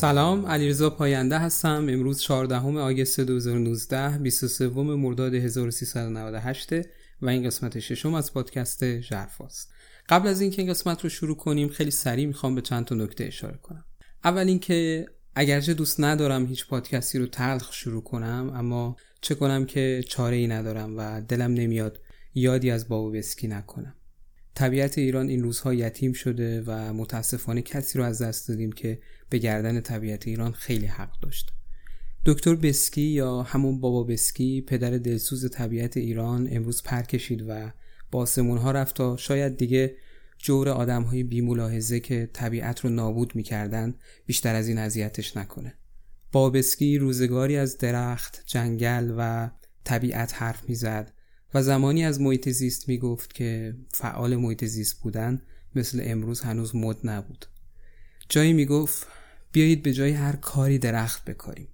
سلام 0.00 0.46
علیرضا 0.46 0.90
پاینده 0.90 1.38
هستم. 1.38 1.86
امروز 1.88 2.22
14 2.22 2.56
آگست 2.56 3.20
2019 3.20 4.18
23 4.18 4.68
مرداد 4.68 5.34
1398 5.34 6.72
و 7.22 7.28
این 7.28 7.46
قسمت 7.46 7.78
ششم 7.78 8.14
از 8.14 8.34
پادکست 8.34 9.00
ژرفاست 9.00 9.72
قبل 10.08 10.28
از 10.28 10.40
اینکه 10.40 10.62
این 10.62 10.70
قسمت 10.70 11.02
رو 11.02 11.08
شروع 11.08 11.36
کنیم 11.36 11.68
خیلی 11.68 11.90
سریع 11.90 12.26
می‌خوام 12.26 12.54
به 12.54 12.60
چند 12.60 12.84
تا 12.84 12.94
نکته 12.94 13.24
اشاره 13.24 13.58
کنم. 13.62 13.84
اول 14.24 14.48
اینکه 14.48 15.06
اگرچه 15.34 15.74
دوست 15.74 16.00
ندارم 16.00 16.46
هیچ 16.46 16.68
پادکستی 16.68 17.18
رو 17.18 17.26
تلخ 17.26 17.72
شروع 17.72 18.02
کنم 18.02 18.52
اما 18.54 18.96
چه 19.20 19.34
کنم 19.34 19.66
که 19.66 20.04
چاره 20.08 20.36
ای 20.36 20.46
ندارم 20.46 20.94
و 20.96 21.20
دلم 21.20 21.54
نمیاد 21.54 22.00
یادی 22.34 22.70
از 22.70 22.88
بابا 22.88 23.10
بسکی 23.10 23.48
نکنم. 23.48 23.94
طبیعت 24.58 24.98
ایران 24.98 25.28
این 25.28 25.42
روزها 25.42 25.74
یتیم 25.74 26.12
شده 26.12 26.62
و 26.66 26.92
متاسفانه 26.92 27.62
کسی 27.62 27.98
رو 27.98 28.04
از 28.04 28.22
دست 28.22 28.48
دادیم 28.48 28.72
که 28.72 28.98
به 29.30 29.38
گردن 29.38 29.80
طبیعت 29.80 30.28
ایران 30.28 30.52
خیلی 30.52 30.86
حق 30.86 31.20
داشت. 31.20 31.52
دکتر 32.26 32.54
بسکی 32.54 33.02
یا 33.02 33.42
همون 33.42 33.80
بابا 33.80 34.04
بسکی 34.04 34.60
پدر 34.60 34.90
دلسوز 34.90 35.50
طبیعت 35.50 35.96
ایران 35.96 36.48
امروز 36.50 36.82
پر 36.82 37.02
کشید 37.02 37.44
و 37.48 37.72
با 38.10 38.26
ها 38.36 38.70
رفت 38.70 38.96
تا 38.96 39.16
شاید 39.16 39.56
دیگه 39.56 39.96
جور 40.38 40.68
آدم 40.68 41.02
های 41.02 41.22
بیملاحظه 41.22 42.00
که 42.00 42.30
طبیعت 42.32 42.80
رو 42.80 42.90
نابود 42.90 43.36
می‌کردن 43.36 43.94
بیشتر 44.26 44.54
از 44.54 44.68
این 44.68 44.78
اذیتش 44.78 45.36
نکنه. 45.36 45.74
بابسکی 46.32 46.98
روزگاری 46.98 47.56
از 47.56 47.78
درخت، 47.78 48.42
جنگل 48.46 49.14
و 49.18 49.50
طبیعت 49.84 50.34
حرف 50.34 50.68
می‌زد. 50.68 51.12
و 51.54 51.62
زمانی 51.62 52.04
از 52.04 52.20
محیط 52.20 52.48
زیست 52.48 52.88
می‌گفت 52.88 53.34
که 53.34 53.74
فعال 53.94 54.36
محیط 54.36 54.64
زیست 54.64 55.00
بودن 55.00 55.42
مثل 55.74 56.00
امروز 56.04 56.40
هنوز 56.40 56.76
مد 56.76 56.96
نبود. 57.04 57.46
جایی 58.28 58.52
می‌گفت 58.52 59.06
بیایید 59.52 59.82
به 59.82 59.92
جای 59.92 60.10
هر 60.10 60.36
کاری 60.36 60.78
درخت 60.78 61.24
بکاریم. 61.24 61.68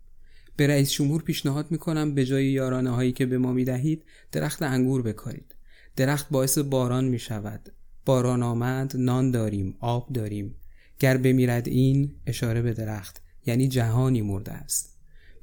به 0.56 0.66
رئیس 0.66 0.92
جمهور 0.92 1.22
پیشنهاد 1.22 1.70
می‌کنم 1.70 2.14
به 2.14 2.24
جای 2.24 2.46
یارانه 2.46 2.90
هایی 2.90 3.12
که 3.12 3.26
به 3.26 3.38
ما 3.38 3.52
می‌دهید 3.52 4.04
درخت 4.32 4.62
انگور 4.62 5.02
بکارید. 5.02 5.54
درخت 5.96 6.28
باعث 6.28 6.58
باران 6.58 7.04
می‌شود. 7.04 7.72
باران 8.04 8.42
آمد 8.42 8.96
نان 8.96 9.30
داریم 9.30 9.76
آب 9.80 10.12
داریم. 10.12 10.54
گر 10.98 11.16
بمیرد 11.16 11.68
این 11.68 12.14
اشاره 12.26 12.62
به 12.62 12.72
درخت 12.72 13.22
یعنی 13.46 13.68
جهانی 13.68 14.22
مرده 14.22 14.52
است. 14.52 14.93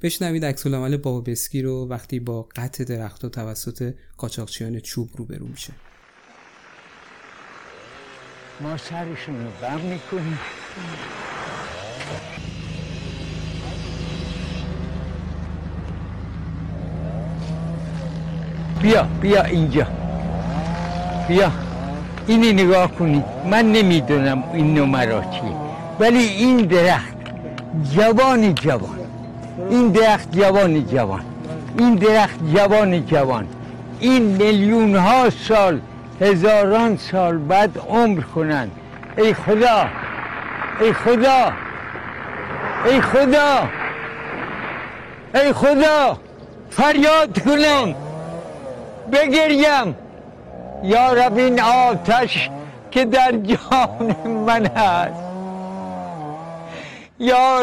بشنوید 0.02 0.44
عکس 0.44 0.66
العمل 0.66 0.96
بابسکی 0.96 1.62
رو 1.62 1.88
وقتی 1.88 2.20
با 2.20 2.48
قطع 2.56 2.84
درخت 2.84 3.24
و 3.24 3.28
توسط 3.28 3.94
قاچاقچیان 4.16 4.80
چوب 4.80 5.08
روبرو 5.16 5.46
میشه. 5.46 5.72
ما 8.60 8.76
سرشون 8.76 9.44
رو 9.44 9.50
بم 9.62 9.80
می‌کنیم. 9.80 10.38
بیا 18.82 19.02
بیا 19.02 19.42
اینجا. 19.42 19.86
بیا. 21.28 21.52
اینی 22.26 22.52
نگاه 22.52 22.92
کنید 22.92 23.24
من 23.50 23.72
نمی‌دونم 23.72 24.44
این 24.52 24.78
نمرا 24.78 25.20
چیه. 25.20 25.56
ولی 26.00 26.18
این 26.18 26.56
درخت 26.56 27.16
جوانی 27.94 28.52
جوان. 28.52 29.11
این 29.70 29.88
درخت 29.88 30.32
جوانی 30.32 30.82
جوان. 30.82 31.24
این 31.78 31.94
درخت 31.94 32.38
جوان 32.54 33.06
جوان. 33.06 33.46
این 34.00 34.22
میلیون 34.22 34.96
ها 34.96 35.30
سال 35.30 35.80
هزاران 36.20 36.96
سال 36.96 37.38
بعد 37.38 37.78
عمر 37.88 38.20
کنند. 38.20 38.70
ای 39.18 39.34
خدا 39.34 39.86
ای 40.80 40.92
خدا 40.92 41.52
ای 42.84 43.00
خدا 43.00 43.68
ای 45.34 45.52
خدا 45.52 46.18
فریاد 46.70 47.38
کنم. 47.44 47.94
بگریم. 49.12 49.96
یا 50.82 51.12
رب 51.12 51.36
این 51.36 51.60
آتش 51.60 52.50
که 52.90 53.04
در 53.04 53.32
جان 53.32 54.16
من 54.46 54.66
هست. 54.66 55.22
یا 57.18 57.60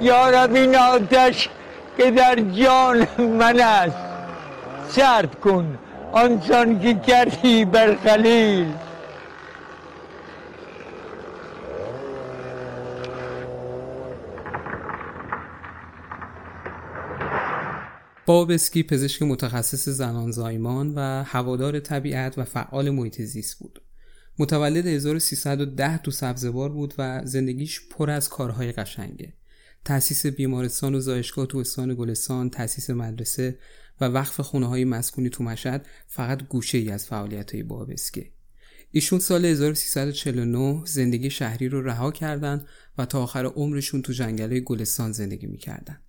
یا 0.00 0.30
رب 0.30 0.54
این 0.54 0.76
آتش 0.76 1.48
که 1.96 2.10
در 2.10 2.34
جان 2.40 3.06
من 3.18 3.60
است 3.60 3.96
سرد 4.88 5.40
کن 5.40 5.78
آنچان 6.12 6.80
که 6.80 6.94
کردی 6.94 7.64
بر 7.64 7.96
خلیل 7.96 8.66
بابسکی 18.26 18.82
پزشک 18.82 19.22
متخصص 19.22 19.88
زنان 19.88 20.30
زایمان 20.30 20.92
و 20.94 21.24
هوادار 21.26 21.80
طبیعت 21.80 22.38
و 22.38 22.44
فعال 22.44 22.90
محیط 22.90 23.22
زیست 23.22 23.58
بود. 23.58 23.82
متولد 24.38 24.86
1310 24.86 25.98
تو 25.98 26.10
سبزوار 26.10 26.68
بود 26.68 26.94
و 26.98 27.20
زندگیش 27.24 27.80
پر 27.90 28.10
از 28.10 28.28
کارهای 28.28 28.72
قشنگه. 28.72 29.32
تأسیس 29.84 30.26
بیمارستان 30.26 30.94
و 30.94 31.00
زایشگاه 31.00 31.46
تو 31.46 31.58
استان 31.58 31.94
گلستان، 31.94 32.50
تأسیس 32.50 32.90
مدرسه 32.90 33.58
و 34.00 34.04
وقف 34.04 34.40
خونه 34.40 34.66
های 34.66 34.84
مسکونی 34.84 35.30
تو 35.30 35.44
مشهد 35.44 35.86
فقط 36.06 36.42
گوشه 36.42 36.78
ای 36.78 36.90
از 36.90 37.06
فعالیت 37.06 37.54
های 37.54 37.62
بابسکی. 37.62 38.32
ایشون 38.90 39.18
سال 39.18 39.44
1349 39.44 40.82
زندگی 40.86 41.30
شهری 41.30 41.68
رو 41.68 41.82
رها 41.82 42.10
کردند 42.10 42.66
و 42.98 43.06
تا 43.06 43.22
آخر 43.22 43.44
عمرشون 43.44 44.02
تو 44.02 44.12
جنگل 44.12 44.60
گلستان 44.60 45.12
زندگی 45.12 45.46
می‌کردن. 45.46 46.00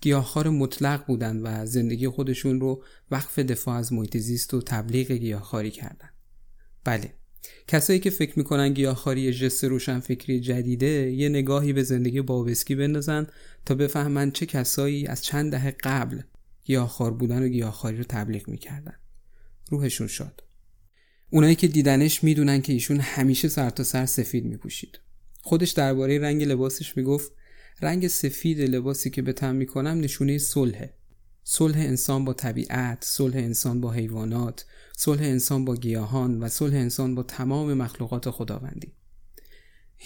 گیاهخوار 0.00 0.48
مطلق 0.48 1.06
بودند 1.06 1.40
و 1.44 1.66
زندگی 1.66 2.08
خودشون 2.08 2.60
رو 2.60 2.84
وقف 3.10 3.38
دفاع 3.38 3.74
از 3.76 3.92
محیط 3.92 4.16
زیست 4.16 4.54
و 4.54 4.62
تبلیغ 4.62 5.10
گیاهخواری 5.12 5.70
کردند. 5.70 6.14
بله 6.84 7.14
کسایی 7.70 7.98
که 7.98 8.10
فکر 8.10 8.38
می‌کنن 8.38 8.72
گیاهخواری 8.72 9.32
جست 9.32 9.64
روشن 9.64 10.00
فکری 10.00 10.40
جدیده 10.40 11.12
یه 11.12 11.28
نگاهی 11.28 11.72
به 11.72 11.82
زندگی 11.82 12.20
بابسکی 12.20 12.74
بندازن 12.74 13.26
تا 13.66 13.74
بفهمن 13.74 14.30
چه 14.30 14.46
کسایی 14.46 15.06
از 15.06 15.24
چند 15.24 15.50
دهه 15.50 15.70
قبل 15.70 16.20
گیاهخوار 16.64 17.10
بودن 17.10 17.42
و 17.42 17.48
گیاهخواری 17.48 17.96
رو 17.96 18.04
تبلیغ 18.08 18.48
می‌کردن. 18.48 18.94
روحشون 19.68 20.06
شاد. 20.06 20.44
اونایی 21.30 21.54
که 21.54 21.68
دیدنش 21.68 22.24
می‌دونن 22.24 22.62
که 22.62 22.72
ایشون 22.72 23.00
همیشه 23.00 23.48
سر 23.48 23.70
تا 23.70 23.82
سر 23.82 24.06
سفید 24.06 24.44
میپوشید. 24.44 25.00
خودش 25.42 25.70
درباره 25.70 26.18
رنگ 26.18 26.42
لباسش 26.42 26.96
می‌گفت 26.96 27.32
رنگ 27.82 28.08
سفید 28.08 28.60
لباسی 28.60 29.10
که 29.10 29.22
به 29.22 29.32
تن 29.32 29.56
می‌کنم 29.56 30.00
نشونه 30.00 30.38
صلحه. 30.38 30.94
صلح 31.44 31.78
انسان 31.78 32.24
با 32.24 32.32
طبیعت 32.32 33.04
صلح 33.04 33.36
انسان 33.36 33.80
با 33.80 33.92
حیوانات 33.92 34.64
صلح 34.96 35.22
انسان 35.22 35.64
با 35.64 35.76
گیاهان 35.76 36.42
و 36.42 36.48
صلح 36.48 36.74
انسان 36.74 37.14
با 37.14 37.22
تمام 37.22 37.74
مخلوقات 37.74 38.30
خداوندی. 38.30 38.92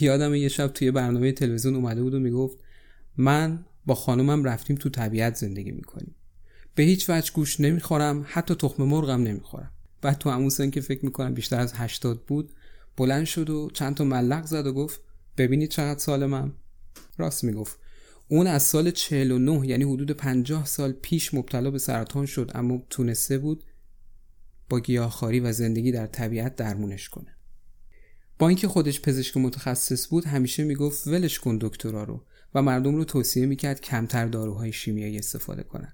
یادم 0.00 0.34
یه 0.34 0.48
شب 0.48 0.68
توی 0.68 0.90
برنامه 0.90 1.32
تلویزیون 1.32 1.74
اومده 1.74 2.02
بود 2.02 2.14
و 2.14 2.18
می‌گفت 2.18 2.58
من 3.16 3.64
با 3.86 3.94
خانومم 3.94 4.44
رفتیم 4.44 4.76
تو 4.76 4.90
طبیعت 4.90 5.36
زندگی 5.36 5.70
می‌کنیم. 5.70 6.14
به 6.74 6.82
هیچ 6.82 7.10
وجه 7.10 7.32
گوش 7.32 7.60
نمی‌خورم 7.60 8.26
حتی 8.28 8.54
تخم 8.54 8.82
مرغم 8.82 9.22
نمی‌خورم. 9.22 9.70
بعد 10.02 10.18
تو 10.18 10.30
همون 10.30 10.48
سن 10.48 10.70
که 10.70 10.80
فکر 10.80 11.04
می‌کنم 11.04 11.34
بیشتر 11.34 11.60
از 11.60 11.72
هشتاد 11.74 12.22
بود 12.22 12.52
بلند 12.96 13.24
شد 13.24 13.50
و 13.50 13.70
چند 13.70 13.94
تا 13.94 14.04
ملق 14.04 14.46
زد 14.46 14.66
و 14.66 14.72
گفت 14.72 15.00
ببینید 15.36 15.70
چقدر 15.70 15.98
سالمم. 15.98 16.52
راست 17.18 17.44
می‌گفت. 17.44 17.78
اون 18.28 18.46
از 18.46 18.62
سال 18.62 18.90
49 18.90 19.66
یعنی 19.66 19.84
حدود 19.84 20.10
50 20.10 20.66
سال 20.66 20.92
پیش 20.92 21.34
مبتلا 21.34 21.70
به 21.70 21.78
سرطان 21.78 22.26
شد 22.26 22.50
اما 22.54 22.82
تونسته 22.90 23.38
بود 23.38 23.64
با 24.68 24.80
گیاهخواری 24.80 25.40
و 25.40 25.52
زندگی 25.52 25.92
در 25.92 26.06
طبیعت 26.06 26.56
درمونش 26.56 27.08
کنه. 27.08 27.36
با 28.38 28.48
اینکه 28.48 28.68
خودش 28.68 29.00
پزشک 29.00 29.36
متخصص 29.36 30.08
بود 30.08 30.24
همیشه 30.24 30.64
می‌گفت 30.64 31.06
ولش 31.06 31.38
کن 31.38 31.58
دکترا 31.60 32.04
رو 32.04 32.24
و 32.54 32.62
مردم 32.62 32.94
رو 32.94 33.04
توصیه 33.04 33.46
می‌کرد 33.46 33.80
کمتر 33.80 34.26
داروهای 34.26 34.72
شیمیایی 34.72 35.18
استفاده 35.18 35.62
کنن. 35.62 35.92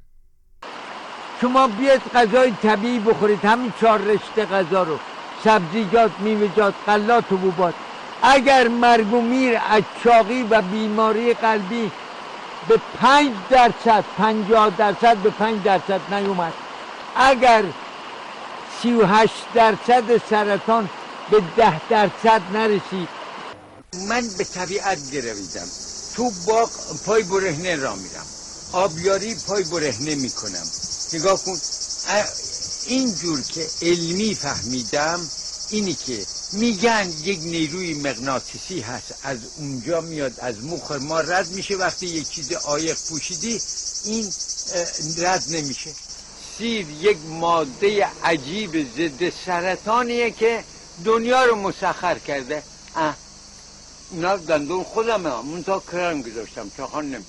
شما 1.41 1.69
بیاید 1.69 2.00
غذای 2.15 2.50
طبیعی 2.62 2.99
بخورید 2.99 3.38
همین 3.38 3.73
چهار 3.81 4.00
رشته 4.00 4.44
غذا 4.44 4.83
رو. 4.83 4.99
سبزیجات 5.44 6.21
میوه‌جات 6.21 6.75
غلات 6.87 7.33
و 7.33 7.37
بوبات. 7.37 7.75
اگر 8.23 8.69
مرگ 8.69 9.12
و 9.12 9.21
میر 9.21 9.59
از 9.71 9.83
چاقی 10.05 10.43
و 10.43 10.62
بیماری 10.62 11.35
قلبی 11.35 11.91
به 12.69 12.77
پنج 12.95 13.37
درصد 13.51 14.05
پنجاه 14.19 14.71
درصد 14.71 15.17
به 15.17 15.31
پنج 15.31 15.62
درصد 15.65 16.15
نیومد. 16.15 16.55
اگر 17.17 17.65
سی 18.83 18.93
و 18.93 19.07
هشت 19.07 19.53
درصد 19.55 20.19
سرطان 20.31 20.91
به 21.31 21.41
ده 21.57 21.89
درصد 21.89 22.43
نرسید. 22.53 23.09
من 24.09 24.29
به 24.29 24.45
طبیعت 24.45 25.11
گرویدم. 25.11 25.69
تو 26.17 26.31
باغ 26.47 26.71
پای 27.05 27.23
برهنه 27.23 27.77
را 27.77 27.95
میرم. 27.95 28.27
آبیاری 28.73 29.35
پای 29.35 29.65
برهنه 29.65 30.15
می‌کنم. 30.15 30.67
نگاه 31.12 31.45
کن. 31.45 31.61
اینجور 32.87 33.43
که 33.43 33.67
علمی 33.83 34.35
فهمیدم 34.35 35.31
اینی 35.71 35.95
که 35.95 36.27
میگن 36.52 37.12
یک 37.23 37.38
نیروی 37.43 37.94
مغناطیسی 37.94 38.81
هست. 38.81 39.14
از 39.23 39.38
اونجا 39.56 40.00
میاد 40.00 40.41
از 40.41 40.64
مخ 40.64 40.93
ما 40.93 41.20
رد 41.20 41.49
میشه. 41.49 41.76
وقتی 41.76 42.06
یک 42.06 42.31
چیز 42.31 42.52
آیق 42.52 42.99
پوشیدی 43.08 43.61
این 44.05 44.32
رد 45.17 45.44
نمیشه. 45.49 45.91
سیر 46.58 46.87
یک 46.91 47.19
ماده 47.29 48.06
عجیب 48.25 48.94
ضد 48.97 49.31
سرطانیه 49.47 50.31
که 50.31 50.64
دنیا 51.05 51.44
رو 51.44 51.56
مسخر 51.56 52.19
کرده. 52.19 52.62
اه. 52.97 53.17
اینا 54.11 54.37
دندون 54.37 54.85
خودمه. 54.85 55.43
من 55.43 55.62
تا 55.62 55.82
کرم 55.93 56.23
گذاشتم. 56.23 56.70
چاخان 56.76 57.05
نمی 57.05 57.25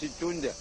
چی 0.00 0.10
تونده 0.20 0.54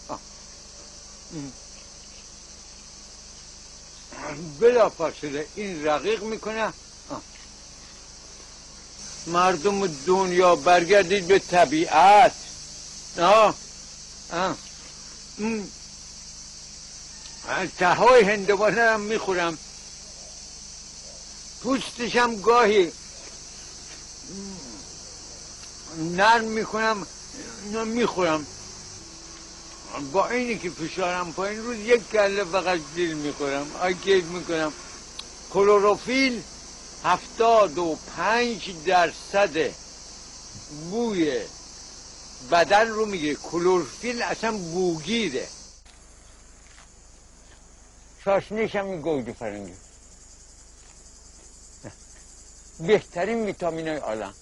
بلا 4.59 4.89
فاصله 4.89 5.47
این 5.55 5.85
رقیق 5.85 6.23
می‌کنه. 6.23 6.73
مردم 9.27 9.87
دنیا 9.87 10.55
برگردید 10.55 11.27
به 11.27 11.39
طبیعت. 11.39 12.33
آه. 13.17 13.55
آه. 14.31 14.57
تهای 17.79 18.23
هندوانه 18.23 18.81
هم 18.81 19.01
می‌خورم. 19.01 19.57
پوستشم 21.63 22.35
گاهی 22.41 22.91
نرم 25.97 26.43
می‌کنم 26.45 27.07
می‌خورم. 27.85 28.45
با 30.01 30.29
اینی 30.29 30.57
که 30.57 30.69
فشارم 30.69 31.33
پایین 31.33 31.63
روز 31.63 31.77
یک 31.77 32.09
کله 32.09 32.43
فقط 32.43 32.79
دیل 32.95 33.17
می‌خورم 33.17 33.75
آی 33.81 33.93
کیف 33.93 34.25
می‌کنم. 34.25 34.73
کلوروفیل 35.53 36.43
هفتاد 37.03 37.77
و 37.77 37.97
پنج 38.17 38.85
درصد 38.85 39.71
بوی 40.91 41.41
بدن 42.51 42.87
رو 42.87 43.05
می‌گیره. 43.05 43.35
کلوروفیل 43.35 44.21
اصلا 44.21 44.57
بوگیره. 44.57 45.47
شاشنیش 48.25 48.75
هم 48.75 49.01
گوجه 49.01 49.33
فرنگی 49.33 49.73
بهترین 52.79 53.45
ویتامین 53.45 53.87
های 53.87 53.97
عالم 53.97 54.33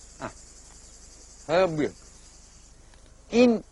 این 3.30 3.63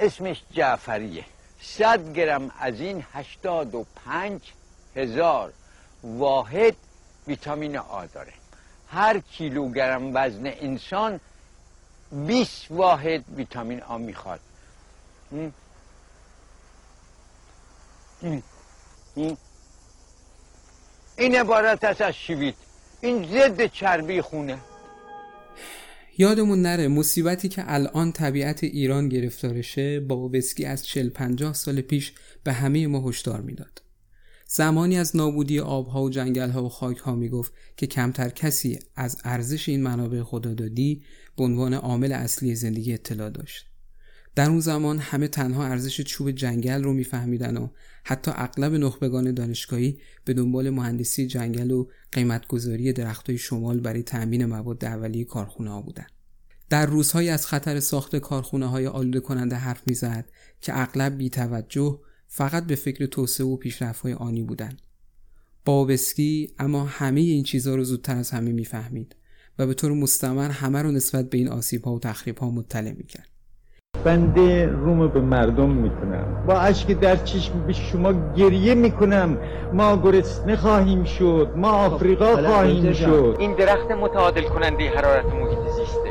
اسمش 0.00 0.42
جعفریه. 0.52 1.24
صد 1.60 2.12
گرم 2.12 2.50
از 2.58 2.80
این 2.80 3.04
هشتاد 3.12 3.74
و 3.74 3.86
پنج 4.06 4.40
هزار 4.96 5.52
واحد 6.02 6.76
ویتامین 7.26 7.76
آ 7.76 8.06
داره. 8.06 8.32
هر 8.88 9.18
کیلوگرم 9.18 10.10
وزن 10.16 10.46
انسان 10.46 11.20
20 12.12 12.70
واحد 12.70 13.24
ویتامین 13.36 13.82
آ 13.82 13.98
می‌خواد. 13.98 14.40
این 21.16 21.36
عبارت 21.36 21.84
از 21.84 22.14
شیویت 22.14 22.54
این 23.00 23.26
ضد 23.26 23.66
چربی 23.66 24.22
خونه. 24.22 24.58
یادمون 26.20 26.62
نره 26.62 26.88
مصیبتی 26.88 27.48
که 27.48 27.62
الان 27.66 28.12
طبیعت 28.12 28.64
ایران 28.64 29.08
گرفتارشه 29.08 30.00
بابسکی 30.00 30.64
از 30.64 30.86
40 30.86 31.08
50 31.08 31.54
سال 31.54 31.80
پیش 31.80 32.12
به 32.44 32.52
همه 32.52 32.86
ما 32.86 33.08
هشدار 33.08 33.40
می‌داد. 33.40 33.82
زمانی 34.46 34.98
از 34.98 35.16
نابودی 35.16 35.60
آبها 35.60 36.02
و 36.02 36.10
جنگلها 36.10 36.64
و 36.64 36.68
خاکها 36.68 37.14
می‌گفت 37.14 37.52
که 37.76 37.86
کمتر 37.86 38.28
کسی 38.28 38.78
از 38.96 39.16
ارزش 39.24 39.68
این 39.68 39.82
منابع 39.82 40.22
خدادادی 40.22 41.02
به 41.36 41.44
عنوان 41.44 41.74
عامل 41.74 42.12
اصلی 42.12 42.54
زندگی 42.54 42.94
اطلاع 42.94 43.30
داشت. 43.30 43.67
در 44.38 44.50
اون 44.50 44.60
زمان 44.60 44.98
همه 44.98 45.28
تنها 45.28 45.66
ارزش 45.66 46.00
چوب 46.00 46.30
جنگل 46.30 46.82
رو 46.82 46.92
میفهمیدن 46.92 47.56
و 47.56 47.68
حتی 48.04 48.30
اغلب 48.34 48.74
نخبگان 48.74 49.34
دانشگاهی 49.34 49.98
به 50.24 50.34
دنبال 50.34 50.70
مهندسی 50.70 51.26
جنگل 51.26 51.70
و 51.70 51.88
قیمتگذاری 52.12 52.92
درختای 52.92 53.38
شمال 53.38 53.80
برای 53.80 54.02
تأمین 54.02 54.44
مواد 54.44 54.84
اولیه 54.84 55.24
کارخونه 55.24 55.70
ها 55.70 55.82
بودن. 55.82 56.06
در 56.68 56.86
روزهایی 56.86 57.28
از 57.28 57.46
خطر 57.46 57.80
ساخت 57.80 58.16
کارخونه 58.16 58.66
های 58.66 58.86
آلوده 58.86 59.20
کننده 59.20 59.56
حرف 59.56 59.82
می‌زد 59.86 60.30
که 60.60 60.80
اغلب 60.80 61.16
بی 61.16 61.30
توجه 61.30 62.00
فقط 62.26 62.66
به 62.66 62.74
فکر 62.74 63.06
توسعه 63.06 63.46
و 63.46 63.56
پیشرفت 63.56 64.00
های 64.00 64.12
آنی 64.12 64.42
بودن. 64.42 64.76
بابسکی 65.64 66.50
اما 66.58 66.84
همه 66.84 67.20
این 67.20 67.44
چیزها 67.44 67.74
رو 67.74 67.84
زودتر 67.84 68.16
از 68.16 68.30
همه 68.30 68.52
می‌فهمید 68.52 69.16
و 69.58 69.66
به 69.66 69.74
طور 69.74 69.92
مستمر 69.92 70.50
همه 70.50 70.82
رو 70.82 70.90
نسبت 70.90 71.30
به 71.30 71.38
این 71.38 71.48
آسیب 71.48 71.84
ها 71.84 71.94
و 71.94 71.98
تخریب 71.98 72.38
ها 72.38 72.50
مطلع 72.50 72.92
می‌کرد. 72.92 73.27
بنده 74.08 74.66
روم 74.66 75.08
به 75.08 75.20
مردم 75.20 75.70
می‌کنم. 75.70 76.24
با 76.46 76.54
اشک 76.54 77.00
در 77.00 77.16
چشم 77.16 77.52
به 77.66 77.72
شما 77.72 78.12
گریه 78.36 78.74
می‌کنم. 78.74 79.36
ما 79.72 79.96
گرسنه 79.96 80.56
خواهیم 80.56 81.04
شد. 81.04 81.48
ما 81.56 81.70
آفریقا 81.70 82.36
خب، 82.36 82.46
خواهیم 82.46 82.92
شد. 82.92 83.36
این 83.38 83.52
درخت 83.52 83.90
متعادل 83.90 84.42
کننده 84.42 84.88
حرارت 84.88 85.24
محیط 85.24 85.58
زیسته. 85.76 86.10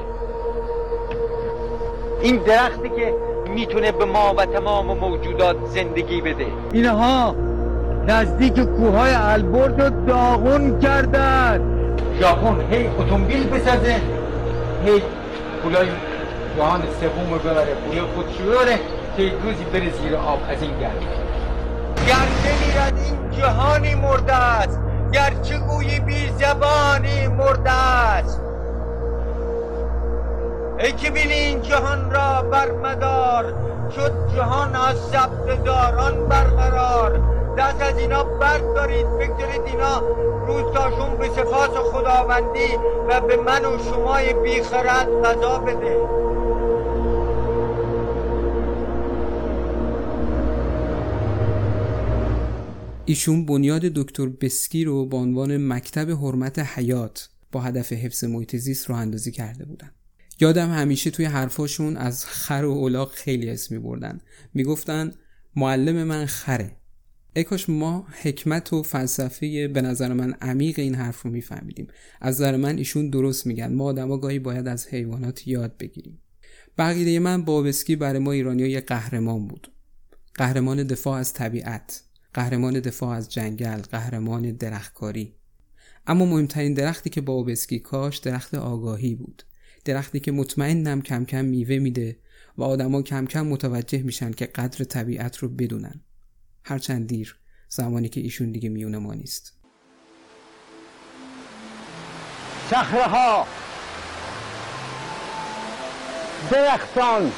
این 2.21 2.35
درختی 2.35 2.89
که 2.89 3.13
می‌تونه 3.55 3.91
به 3.91 4.05
ما 4.05 4.33
و 4.37 4.45
تمام 4.45 4.97
موجودات 4.97 5.55
زندگی 5.65 6.21
بده. 6.21 6.45
اینها 6.71 7.35
نزدیک 8.07 8.59
کوههای 8.59 9.13
البرز 9.13 9.79
رو 9.79 10.05
داغون 10.07 10.79
کردن. 10.79 11.61
ژاپن 12.19 12.55
هی 12.71 12.87
اتومبیل 12.99 13.49
بسازه. 13.49 13.95
هی 14.85 15.01
پولای 15.63 15.87
جهان 16.57 16.81
سوم 16.99 17.33
رو 17.33 17.39
ببره 17.39 17.73
پول 17.73 18.01
خودشو 18.15 18.43
ببره 18.43 18.79
که 19.17 19.23
یک 19.23 19.33
روزی 19.43 19.63
بره 19.63 19.91
زیر 19.91 20.15
آب 20.15 20.39
از 20.49 20.61
این 20.61 20.79
گرد 20.79 21.03
گرچه 22.07 22.65
میرد 22.65 22.93
این 23.05 23.31
جهانی 23.31 23.95
مرده 23.95 24.33
است. 24.33 24.79
گرچه 25.13 25.57
گویی 25.57 25.99
بی 25.99 26.29
زبانی 26.29 27.27
مرده 27.27 27.71
است. 27.71 28.41
ای 30.79 30.91
که 30.91 31.11
بینی 31.11 31.33
این 31.33 31.61
جهان 31.61 32.11
را 32.11 32.41
برمدار 32.41 33.53
شد 33.95 34.13
جهان 34.35 34.75
از 34.75 35.11
داران 35.65 36.27
برقرار. 36.27 37.19
دست 37.57 37.81
از 37.81 37.97
اینا 37.97 38.23
بردارید 38.23 39.07
بگذارید 39.07 39.61
اینا 39.65 40.01
روزتاشون 40.47 41.17
به 41.17 41.29
سپاس 41.29 41.69
خداوندی 41.69 42.77
و 43.09 43.21
به 43.21 43.37
من 43.37 43.65
و 43.65 43.77
شمای 43.83 44.33
بیخرد 44.33 45.07
غذا 45.23 45.59
بده. 45.59 45.97
ایشون 53.09 53.45
بنیاد 53.45 53.81
دکتر 53.81 54.25
بسکی 54.25 54.83
رو 54.83 55.05
به 55.05 55.17
عنوان 55.17 55.67
مکتب 55.67 56.11
حرمت 56.11 56.59
حیات 56.59 57.29
با 57.51 57.61
هدف 57.61 57.93
حفظ 57.93 58.23
محیط 58.23 58.55
زیست 58.55 58.89
راه 58.89 58.99
اندازی 58.99 59.31
کرده 59.31 59.65
بودن. 59.65 59.91
یادم 60.39 60.71
همیشه 60.71 61.11
توی 61.11 61.25
حرفاشون 61.25 61.97
از 61.97 62.25
خر 62.25 62.63
و 62.65 62.71
اولاق 62.71 63.11
خیلی 63.11 63.49
اسمی 63.49 63.79
بردن 63.79 64.21
می‌گفتن 64.53 65.11
معلم 65.55 66.03
من 66.03 66.25
خره. 66.25 66.77
اکاش 67.35 67.69
ما 67.69 68.07
حکمت 68.21 68.73
و 68.73 68.83
فلسفه 68.83 69.67
به 69.67 69.81
نظر 69.81 70.13
من 70.13 70.33
عمیق 70.33 70.79
این 70.79 70.95
حرف 70.95 71.21
رو 71.21 71.31
میفهمیدیم. 71.31 71.87
از 72.21 72.35
نظر 72.35 72.57
من 72.57 72.77
ایشون 72.77 73.09
درست 73.09 73.47
میگن. 73.47 73.73
ما 73.73 73.83
آدما 73.83 74.17
گاهی 74.17 74.39
باید 74.39 74.67
از 74.67 74.87
حیوانات 74.87 75.47
یاد 75.47 75.77
بگیریم. 75.77 76.21
بقیده 76.77 77.19
من 77.19 77.45
بابسکی 77.45 77.95
برای 77.95 78.19
ما 78.19 78.31
ایرانی 78.31 78.63
یه 78.63 78.81
قهرمان 78.81 79.47
بود. 79.47 79.71
قهرمان 80.33 80.83
دفاع 80.83 81.19
از 81.19 81.33
طبیعت. 81.33 82.03
قهرمان 82.33 82.79
دفاع 82.79 83.09
از 83.09 83.29
جنگل 83.29 83.81
قهرمان 83.81 84.51
درختکاری. 84.51 85.35
اما 86.07 86.25
مهمترین 86.25 86.73
درختی 86.73 87.09
که 87.09 87.21
بابسکی 87.21 87.79
کاش 87.79 88.17
درخت 88.17 88.53
آگاهی 88.53 89.15
بود. 89.15 89.43
درختی 89.85 90.19
که 90.19 90.31
مطمئنم 90.31 91.01
کم 91.01 91.25
کم 91.25 91.45
میوه 91.45 91.79
میده 91.79 92.19
و 92.57 92.63
آدما 92.63 93.01
کم 93.01 93.25
کم 93.25 93.47
متوجه 93.47 94.03
میشن 94.03 94.31
که 94.31 94.45
قدر 94.45 94.83
طبیعت 94.83 95.37
رو 95.37 95.49
بدونن. 95.49 96.01
هرچند 96.63 97.07
دیر 97.07 97.39
زمانی 97.69 98.09
که 98.09 98.21
ایشون 98.21 98.51
دیگه 98.51 98.69
میون 98.69 98.97
ما 98.97 99.13
نیست. 99.13 99.53
صخره 102.69 103.03
ها 103.03 103.47
درختان 106.51 107.31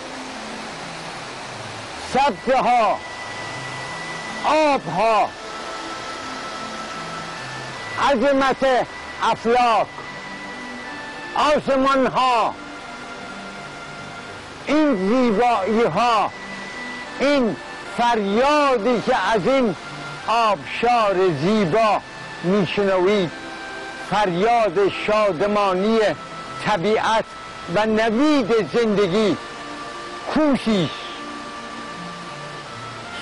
سبزه 2.13 2.57
ها 2.57 3.08
آب 4.45 4.81
ها 4.97 5.29
عظمت 8.09 8.87
افلاک 9.23 9.87
آسمان 11.35 12.07
ها 12.07 12.55
این 14.67 14.95
زیبایی 14.95 15.83
ها 15.83 16.31
این 17.19 17.55
فریادی 17.97 19.01
که 19.05 19.15
از 19.35 19.47
این 19.47 19.75
آبشار 20.27 21.15
زیبا 21.41 22.01
میشنوید 22.43 23.31
فریاد 24.09 24.89
شادمانی 25.07 25.99
طبیعت 26.65 27.25
و 27.75 27.85
نوید 27.85 28.71
زندگی. 28.73 29.37
کوشیش 30.33 30.89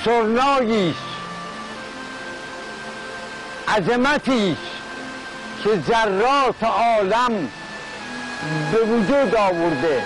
سرناییش. 0.05 0.95
عظمتیش 3.67 4.57
که 5.63 5.69
ذرات 5.87 6.63
عالم 6.63 7.49
به 8.71 8.79
وجود 8.81 9.35
آورده. 9.35 10.03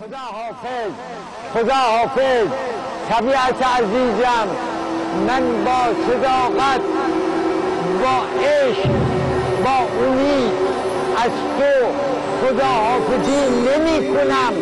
خدا 0.00 0.18
حافظ 0.18 0.92
خدا 1.54 1.74
حافظ 1.74 2.46
طبیعت 3.10 3.62
عزیزم 3.66 4.48
من 5.26 5.64
با 5.64 5.80
صداقت 6.06 6.80
با 8.02 8.22
عشق 8.46 8.90
با 9.64 10.06
امید 10.06 10.52
از 11.16 11.30
تو 11.58 11.86
خدا 12.46 12.66
حافظی 12.66 13.40
نمی 13.50 14.14
کنم 14.14 14.52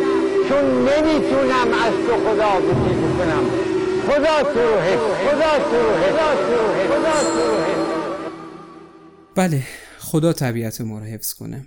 چون 0.48 0.64
نمی‌تونم 0.88 1.68
از 1.86 1.92
تو 2.06 2.30
خدا 2.30 2.44
حافظی 2.44 2.94
بکنم. 2.94 3.71
خدا 4.02 4.38
حفظ 4.38 4.52
خدا 5.28 5.52
حفظ 5.52 5.72
خدا 6.02 6.32
حفظ 6.78 7.52
بله 9.34 9.62
خدا 9.98 10.32
طبیعت 10.32 10.80
ما 10.80 10.98
رو 10.98 11.04
حفظ 11.04 11.32
کنه. 11.32 11.66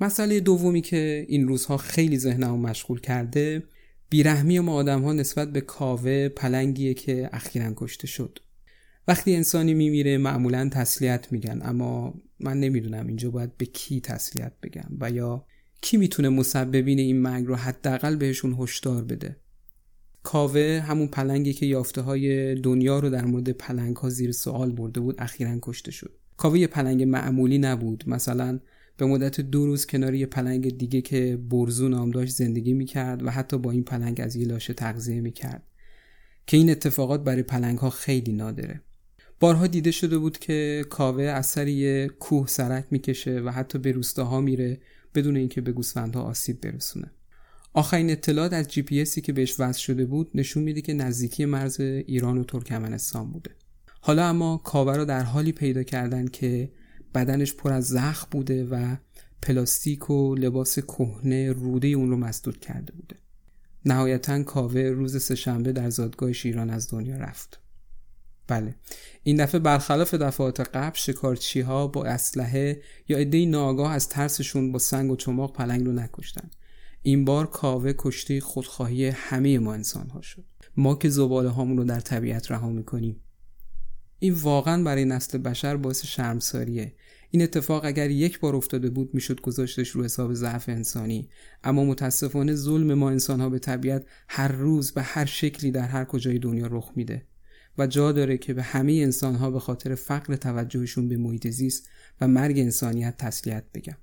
مسئله 0.00 0.40
دومی 0.40 0.80
که 0.80 1.26
این 1.28 1.48
روزها 1.48 1.76
خیلی 1.76 2.18
ذهنمو 2.18 2.56
مشغول 2.56 3.00
کرده 3.00 3.62
بیرحمی 4.10 4.60
ما 4.60 4.74
آدم 4.74 5.02
ها 5.02 5.12
نسبت 5.12 5.52
به 5.52 5.60
کاوه 5.60 6.28
پلنگیه 6.28 6.94
که 6.94 7.30
اخیرا 7.32 7.72
کشته 7.76 8.06
شد. 8.06 8.38
وقتی 9.08 9.36
انسانی 9.36 9.74
میمیره 9.74 10.18
معمولا 10.18 10.70
تسلیت 10.72 11.32
میگن 11.32 11.60
اما 11.62 12.14
من 12.40 12.60
نمی‌دونم 12.60 13.06
اینجا 13.06 13.30
باید 13.30 13.56
به 13.56 13.66
کی 13.66 14.00
تسلیت 14.00 14.52
بگم 14.62 14.88
و 15.00 15.10
یا 15.10 15.46
کی 15.80 15.96
می‌تونه 15.96 16.28
مسببین 16.28 16.98
این 16.98 17.22
مرگ 17.22 17.46
رو 17.46 17.56
حداقل 17.56 18.16
بهشون 18.16 18.56
هشدار 18.58 19.04
بده. 19.04 19.36
کاوه 20.24 20.84
همون 20.88 21.06
پلنگی 21.06 21.52
که 21.52 21.66
یافته 21.66 22.00
های 22.00 22.54
دنیا 22.54 22.98
رو 22.98 23.10
در 23.10 23.24
مورد 23.24 23.50
پلنگ 23.50 23.96
ها 23.96 24.08
زیر 24.08 24.32
سوال 24.32 24.72
برده 24.72 25.00
بود 25.00 25.14
اخیرا 25.18 25.58
کشته 25.62 25.90
شد. 25.90 26.12
کاوه 26.36 26.58
یه 26.58 26.66
پلنگ 26.66 27.02
معمولی 27.02 27.58
نبود. 27.58 28.04
مثلا 28.06 28.60
به 28.96 29.06
مدت 29.06 29.40
دو 29.40 29.66
روز 29.66 29.86
کنار 29.86 30.14
یه 30.14 30.26
پلنگ 30.26 30.78
دیگه 30.78 31.00
که 31.00 31.38
برزو 31.50 31.88
نام 31.88 32.10
داشت 32.10 32.34
زندگی 32.34 32.72
می‌کرد 32.72 33.26
و 33.26 33.30
حتی 33.30 33.58
با 33.58 33.70
این 33.70 33.84
پلنگ 33.84 34.20
از 34.20 34.36
یه 34.36 34.46
لاشه 34.46 34.74
تغذیه 34.74 35.20
می‌کرد 35.20 35.62
که 36.46 36.56
این 36.56 36.70
اتفاقات 36.70 37.24
برای 37.24 37.42
پلنگ 37.42 37.78
ها 37.78 37.90
خیلی 37.90 38.32
نادره. 38.32 38.80
بارها 39.40 39.66
دیده 39.66 39.90
شده 39.90 40.18
بود 40.18 40.38
که 40.38 40.84
کاوه 40.90 41.22
از 41.22 41.46
سر 41.46 41.68
یه 41.68 42.10
کوه 42.20 42.46
سرک 42.46 42.84
می‌کشه 42.90 43.40
و 43.40 43.50
حتی 43.50 43.78
به 43.78 43.92
روستاها 43.92 44.40
میره 44.40 44.78
بدون 45.14 45.36
اینکه 45.36 45.60
به 45.60 45.72
گوسفندها 45.72 46.22
آسیب 46.22 46.60
برسونه. 46.60 47.10
آخرین 47.76 48.10
اطلاعات 48.10 48.52
از 48.52 48.68
جی 48.68 48.82
پی 48.82 49.04
که 49.04 49.32
بهش 49.32 49.60
وصل 49.60 49.80
شده 49.80 50.06
بود 50.06 50.30
نشون 50.34 50.62
میده 50.62 50.80
که 50.80 50.94
نزدیکی 50.94 51.44
مرز 51.44 51.80
ایران 51.80 52.38
و 52.38 52.44
ترکمنستان 52.44 53.32
بوده. 53.32 53.50
حالا 54.00 54.28
اما 54.28 54.56
کاوه 54.56 54.96
را 54.96 55.04
در 55.04 55.22
حالی 55.22 55.52
پیدا 55.52 55.82
کردن 55.82 56.26
که 56.26 56.72
بدنش 57.14 57.54
پر 57.54 57.72
از 57.72 57.88
زخم 57.88 58.28
بوده 58.30 58.64
و 58.64 58.96
پلاستیک 59.42 60.10
و 60.10 60.34
لباس 60.34 60.78
کهنه 60.78 61.52
روده 61.52 61.88
اون 61.88 62.10
رو 62.10 62.16
مسدود 62.16 62.60
کرده 62.60 62.92
بوده. 62.92 63.16
نهایتا 63.84 64.42
کاوه 64.42 64.80
روز 64.80 65.22
سهشنبه 65.22 65.72
در 65.72 65.90
زادگاه 65.90 66.32
شیران 66.32 66.70
از 66.70 66.90
دنیا 66.90 67.16
رفت. 67.16 67.60
بله 68.46 68.74
این 69.22 69.44
دفعه 69.44 69.60
برخلاف 69.60 70.14
دفعات 70.14 70.60
قبل 70.60 70.96
شکارچی 70.96 71.60
ها 71.60 71.86
با 71.86 72.04
اسلحه 72.04 72.82
یا 73.08 73.18
عده 73.18 73.46
ناگاه 73.46 73.92
از 73.92 74.08
ترسشون 74.08 74.72
با 74.72 74.78
سنگ 74.78 75.10
و 75.10 75.16
چماق 75.16 75.52
پلنگ 75.52 75.86
رو 75.86 75.92
نکشتن. 75.92 76.50
این 77.06 77.24
بار 77.24 77.46
کاوه 77.46 77.92
کشته 77.98 78.40
خودخواهی 78.40 79.06
همه 79.08 79.58
ما 79.58 79.74
انسان 79.74 80.08
ها 80.08 80.20
شد. 80.20 80.44
ما 80.76 80.94
که 80.94 81.08
زباله 81.08 81.48
هامون 81.48 81.76
رو 81.76 81.84
در 81.84 82.00
طبیعت 82.00 82.50
رها 82.50 82.68
می‌کنیم. 82.68 83.20
این 84.18 84.32
واقعا 84.32 84.82
برای 84.82 85.04
نسل 85.04 85.38
بشر 85.38 85.76
باعث 85.76 86.06
شرمساریه. 86.06 86.94
این 87.30 87.42
اتفاق 87.42 87.84
اگر 87.84 88.10
یک 88.10 88.40
بار 88.40 88.56
افتاده 88.56 88.90
بود 88.90 89.14
می‌شد 89.14 89.40
گذاشتش 89.40 89.88
رو 89.88 90.04
حساب 90.04 90.34
ضعف 90.34 90.68
انسانی. 90.68 91.28
اما 91.64 91.84
متاسفانه 91.84 92.54
ظلم 92.54 92.94
ما 92.94 93.10
انسان 93.10 93.40
ها 93.40 93.48
به 93.48 93.58
طبیعت 93.58 94.06
هر 94.28 94.48
روز 94.48 94.92
به 94.92 95.02
هر 95.02 95.24
شکلی 95.24 95.70
در 95.70 95.86
هر 95.86 96.04
کجای 96.04 96.38
دنیا 96.38 96.66
رخ 96.66 96.90
میده. 96.96 97.26
و 97.78 97.86
جا 97.86 98.12
داره 98.12 98.38
که 98.38 98.54
به 98.54 98.62
همه 98.62 98.92
انسان 98.92 99.34
ها 99.34 99.50
به 99.50 99.60
خاطر 99.60 99.94
فقر 99.94 100.36
توجهشون 100.36 101.08
به 101.08 101.16
محیط 101.16 101.48
زیست 101.48 101.88
و 102.20 102.28
مرگ 102.28 102.58
انسانیت 102.58 103.16
تسلیت 103.16 103.64
بگم. 103.74 103.96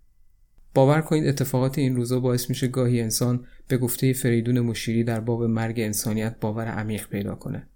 باور 0.73 1.01
کنید 1.01 1.27
اتفاقات 1.27 1.77
این 1.77 1.95
روزا 1.95 2.19
باعث 2.19 2.49
میشه 2.49 2.67
گاهی 2.67 3.01
انسان 3.01 3.45
به 3.67 3.77
گفته 3.77 4.13
فریدون 4.13 4.59
مشیری 4.59 5.03
در 5.03 5.19
باب 5.19 5.43
مرگ 5.43 5.79
انسانیت 5.79 6.39
باور 6.39 6.67
عمیق 6.67 7.07
پیدا 7.07 7.35
کنه. 7.35 7.67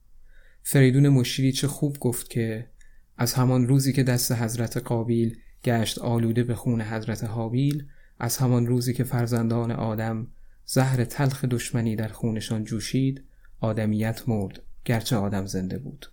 فریدون 0.63 1.09
مشیری 1.09 1.51
چه 1.51 1.67
خوب 1.67 1.97
گفت 1.99 2.29
که 2.29 2.69
از 3.17 3.33
همان 3.33 3.67
روزی 3.67 3.93
که 3.93 4.03
دست 4.03 4.31
حضرت 4.31 4.77
قابیل 4.77 5.37
گشت 5.63 5.99
آلوده 5.99 6.43
به 6.43 6.55
خون 6.55 6.81
حضرت 6.81 7.23
حابیل 7.23 7.85
از 8.19 8.37
همان 8.37 8.67
روزی 8.67 8.93
که 8.93 9.03
فرزندان 9.03 9.71
آدم 9.71 10.27
زهر 10.65 11.03
تلخ 11.03 11.45
دشمنی 11.45 11.95
در 11.95 12.07
خونشان 12.07 12.63
جوشید 12.63 13.23
آدمیت 13.59 14.29
مرد 14.29 14.61
گرچه 14.85 15.15
آدم 15.15 15.45
زنده 15.45 15.77
بود. 15.77 16.05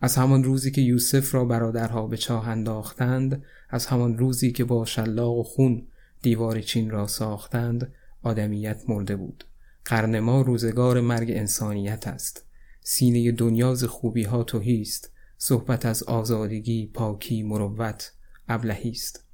از 0.00 0.16
همان 0.16 0.44
روزی 0.44 0.70
که 0.70 0.80
یوسف 0.80 1.34
را 1.34 1.44
برادرها 1.44 2.06
به 2.06 2.16
چاه 2.16 2.48
انداختند 2.48 3.42
از 3.70 3.86
همان 3.86 4.18
روزی 4.18 4.52
که 4.52 4.64
با 4.64 4.84
شلاق 4.84 5.36
و 5.36 5.42
خون 5.42 5.86
دیوار 6.22 6.60
چین 6.60 6.90
را 6.90 7.06
ساختند 7.06 7.92
آدمیت 8.22 8.82
مرده 8.88 9.16
بود. 9.16 9.44
قرن 9.84 10.18
ما 10.18 10.42
روزگار 10.42 11.00
مرگ 11.00 11.30
انسانیت 11.30 12.08
است. 12.08 12.44
سینه 12.80 13.32
دنیاز 13.32 13.84
خوبی 13.84 14.22
ها 14.22 14.42
توهی 14.42 14.80
است. 14.80 15.12
صحبت 15.38 15.86
از 15.86 16.02
آزادگی 16.02 16.90
پاکی 16.94 17.42
مروت 17.42 18.12
ابلهی 18.48 18.90
است. 18.90 19.24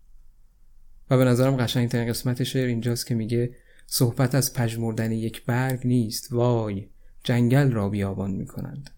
و 1.11 1.16
به 1.16 1.25
نظرم 1.25 1.56
قشنگترین 1.56 2.08
قسمت 2.08 2.44
شعر 2.44 2.66
اینجاست 2.66 3.06
که 3.06 3.14
میگه 3.14 3.54
صحبت 3.87 4.35
از 4.35 4.54
پژمردن 4.54 5.12
یک 5.12 5.44
برگ 5.44 5.80
نیست 5.87 6.32
وای 6.32 6.88
جنگل 7.25 7.73
را 7.73 7.88
بیابان 7.88 8.30
می 8.30 8.46
کنند. 8.46 8.90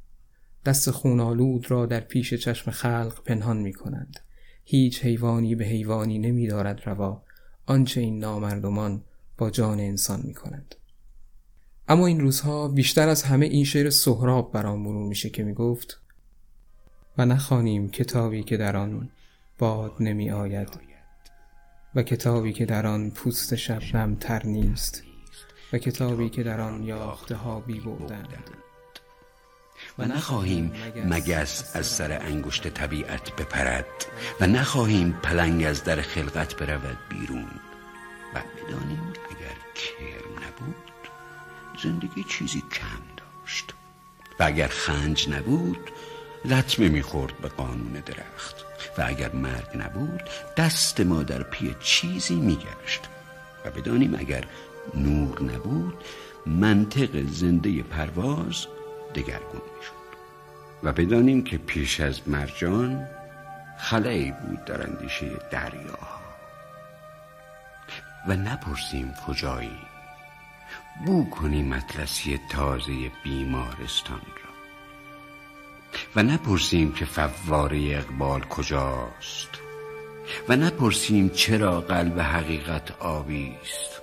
دست 0.69 0.91
خونالود 0.91 1.71
را 1.71 1.87
در 1.87 2.01
پیش 2.01 2.35
چشم 2.35 2.71
خلق 2.71 3.23
پنهان 3.25 3.57
می 3.57 3.73
کنند. 3.73 4.21
هیچ 4.65 5.05
حیوانی 5.05 5.55
به 5.55 5.65
حیوانی 5.65 6.19
نمی 6.19 6.47
دارد 6.47 6.81
روا 6.87 7.23
آنچه 7.67 8.01
این 8.01 8.19
نامردمان 8.19 9.03
با 9.39 9.51
جان 9.51 9.81
انسان 9.81 10.23
می 10.25 10.35
کنند. 10.35 10.75
اما 11.89 12.07
این 12.07 12.21
روزها 12.21 12.69
بیشتر 12.69 13.09
از 13.09 13.23
همه 13.23 13.47
این 13.47 13.65
شعر 13.65 13.91
سهراب 13.91 14.53
برام 14.53 14.81
مرور 14.81 15.09
میشه 15.09 15.31
که 15.31 15.45
می‌گفت 15.45 16.01
و 17.19 17.27
نخوانیم 17.27 17.91
کتابی 17.91 18.43
که 18.43 18.57
در 18.57 18.77
آن 18.77 19.11
باد 19.59 19.93
نمی 20.01 20.31
آید 20.31 20.69
و 21.95 22.03
کتابی 22.03 22.53
که 22.53 22.67
در 22.67 22.87
آن 22.87 23.11
پوست 23.11 23.55
شبنم 23.55 24.15
تر 24.15 24.47
نیست 24.47 25.03
و 25.73 25.79
کتابی 25.79 26.29
که 26.29 26.43
در 26.43 26.61
آن 26.61 26.83
یاخته 26.83 27.35
ها 27.35 27.61
بی 27.61 27.81
بودند 27.81 28.68
و 29.99 30.05
نخواهیم 30.05 30.73
مگس 31.05 31.77
از 31.77 31.87
سر 31.87 32.13
انگشت 32.13 32.69
طبیعت 32.69 33.37
بپرد 33.37 34.07
و 34.41 34.47
نخواهیم 34.47 35.19
پلنگ 35.23 35.65
از 35.65 35.85
در 35.85 36.01
خلقت 36.01 36.57
برود 36.57 36.99
بیرون. 37.09 37.51
و 38.35 38.41
بدانیم 38.41 39.13
اگر 39.31 39.57
کرم 39.75 40.33
نبود 40.37 41.09
زندگی 41.83 42.25
چیزی 42.25 42.63
کم 42.73 43.03
داشت. 43.17 43.75
و 44.41 44.45
اگر 44.45 44.69
خنج 44.69 45.29
نبود 45.29 45.91
لطمه 46.45 46.89
می‌خورد 46.89 47.39
به 47.39 47.49
قانون 47.49 48.03
درخت. 48.07 48.65
و 48.99 49.05
اگر 49.07 49.33
مرگ 49.33 49.69
نبود 49.75 50.23
دست 50.57 51.01
ما 51.01 51.23
در 51.23 51.43
پی 51.43 51.77
چیزی 51.81 52.37
میگشت. 52.37 53.01
و 53.65 53.71
بدانیم 53.71 54.15
اگر 54.19 54.45
نور 54.95 55.43
نبود 55.43 56.05
منطق 56.47 57.27
زنده 57.31 57.83
پرواز 57.83 58.67
دگرگون 59.15 59.61
و 60.83 60.93
بدانیم 60.93 61.45
که 61.45 61.59
پیش 61.59 62.01
از 62.01 62.29
مرجان 62.29 63.07
خلایی 63.79 64.33
بود 64.33 64.65
در 64.65 64.87
اندیشه 64.87 65.31
دریاها. 65.51 66.19
و 68.29 68.37
نپرسیم 68.37 69.15
کجایی؟ 69.27 69.79
بو 71.07 71.31
کنیم 71.31 71.73
اطلسی 71.73 72.41
تازه 72.51 72.93
بیمارستان 73.25 74.21
را. 74.21 74.49
و 76.17 76.23
نپرسیم 76.23 76.93
که 76.93 77.05
فواره 77.05 77.97
اقبال 77.97 78.41
کجاست؟ 78.41 79.49
و 80.49 80.57
نپرسیم 80.57 81.29
چرا 81.29 81.81
قلب 81.81 82.21
حقیقت 82.21 82.91
آبی 83.01 83.55
است؟ 83.63 84.03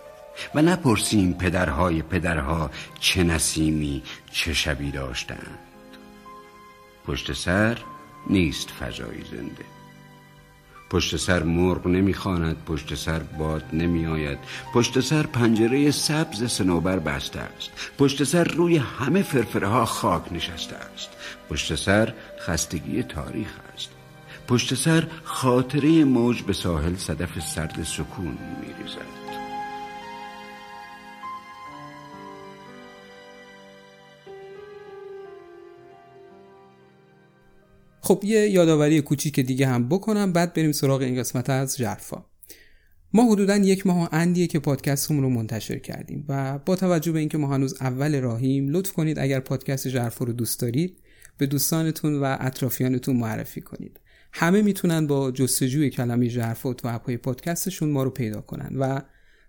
و 0.56 0.62
نپرسیم 0.62 1.34
پدرهای 1.34 2.02
پدرها 2.02 2.72
چه 3.00 3.24
نسیمی 3.24 4.04
چه 4.32 4.54
شبی 4.54 4.92
داشتند؟ 4.92 5.65
پشت 7.08 7.34
سر 7.34 7.78
نیست 8.30 8.70
فضای 8.70 9.24
زنده. 9.32 9.66
پشت 10.90 11.18
سر 11.18 11.44
مرغ 11.44 11.88
نمی‌خواند 11.88 12.64
پشت 12.66 12.96
سر 12.96 13.20
باد 13.20 13.64
نمیآید. 13.74 14.38
پشت 14.74 15.00
سر 15.00 15.24
پنجره 15.24 15.92
سبز 15.92 16.52
سنوبر 16.52 17.00
بسته 17.00 17.40
است. 17.40 17.72
پشت 17.98 18.24
سر 18.24 18.44
روی 18.44 18.78
همه 18.78 19.22
فرفره 19.22 19.68
ها 19.68 19.86
خاک 19.86 20.34
نشسته 20.34 20.76
است. 20.76 21.10
پشت 21.50 21.76
سر 21.76 22.14
خستگی 22.40 23.04
تاریخ 23.04 23.50
است. 23.74 23.90
پشت 24.48 24.74
سر 24.74 25.08
خاطره 25.24 26.04
موج 26.04 26.42
به 26.42 26.54
ساحل 26.54 26.96
صدف 26.96 27.40
سرد 27.40 27.84
سکون 27.84 28.38
میریزد. 28.62 29.25
خب 38.06 38.22
یه 38.24 38.50
یادآوری 38.50 39.02
کوچیک 39.02 39.40
دیگه 39.40 39.68
هم 39.68 39.90
بکنم 39.90 40.34
بعد 40.34 40.54
بریم 40.54 40.72
سراغ 40.72 41.02
این 41.02 41.20
قسمت 41.20 41.50
از 41.50 41.78
جرفا 41.78 42.26
ما 43.14 43.32
حدودا 43.32 43.56
یک 43.56 43.88
ماه 43.88 44.02
و 44.02 44.10
اندیه 44.12 44.48
که 44.48 44.60
پادکستمون 44.60 45.24
رو 45.24 45.30
منتشر 45.30 45.80
کردیم 45.80 46.26
و 46.30 46.60
با 46.60 46.76
توجه 46.76 47.12
به 47.12 47.20
اینکه 47.20 47.38
ما 47.38 47.48
هنوز 47.48 47.82
اول 47.82 48.22
راهیم 48.22 48.70
لطف 48.70 48.92
کنید 48.92 49.20
اگر 49.20 49.40
پادکست 49.40 49.88
ژرفا 49.88 50.26
رو 50.26 50.34
دوست 50.34 50.60
دارید 50.60 51.00
به 51.38 51.46
دوستانتون 51.46 52.20
و 52.20 52.38
اطرافیانتون 52.40 53.16
معرفی 53.16 53.62
کنید. 53.62 54.00
همه 54.34 54.62
می‌تونن 54.62 55.08
با 55.08 55.32
جستجوی 55.32 55.90
کلمه 55.90 56.28
ژرفا 56.28 56.70
در 56.70 56.76
اپهای 56.84 57.18
پادکستشون 57.18 57.90
ما 57.90 58.04
رو 58.04 58.10
پیدا 58.10 58.42
کنن 58.42 58.76
و 58.80 59.02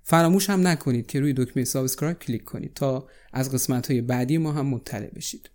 فراموش 0.02 0.50
هم 0.50 0.66
نکنید 0.66 1.06
که 1.06 1.20
روی 1.20 1.32
دکمه 1.32 1.64
subscribe 1.64 2.18
کلیک 2.18 2.44
کنید 2.44 2.74
تا 2.74 3.08
از 3.32 3.52
قسمت 3.52 3.90
های 3.90 4.00
بعدی 4.00 4.38
ما 4.38 4.52
هم 4.52 4.66
مطلع 4.66 5.10
بشید. 5.10 5.50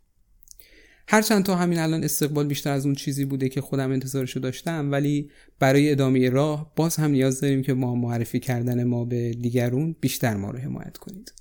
هرچند 1.11 1.45
تا 1.45 1.55
همین 1.55 1.79
الان 1.79 2.03
استقبال 2.03 2.47
بیشتر 2.47 2.71
از 2.71 2.85
اون 2.85 2.95
چیزی 2.95 3.25
بوده 3.25 3.49
که 3.49 3.61
خودم 3.61 3.91
انتظارشو 3.91 4.39
داشتم 4.39 4.91
ولی 4.91 5.29
برای 5.59 5.91
ادامه 5.91 6.29
راه 6.29 6.71
باز 6.75 6.95
هم 6.95 7.11
نیاز 7.11 7.41
داریم 7.41 7.61
که 7.61 7.73
با 7.73 7.95
معرفی 7.95 8.39
کردن 8.39 8.83
ما 8.83 9.05
به 9.05 9.31
دیگرون 9.31 9.95
بیشتر 10.01 10.35
ما 10.35 10.51
رو 10.51 10.59
حمایت 10.59 10.97
کنید. 10.97 11.33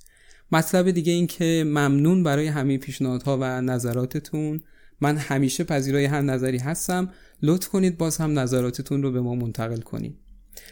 مطلب 0.51 0.91
دیگه 0.91 1.13
این 1.13 1.27
که 1.27 1.63
ممنون 1.67 2.23
برای 2.23 2.47
همه 2.47 2.77
پیشنهادها 2.77 3.37
و 3.41 3.61
نظراتتون. 3.61 4.61
من 5.01 5.17
همیشه 5.17 5.63
پذیرای 5.63 6.05
هر 6.05 6.21
نظری 6.21 6.57
هستم. 6.57 7.11
لطف 7.41 7.67
کنید 7.67 7.97
باز 7.97 8.17
هم 8.17 8.39
نظراتتون 8.39 9.03
رو 9.03 9.11
به 9.11 9.21
ما 9.21 9.35
منتقل 9.35 9.81
کنید. 9.81 10.15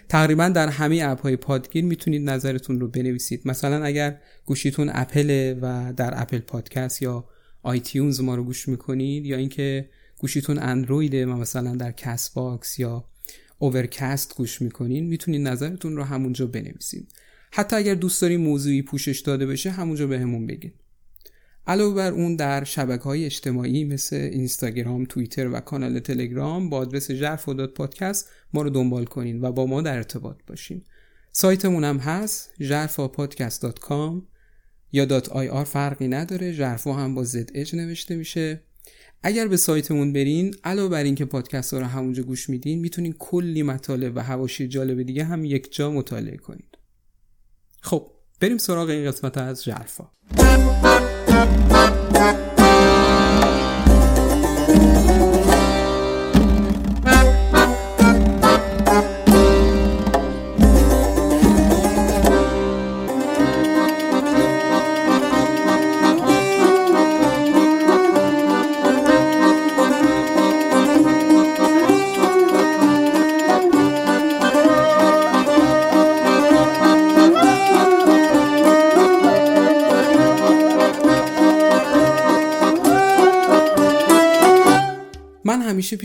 تقریبا 0.09 0.49
در 0.49 0.67
همه 0.67 1.01
اپ 1.03 1.21
های 1.21 1.35
پادگیر 1.35 1.85
می‌تونید 1.85 2.29
نظرتون 2.29 2.79
رو 2.79 2.87
بنویسید. 2.87 3.41
مثلا 3.45 3.83
اگر 3.83 4.19
گوشیتون 4.45 4.89
اپله 4.93 5.55
و 5.61 5.93
در 5.93 6.21
اپل 6.21 6.39
پادکست 6.39 7.01
یا 7.01 7.25
iTunes 7.63 8.21
ما 8.21 8.35
رو 8.35 8.43
گوش 8.43 8.67
می‌کنید 8.67 9.25
یا 9.25 9.37
اینکه 9.37 9.89
گوشیتون 10.17 10.59
اندرویده 10.59 11.25
و 11.25 11.29
مثلا 11.29 11.75
در 11.75 11.91
Castbox 11.91 12.79
یا 12.79 13.05
Overcast 13.59 14.35
گوش 14.35 14.61
می‌کنین 14.61 15.07
می‌تونید 15.07 15.47
نظرتون 15.47 15.95
رو 15.95 16.03
همونجا 16.03 16.47
بنویسید. 16.47 17.11
حتی 17.51 17.75
اگر 17.75 17.95
دوست 17.95 18.21
دارین 18.21 18.41
موضوعی 18.41 18.81
پوشش 18.81 19.19
داده 19.19 19.45
بشه 19.45 19.71
همونجا 19.71 20.07
بهمون 20.07 20.47
به 20.47 20.55
بگین. 20.55 20.73
علاوه 21.67 21.95
بر 21.95 22.11
اون 22.11 22.35
در 22.35 22.63
شبکه 22.63 23.03
های 23.03 23.25
اجتماعی 23.25 23.83
مثل 23.83 24.15
اینستاگرام، 24.15 25.05
توییتر 25.05 25.47
و 25.47 25.59
کانال 25.59 25.99
تلگرام 25.99 26.69
با 26.69 26.77
آدرس 26.77 27.11
ژرفا 27.11 27.67
پادکست 27.67 28.29
ما 28.53 28.61
رو 28.61 28.69
دنبال 28.69 29.05
کنین 29.05 29.41
و 29.41 29.51
با 29.51 29.65
ما 29.65 29.81
در 29.81 29.95
ارتباط 29.95 30.37
باشین. 30.47 30.83
سایتمون 31.31 31.83
هم 31.83 31.97
هست 31.97 32.51
ژرفاپادکست.com 32.61 34.21
یا 34.91 35.05
dot 35.05 35.29
ir 35.29 35.65
فرقی 35.65 36.07
نداره 36.07 36.51
ژرفا 36.51 36.93
هم 36.93 37.15
با 37.15 37.23
Z 37.23 37.49
H 37.53 37.75
نوشته 37.75 38.15
میشه. 38.15 38.61
اگر 39.23 39.47
به 39.47 39.57
سایتمون 39.57 40.13
برین 40.13 40.55
علاوه 40.63 40.89
بر 40.89 41.03
اینکه 41.03 41.25
پادکست 41.25 41.73
ها 41.73 41.79
رو 41.79 41.85
همونجا 41.85 42.23
گوش 42.23 42.49
میدین 42.49 42.79
می‌تونین 42.79 43.15
کلی 43.19 43.63
مطالب 43.63 44.15
و 44.15 44.19
حواشی 44.19 44.67
جالب 44.67 45.03
دیگه 45.03 45.23
هم 45.23 45.45
یک 45.45 45.75
جا 45.75 45.91
مطالعه 45.91 46.37
کنید 46.37 46.77
خب 47.81 48.11
بریم 48.39 48.57
سراغ 48.57 48.89
این 48.89 49.11
قسمت 49.11 49.37
از 49.37 49.63
ژرفا 49.63 50.11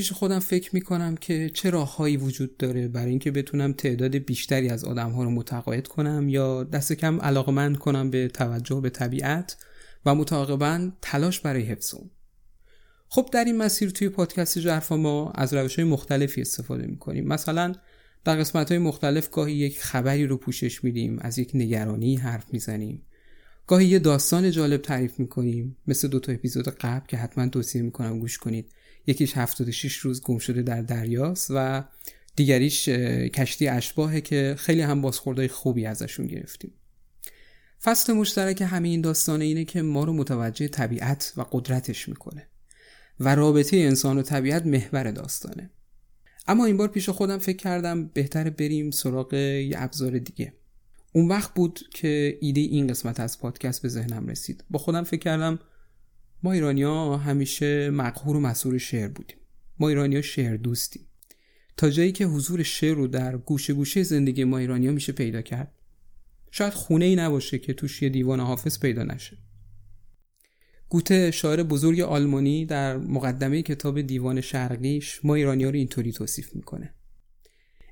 پیش 0.05 0.13
خودم 0.13 0.39
فکر 0.39 0.75
می‌کنم 0.75 1.17
که 1.17 1.51
چه 1.55 1.71
راههایی 1.71 2.17
وجود 2.17 2.57
داره 2.57 2.89
برای 2.89 3.11
اینکه 3.11 3.31
بتونم 3.31 3.73
تعداد 3.73 4.17
بیشتری 4.17 4.69
از 4.69 4.85
آدم 4.85 5.11
ها 5.11 5.25
رو 5.25 5.31
متقاعد 5.31 5.89
کنم 5.89 6.29
یا 6.29 6.65
دست 6.65 6.93
کم 6.93 7.21
علاقمند 7.21 7.79
کنم 7.79 8.11
به 8.11 8.29
توجه 8.29 8.81
به 8.81 8.91
طبیعت 8.91 9.57
و 10.07 10.15
متعاقبا 10.15 10.91
تلاش 11.03 11.41
برای 11.41 11.63
حفظ 11.63 11.95
اون. 11.95 12.11
خب 13.09 13.29
در 13.33 13.45
این 13.45 13.57
مسیر 13.57 13.91
توی 13.91 14.09
پادکست 14.09 14.59
جرفا 14.59 14.97
ما 14.97 15.31
از 15.31 15.55
روش 15.55 15.77
های 15.77 15.89
مختلفی 15.89 16.41
استفاده 16.41 16.87
می‌کنیم. 16.87 17.27
مثلا 17.27 17.75
در 18.25 18.37
قسمت 18.37 18.69
های 18.69 18.79
مختلف 18.79 19.31
گاهی 19.31 19.55
یک 19.55 19.83
خبری 19.83 20.27
رو 20.27 20.37
پوشش 20.37 20.85
میدیم 20.85 21.19
از 21.21 21.39
یک 21.39 21.51
نگرانی 21.55 22.17
حرف 22.17 22.53
می‌زنیم. 22.53 23.03
گاهی 23.67 23.87
یه 23.87 23.99
داستان 23.99 24.51
جالب 24.51 24.81
تعریف 24.81 25.19
می‌کنیم 25.19 25.77
مثل 25.87 26.09
دو 26.09 26.21
تا 26.21 26.33
اپیزود 26.33 26.69
قبل 26.69 27.07
که 27.07 27.17
حتما 27.17 27.49
توصیه 27.49 27.83
می‌کنم 27.83 28.19
گوش 28.19 28.39
کنید. 28.39 28.73
یکیش 29.07 29.37
76 29.37 29.97
روز 29.97 30.23
گم 30.23 30.39
شده 30.39 30.63
در 30.63 30.83
دریاست 30.83 31.51
و 31.51 31.85
دیگریش 32.37 32.89
کشتی 33.29 33.69
اشباهه 33.69 34.21
که 34.21 34.55
خیلی 34.59 34.81
هم 34.81 35.01
بازخوردهای 35.01 35.49
خوبی 35.49 35.87
ازشون 35.87 36.27
گرفتیم. 36.27 36.73
فصل 37.83 38.13
مشترک 38.13 38.63
همه 38.63 38.89
این 38.89 39.01
داستانه 39.01 39.45
اینه 39.45 39.65
که 39.65 39.83
ما 39.83 40.05
رو 40.05 40.13
متوجه 40.13 40.69
طبیعت 40.69 41.33
و 41.37 41.45
قدرتش 41.53 42.09
می‌کنه 42.09 42.47
و 43.21 43.35
رابطه 43.35 43.77
انسان 43.77 44.19
و 44.19 44.23
طبیعت 44.23 44.67
محور 44.67 45.11
داستانه. 45.11 45.71
اما 46.47 46.65
این 46.65 46.77
بار 46.77 46.89
پیش 46.89 47.09
خودم 47.09 47.39
فکر 47.39 47.57
کردم 47.57 48.07
بهتر 48.07 48.51
بریم 48.51 48.91
سراغ 48.91 49.35
یه 49.35 49.75
ابزار 49.77 50.19
دیگه. 50.19 50.53
اون 51.13 51.29
وقت 51.29 51.55
بود 51.55 51.81
که 51.95 52.39
ایده 52.41 52.61
این 52.61 52.87
قسمت 52.87 53.21
از 53.21 53.39
پادکست 53.39 53.83
به 53.83 53.89
ذهنم 53.89 54.27
رسید. 54.27 54.65
با 54.71 54.79
خودم 54.79 55.03
فکر 55.03 55.21
کردم 55.21 55.59
ما 56.45 56.53
ایرانیا 56.53 57.17
همیشه 57.17 57.91
مقهور 57.91 58.37
و 58.37 58.41
مسئول 58.41 58.79
شعر 58.79 59.09
بودیم. 59.09 59.37
ما 59.79 59.89
ایرانیا 59.89 60.23
شعر 60.23 60.57
دوستیم. 60.57 61.03
تا 61.77 61.91
جایی 61.91 62.13
که 62.13 62.25
حضور 62.25 62.63
شعر 62.63 62.95
رو 62.95 63.07
در 63.07 63.37
گوشه 63.37 63.73
گوشه 63.73 64.03
زندگی 64.03 64.45
ما 64.45 64.59
ایرانیا 64.59 64.93
میشه 64.93 65.13
پیدا 65.13 65.43
کرد. 65.43 65.73
شاید 66.51 66.73
خونه 66.73 67.05
ای 67.05 67.17
نباشه 67.17 67.59
که 67.59 67.73
توش 67.73 68.03
یه 68.03 68.09
دیوان 68.09 68.41
حافظ 68.41 68.81
پیدا 68.81 69.03
نشه. 69.03 69.39
گوته 70.89 71.31
شاعر 71.31 71.63
بزرگ 71.63 72.01
آلمانی 72.01 72.67
در 72.67 72.97
مقدمه 72.97 73.63
کتاب 73.63 74.01
دیوان 74.01 74.41
شرقیش 74.41 75.21
ما 75.25 75.35
ایرانیا 75.35 75.71
رو 75.71 75.77
اینطوری 75.77 76.13
توصیف 76.13 76.57
می‌کنه. 76.57 76.95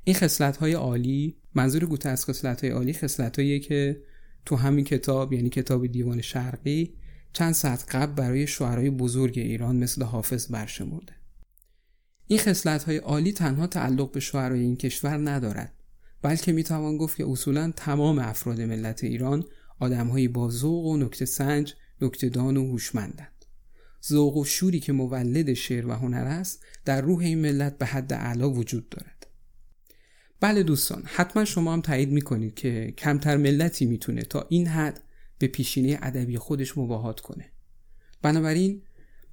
این 0.04 0.16
خصلت 0.16 0.56
های 0.56 0.72
عالی 0.72 1.36
منظور 1.54 1.86
گوته 1.86 2.08
از 2.08 2.24
خصلت 2.26 2.64
های 2.64 2.70
عالی 2.70 2.92
خصلت 2.92 3.62
که 3.62 4.02
تو 4.46 4.56
همین 4.56 4.84
کتاب 4.84 5.32
یعنی 5.32 5.48
کتاب 5.48 5.86
دیوان 5.86 6.20
شرقی 6.20 6.94
چند 7.32 7.52
ساعت 7.52 7.96
قبل 7.96 8.12
برای 8.12 8.46
شعرهای 8.46 8.90
بزرگ 8.90 9.38
ایران 9.38 9.76
مثل 9.76 10.02
حافظ 10.02 10.52
برشمرده. 10.52 11.12
این 12.26 12.38
خصلت 12.38 12.84
های 12.84 12.96
عالی 12.96 13.32
تنها 13.32 13.66
تعلق 13.66 14.12
به 14.12 14.20
شعرهای 14.20 14.60
این 14.60 14.76
کشور 14.76 15.30
ندارد 15.30 15.72
بلکه 16.22 16.52
می‌توان 16.52 16.96
گفت 16.96 17.16
که 17.16 17.26
اصولا 17.28 17.72
تمام 17.76 18.18
افراد 18.18 18.60
ملت 18.60 19.04
ایران 19.04 19.44
آدمهایی 19.78 20.28
با 20.28 20.50
ذوق 20.50 20.84
و 20.84 20.96
نکته 20.96 21.24
سنج 21.24 21.74
دان 22.32 22.56
و 22.56 22.70
هوشمندند. 22.70 23.44
ذوق 24.08 24.36
و 24.36 24.44
شوری 24.44 24.80
که 24.80 24.92
مولد 24.92 25.52
شعر 25.52 25.86
و 25.86 25.92
هنر 25.92 26.24
است 26.24 26.64
در 26.84 27.00
روح 27.00 27.18
این 27.18 27.38
ملت 27.38 27.78
به 27.78 27.86
حد 27.86 28.12
اعلا 28.12 28.50
وجود 28.50 28.88
دارد. 28.88 29.26
بله 30.40 30.62
دوستان 30.62 31.02
حتما 31.06 31.44
شما 31.44 31.72
هم 31.72 31.80
تایید 31.80 32.12
می‌کنید 32.12 32.54
که 32.54 32.94
کمتر 32.98 33.36
ملتی 33.36 33.86
می‌تونه 33.86 34.22
تا 34.22 34.46
این 34.48 34.66
حد 34.66 35.00
به 35.42 35.48
پیشینه 35.48 35.98
ادبی 36.02 36.38
خودش 36.38 36.78
مباهات 36.78 37.20
کنه. 37.20 37.52
بنابراین 38.22 38.82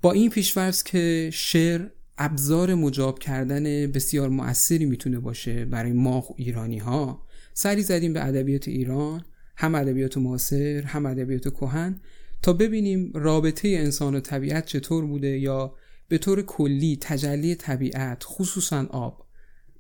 با 0.02 0.12
این 0.12 0.30
پیشورز 0.30 0.84
که 0.84 1.30
شعر 1.34 1.90
ابزار 2.18 2.76
مجاب 2.76 3.20
کردن 3.20 3.92
بسیار 3.92 4.30
مؤثری 4.30 4.86
می‌تونه 4.86 5.20
باشه 5.20 5.66
برای 5.66 5.92
ما 5.92 6.24
ایرانی 6.38 6.78
ها 6.78 7.28
سری 7.54 7.82
زدیم 7.82 8.14
به 8.14 8.26
ادبیات 8.26 8.68
ایران 8.68 9.26
هم 9.56 9.76
ادبیات 9.76 10.18
معاصر 10.18 10.82
هم 10.82 11.06
ادبیات 11.06 11.54
کهن 11.54 12.02
تا 12.42 12.54
ببینیم 12.54 13.12
رابطه 13.16 13.68
انسان 13.68 14.16
و 14.16 14.20
طبیعت 14.20 14.66
چطور 14.66 15.06
بوده 15.06 15.40
یا 15.40 15.76
به 16.08 16.18
طور 16.18 16.42
کلی 16.42 16.98
تجلی 17.02 17.56
طبیعت 17.56 18.24
خصوصا 18.26 18.86
آب 18.86 19.26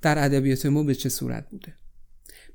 در 0.02 0.26
ادبیات 0.26 0.65
ما 0.65 0.84
به 0.84 0.96
چه 0.96 1.10
صورت 1.10 1.50
بوده. 1.50 1.79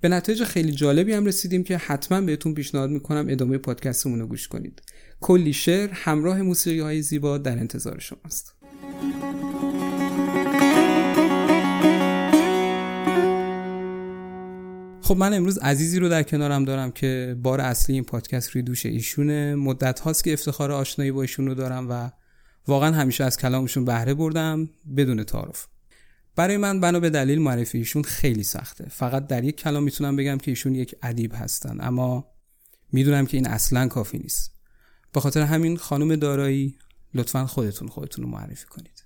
به 0.04 0.10
نتایج 0.10 0.44
خیلی 0.44 0.72
جالبی 0.72 1.12
هم 1.12 1.26
رسیدیم 1.26 1.64
که 1.64 1.76
حتما 1.76 2.20
بهتون 2.20 2.54
پیشنهاد 2.54 2.90
می‌کنم 2.90 3.26
ادامه 3.28 3.58
پادکستمون 3.58 4.20
رو 4.20 4.26
گوش 4.26 4.48
کنید. 4.48 4.82
کلی 5.20 5.52
شعر 5.52 5.90
همراه 5.92 6.42
موسیقی 6.42 6.80
های 6.80 7.02
زیبا 7.02 7.38
در 7.38 7.58
انتظار 7.58 7.98
شماست. 7.98 8.54
خب 15.02 15.16
من 15.16 15.34
امروز 15.34 15.58
عزیزی 15.58 15.98
رو 15.98 16.08
در 16.08 16.22
کنارم 16.22 16.64
دارم 16.64 16.90
که 16.90 17.36
بار 17.42 17.60
اصلی 17.60 17.94
این 17.94 18.04
پادکست 18.04 18.50
روی 18.50 18.62
دوش 18.62 18.86
ایشونه. 18.86 19.54
مدت 19.54 20.00
هاست 20.00 20.24
که 20.24 20.32
افتخار 20.32 20.72
آشنایی 20.72 21.12
با 21.12 21.22
ایشون 21.22 21.46
رو 21.46 21.54
دارم 21.54 21.90
و 21.90 22.10
واقعا 22.68 22.92
همیشه 22.92 23.24
از 23.24 23.36
کلامشون 23.36 23.84
بهره 23.84 24.14
بردم 24.14 24.68
بدون 24.96 25.24
تعارف. 25.24 25.66
برای 26.36 26.56
من 26.56 26.80
بنا 26.80 27.00
به 27.00 27.10
دلیل 27.10 27.38
معرفی 27.38 27.78
ایشون 27.78 28.02
خیلی 28.02 28.42
سخته. 28.42 28.88
فقط 28.88 29.26
در 29.26 29.44
یک 29.44 29.56
کلام 29.56 29.82
می‌تونم 29.82 30.16
بگم 30.16 30.38
که 30.38 30.50
ایشون 30.50 30.74
یک 30.74 30.94
ادیب 31.02 31.32
هستن. 31.34 31.76
اما 31.80 32.30
می‌دونم 32.92 33.26
که 33.26 33.36
این 33.36 33.46
اصلا 33.46 33.88
کافی 33.88 34.18
نیست. 34.18 34.52
به 35.12 35.20
خاطر 35.20 35.42
همین 35.42 35.76
خانم 35.76 36.16
دارایی 36.16 36.78
لطفا 37.14 37.46
خودتون 37.46 37.88
خودتون 37.88 38.24
رو 38.24 38.30
معرفی 38.30 38.66
کنید. 38.66 39.04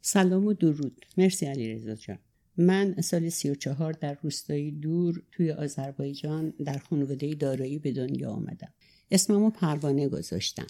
سلام 0.00 0.46
و 0.46 0.52
درود. 0.52 1.06
مرسی 1.18 1.46
علی 1.46 1.96
جان. 1.96 2.18
من 2.56 3.00
سال 3.00 3.28
سی 3.28 3.50
و 3.50 3.54
چهار 3.54 3.92
در 3.92 4.18
روستایی 4.22 4.70
دور 4.70 5.22
توی 5.32 5.52
آذربایجان 5.52 6.52
در 6.64 6.78
خانواده 6.78 7.34
دارایی 7.34 7.78
به 7.78 7.92
دنیا 7.92 8.30
آمدم. 8.30 8.72
اسممو 9.10 9.50
پروانه 9.50 10.08
گذاشتم. 10.08 10.66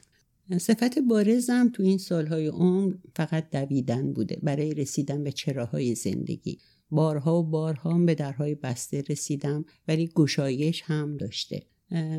صفت 0.58 0.98
بارزم 0.98 1.70
تو 1.74 1.82
این 1.82 1.98
سالهای 1.98 2.46
عمر 2.46 2.94
فقط 3.16 3.50
دویدن 3.50 4.12
بوده 4.12 4.38
برای 4.42 4.74
رسیدن 4.74 5.24
به 5.24 5.32
چراهای 5.32 5.94
زندگی. 5.94 6.58
بارها 6.90 7.38
و 7.38 7.42
بارها 7.42 7.98
به 7.98 8.14
درهای 8.14 8.54
بسته 8.54 9.04
رسیدم 9.08 9.64
ولی 9.88 10.10
گشایش 10.14 10.82
هم 10.84 11.16
داشته. 11.16 11.62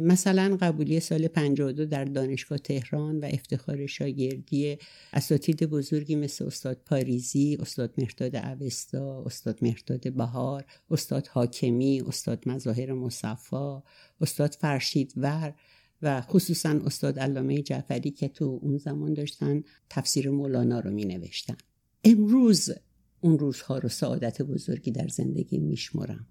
مثلا 0.02 0.58
قبولی 0.62 1.00
سال 1.00 1.28
52 1.28 1.86
در 1.86 2.06
دانشگاه 2.06 2.58
تهران 2.58 3.20
و 3.20 3.26
افتخار 3.26 3.86
شاگردی 3.86 4.78
اساتید 5.13 5.63
بزرگی 5.63 6.16
مثل 6.16 6.46
استاد 6.46 6.82
پاریزی، 6.86 7.58
استاد 7.60 7.94
مرداد 7.98 8.36
اوستا، 8.36 9.24
استاد 9.26 9.60
مرداد 9.62 10.13
بهار، 10.13 10.66
استاد 10.92 11.28
حاکمی، 11.28 12.02
استاد 12.08 12.50
مظاهر 12.50 12.94
مصفا، 12.94 13.84
استاد 14.22 14.58
فرشیدور 14.62 15.54
و 16.02 16.22
خصوصا 16.22 16.70
استاد 16.70 17.20
علامه 17.20 17.62
جعفری 17.62 18.12
که 18.12 18.28
تو 18.28 18.60
اون 18.62 18.78
زمان 18.78 19.14
داشتن 19.14 19.64
تفسیر 19.90 20.30
مولانا 20.30 20.80
رو 20.80 20.92
می 20.92 21.06
نوشتن. 21.06 21.58
امروز 22.04 22.70
اون 23.22 23.40
روزها 23.40 23.78
رو 23.78 23.90
سعادت 23.90 24.42
بزرگی 24.42 24.92
در 24.92 25.08
زندگی 25.08 25.58
میشمرم. 25.58 26.28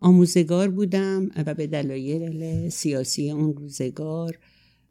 آموزگار 0.00 0.70
بودم 0.70 1.30
و 1.46 1.54
به 1.54 1.66
دلایل 1.66 2.68
سیاسی 2.68 3.30
اون 3.30 3.56
روزگار 3.56 4.38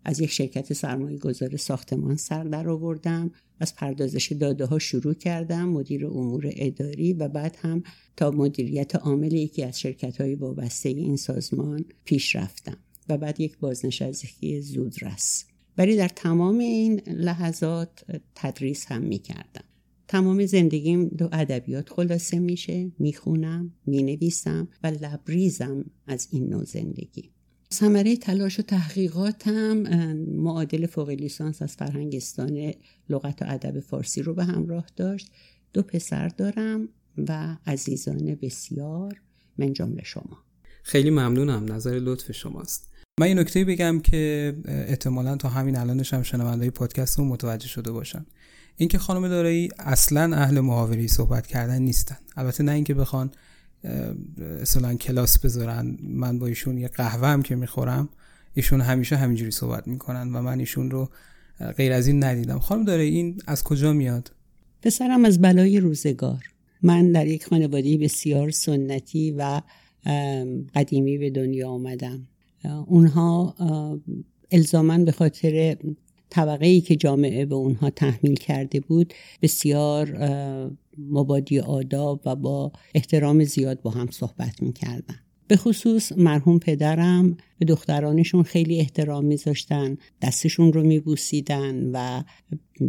از 0.05 0.19
یک 0.19 0.31
شرکت 0.31 0.73
سرمایه 0.73 1.17
گذار 1.17 1.57
ساختمان 1.57 2.15
سر 2.15 2.43
در 2.43 2.69
آوردم 2.69 3.31
از 3.59 3.75
پردازش 3.75 4.31
داده 4.31 4.65
ها 4.65 4.79
شروع 4.79 5.13
کردم 5.13 5.69
مدیر 5.69 6.07
امور 6.07 6.51
اداری 6.55 7.13
و 7.13 7.27
بعد 7.27 7.57
هم 7.61 7.83
تا 8.17 8.31
مدیریت 8.31 8.95
عامل 8.95 9.33
یکی 9.33 9.63
از 9.63 9.79
شرکت 9.79 10.21
های 10.21 10.35
وابسته 10.35 10.89
این 10.89 11.17
سازمان 11.17 11.85
پیش 12.05 12.35
رفتم 12.35 12.77
و 13.09 13.17
بعد 13.17 13.39
یک 13.39 13.57
بازنشستگی 13.57 14.61
زودرس 14.61 15.45
ولی 15.77 15.95
در 15.95 16.07
تمام 16.07 16.57
این 16.57 16.99
لحظات 16.99 18.05
تدریس 18.35 18.85
هم 18.85 19.01
می 19.01 19.19
کردم 19.19 19.63
تمام 20.07 20.45
زندگیم 20.45 21.07
دو 21.07 21.29
ادبیات 21.31 21.89
خلاصه 21.89 22.39
میشه 22.39 22.91
می‌خونم 22.99 23.73
می‌نویسم 23.85 24.67
و 24.83 24.87
لبریزم 24.87 25.85
از 26.07 26.27
این 26.31 26.49
نوع 26.49 26.63
زندگی. 26.63 27.31
ثمره 27.73 28.15
تلاش 28.15 28.59
و 28.59 28.63
تحقیقاتم 28.63 29.77
معادل 30.17 30.85
فوق 30.85 31.09
لیسانس 31.09 31.61
از 31.61 31.75
فرهنگستان 31.75 32.73
لغت 33.09 33.41
و 33.41 33.45
ادب 33.47 33.79
فارسی 33.79 34.21
رو 34.21 34.33
به 34.33 34.43
همراه 34.43 34.85
داشت. 34.95 35.31
دو 35.73 35.81
پسر 35.81 36.27
دارم 36.27 36.89
و 37.17 37.57
عزیزان 37.65 38.35
بسیار 38.35 39.21
من 39.57 39.73
جمله 39.73 40.03
شما. 40.03 40.43
خیلی 40.83 41.09
ممنونم 41.09 41.73
نظر 41.73 41.99
لطف 41.99 42.31
شماست. 42.31 42.89
من 43.19 43.27
این 43.27 43.39
نکته 43.39 43.65
بگم 43.65 43.99
که 43.99 44.53
احتمالا 44.65 45.35
تا 45.35 45.49
همین 45.49 45.77
الانش 45.77 46.13
هم 46.13 46.23
شنونده 46.23 46.69
پادکست 46.69 47.19
رو 47.19 47.25
متوجه 47.25 47.67
شده 47.67 47.91
باشن. 47.91 48.25
اینکه 48.77 48.97
خانم 48.97 49.27
دارایی 49.27 49.69
اصلا 49.79 50.35
اهل 50.35 50.59
محاوری 50.59 51.07
صحبت 51.07 51.47
کردن 51.47 51.81
نیستن. 51.81 52.17
البته 52.35 52.63
نه 52.63 52.71
اینکه 52.71 52.93
بخوان 52.93 53.31
اصلا 54.61 54.95
کلاس 54.95 55.39
بذارن. 55.39 55.97
من 56.03 56.39
با 56.39 56.47
ایشون 56.47 56.77
یه 56.77 56.87
قهوه 56.87 57.27
هم 57.27 57.41
که 57.41 57.55
می‌خورم 57.55 58.09
ایشون 58.53 58.81
همیشه 58.81 59.15
همینجوری 59.15 59.51
صحبت 59.51 59.87
می‌کنن 59.87 60.35
و 60.35 60.41
من 60.41 60.59
ایشون 60.59 60.91
رو 60.91 61.09
غیر 61.77 61.93
از 61.93 62.07
این 62.07 62.23
ندیدم. 62.23 62.59
خانم 62.59 62.85
داره 62.85 63.03
این 63.03 63.41
از 63.47 63.63
کجا 63.63 63.93
میاد؟ 63.93 64.31
پسرم 64.81 65.25
از 65.25 65.41
بلای 65.41 65.79
روزگار. 65.79 66.43
من 66.81 67.11
در 67.11 67.27
یک 67.27 67.45
خانواده 67.45 67.97
بسیار 67.97 68.51
سنتی 68.51 69.31
و 69.31 69.61
قدیمی 70.75 71.17
به 71.17 71.29
دنیا 71.29 71.69
آمدم. 71.69 72.27
اونها 72.87 73.55
الزامن 74.51 75.05
به 75.05 75.11
خاطر 75.11 75.77
طبقه 76.29 76.65
ای 76.65 76.81
که 76.81 76.95
جامعه 76.95 77.45
به 77.45 77.55
اونها 77.55 77.89
تحمیل 77.89 78.35
کرده 78.35 78.79
بود 78.79 79.13
بسیار 79.41 80.17
مبادی 80.97 81.59
آداب 81.59 82.21
و 82.25 82.35
با 82.35 82.71
احترام 82.95 83.43
زیاد 83.43 83.81
با 83.81 83.91
هم 83.91 84.11
صحبت 84.11 84.61
می‌کردن. 84.61 85.15
به 85.47 85.57
خصوص 85.57 86.11
مرحوم 86.11 86.59
پدرم 86.59 87.37
به 87.59 87.65
دخترانشون 87.65 88.43
خیلی 88.43 88.79
احترام 88.79 89.25
میذاشتن 89.25 89.97
دستشون 90.21 90.73
رو 90.73 90.83
میبوسیدن 90.83 91.91
و 91.93 92.23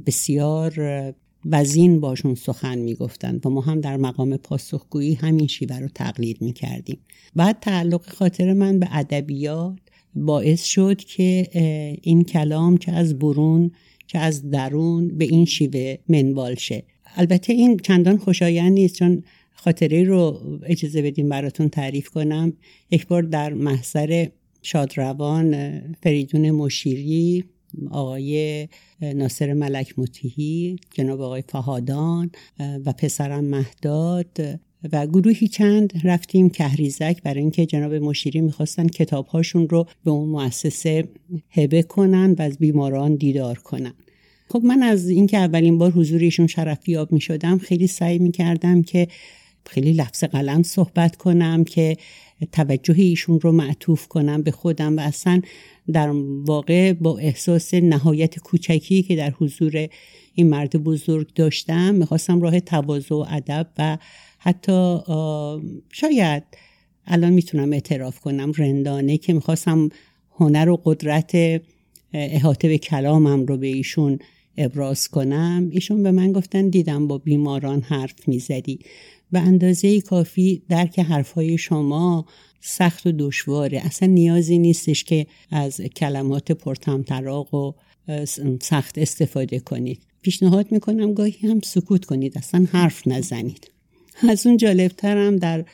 بسیار 0.07 0.73
وزین 1.51 2.01
باشون 2.01 2.35
سخن 2.35 2.79
می‌گفتن 2.79 3.41
و 3.45 3.51
ما 3.51 3.61
هم 3.61 3.81
در 3.81 3.97
مقام 3.97 4.37
پاسخگویی 4.37 5.15
همین 5.15 5.47
شیوه 5.47 5.79
رو 5.79 5.89
تقلید 5.89 6.43
می‌کردیم. 6.43 6.99
بعد 7.37 7.61
تعلق 7.61 8.09
خاطر 8.09 8.53
من 8.53 8.79
به 8.79 8.89
ادبیات 8.91 9.79
باعث 10.15 10.65
شد 10.65 10.97
که 10.97 11.49
این 12.03 12.25
کلام 12.25 12.77
چه 12.77 12.93
از 12.93 13.19
برون 13.19 13.71
چه 14.07 14.19
از 14.19 14.51
درون 14.51 15.09
به 15.09 15.25
این 15.25 15.45
شیوه 15.45 15.97
منوال 16.09 16.55
شه. 16.55 16.85
البته 17.17 17.53
این 17.53 17.77
چندان 17.77 18.17
خوشایند 18.17 18.73
نیست 18.73 18.95
چون 18.95 19.23
خاطره 19.55 20.05
رو 20.05 20.41
اجازه 20.67 21.03
بدیم 21.03 21.29
براتون 21.29 21.69
تعریف 21.69 22.09
کنم. 22.09 22.53
یک 22.91 23.07
بار 23.07 23.23
در 23.23 23.55
محضر 23.55 24.27
شادروان 24.63 25.81
فریدون 26.03 26.51
مشیری 26.51 27.45
آقای 27.91 28.69
ناصر 29.03 29.53
ملک 29.53 29.99
متیهی 29.99 30.77
جناب 30.91 31.21
آقای 31.21 31.43
فهادان 31.49 32.31
و 32.59 32.93
پسرم 32.93 33.45
مهداد 33.45 34.61
و 34.93 35.07
گروهی 35.07 35.49
چند 35.49 35.93
رفتیم 36.05 36.51
کهریزک 36.51 37.23
برای 37.23 37.41
اینکه 37.41 37.67
جناب 37.67 37.95
مشیری 37.95 38.41
می‌خواستن 38.41 38.87
کتابهاشون 38.87 39.69
رو 39.69 39.87
به 40.05 40.11
اون 40.11 40.29
مؤسسه 40.29 41.09
هبه 41.51 41.83
کنن 41.83 42.35
و 42.39 42.43
از 42.43 42.59
بیماران 42.59 43.15
دیدار 43.15 43.59
کنن. 43.59 43.95
خب 44.51 44.63
من 44.65 44.83
از 44.83 45.09
اینکه 45.09 45.39
اولین 45.39 45.79
بار 45.79 45.91
حضوریشون 45.91 46.47
شرفیاب 46.47 47.13
می 47.13 47.21
شدم 47.21 47.59
خیلی 47.59 47.87
سعی 47.87 48.19
می 48.19 48.33
کردم 48.33 48.83
که 48.83 49.09
خیلی 49.67 49.93
لفظ 49.93 50.25
قلم 50.25 50.63
صحبت 50.63 51.17
کنم 51.17 51.65
که 51.65 51.97
توجه 52.53 52.95
ایشون 52.99 53.41
رو 53.41 53.53
معطوف 53.53 54.09
کنم 54.09 54.43
به 54.43 54.51
خودم 54.51 54.97
و 54.97 55.01
اصلا 55.01 55.43
در 55.93 56.11
واقع 56.45 56.93
با 56.93 57.19
احساس 57.19 57.75
نهایت 57.75 58.39
کوچکی 58.39 59.03
که 59.03 59.17
در 59.17 59.31
حضور 59.31 59.89
این 60.35 60.49
مرد 60.49 60.77
بزرگ 60.77 61.35
داشتم 61.35 61.95
می‌خواستم 61.95 62.41
راه 62.41 62.61
تواضع 62.61 63.15
و 63.15 63.25
ادب 63.31 63.69
و 63.79 63.99
حتی 64.39 64.99
شاید 65.93 66.43
الان 67.07 67.33
می‌تونم 67.33 67.73
اعتراف 67.73 68.21
کنم 68.21 68.53
رندانه 68.57 69.17
که 69.19 69.33
می‌خواستم 69.33 69.89
هنر 70.35 70.69
و 70.69 70.81
قدرت 70.85 71.63
احاطه 72.13 72.69
به 72.69 72.79
کلامم 72.79 73.47
رو 73.47 73.57
به 73.57 73.67
ایشون 73.67 74.19
ابراز 74.57 75.09
کنم. 75.09 75.69
ایشون 75.71 76.03
به 76.03 76.11
من 76.11 76.33
گفتن 76.33 76.69
دیدم 76.69 77.09
با 77.09 77.19
بیماران 77.19 77.81
حرف 77.81 78.29
می‌زدی. 78.29 78.79
به 79.33 79.39
اندازه 79.39 80.01
کافی 80.01 80.63
درک 80.69 80.99
حرفهای 80.99 81.59
شما 81.59 82.27
سخت 82.61 83.07
و 83.07 83.13
دشواره. 83.19 83.81
اصلا 83.85 84.09
نیازی 84.09 84.59
نیستش 84.59 85.05
که 85.05 85.27
از 85.51 85.81
کلمات 85.81 86.53
پرتمطراق 86.53 87.55
و 87.55 87.73
سخت 88.61 88.99
استفاده 88.99 89.59
کنید. 89.59 90.03
پیشنهاد 90.23 90.73
می‌کنم 90.73 91.15
گاهی 91.15 91.49
هم 91.49 91.61
سکوت 91.65 92.05
کنید 92.05 92.39
اصلا 92.39 92.67
حرف 92.73 93.07
نزنید. 93.07 93.71
از 94.29 94.47
اون 94.47 94.57
جالبترم 94.57 95.37
در 95.37 95.65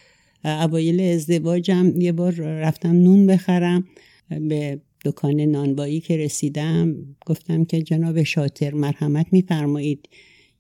اوایل 0.44 1.00
ازدواجم 1.00 2.00
یه 2.00 2.12
بار 2.12 2.32
رفتم 2.32 2.92
نون 2.92 3.26
بخرم 3.26 3.84
به 4.28 4.80
دکان 5.04 5.40
نانبایی 5.40 6.00
که 6.00 6.16
رسیدم. 6.16 6.96
گفتم 7.26 7.64
که 7.64 7.82
جناب 7.82 8.22
شاطر 8.22 8.74
مرحمت 8.74 9.26
میفرمایید 9.32 10.08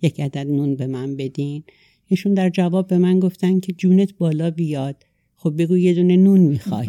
یک 0.02 0.20
عدد 0.20 0.46
نون 0.46 0.76
به 0.76 0.86
من 0.86 1.16
بدین. 1.16 1.64
ایشون 2.06 2.34
در 2.34 2.50
جواب 2.50 2.86
به 2.86 2.98
من 2.98 3.20
گفتن 3.20 3.60
که 3.60 3.72
جونت 3.72 4.14
بالا 4.18 4.50
بیاد. 4.50 4.96
خب 5.36 5.62
بگو 5.62 5.78
یه 5.78 5.94
دونه 5.94 6.16
نون 6.16 6.40
می‌خوای. 6.40 6.88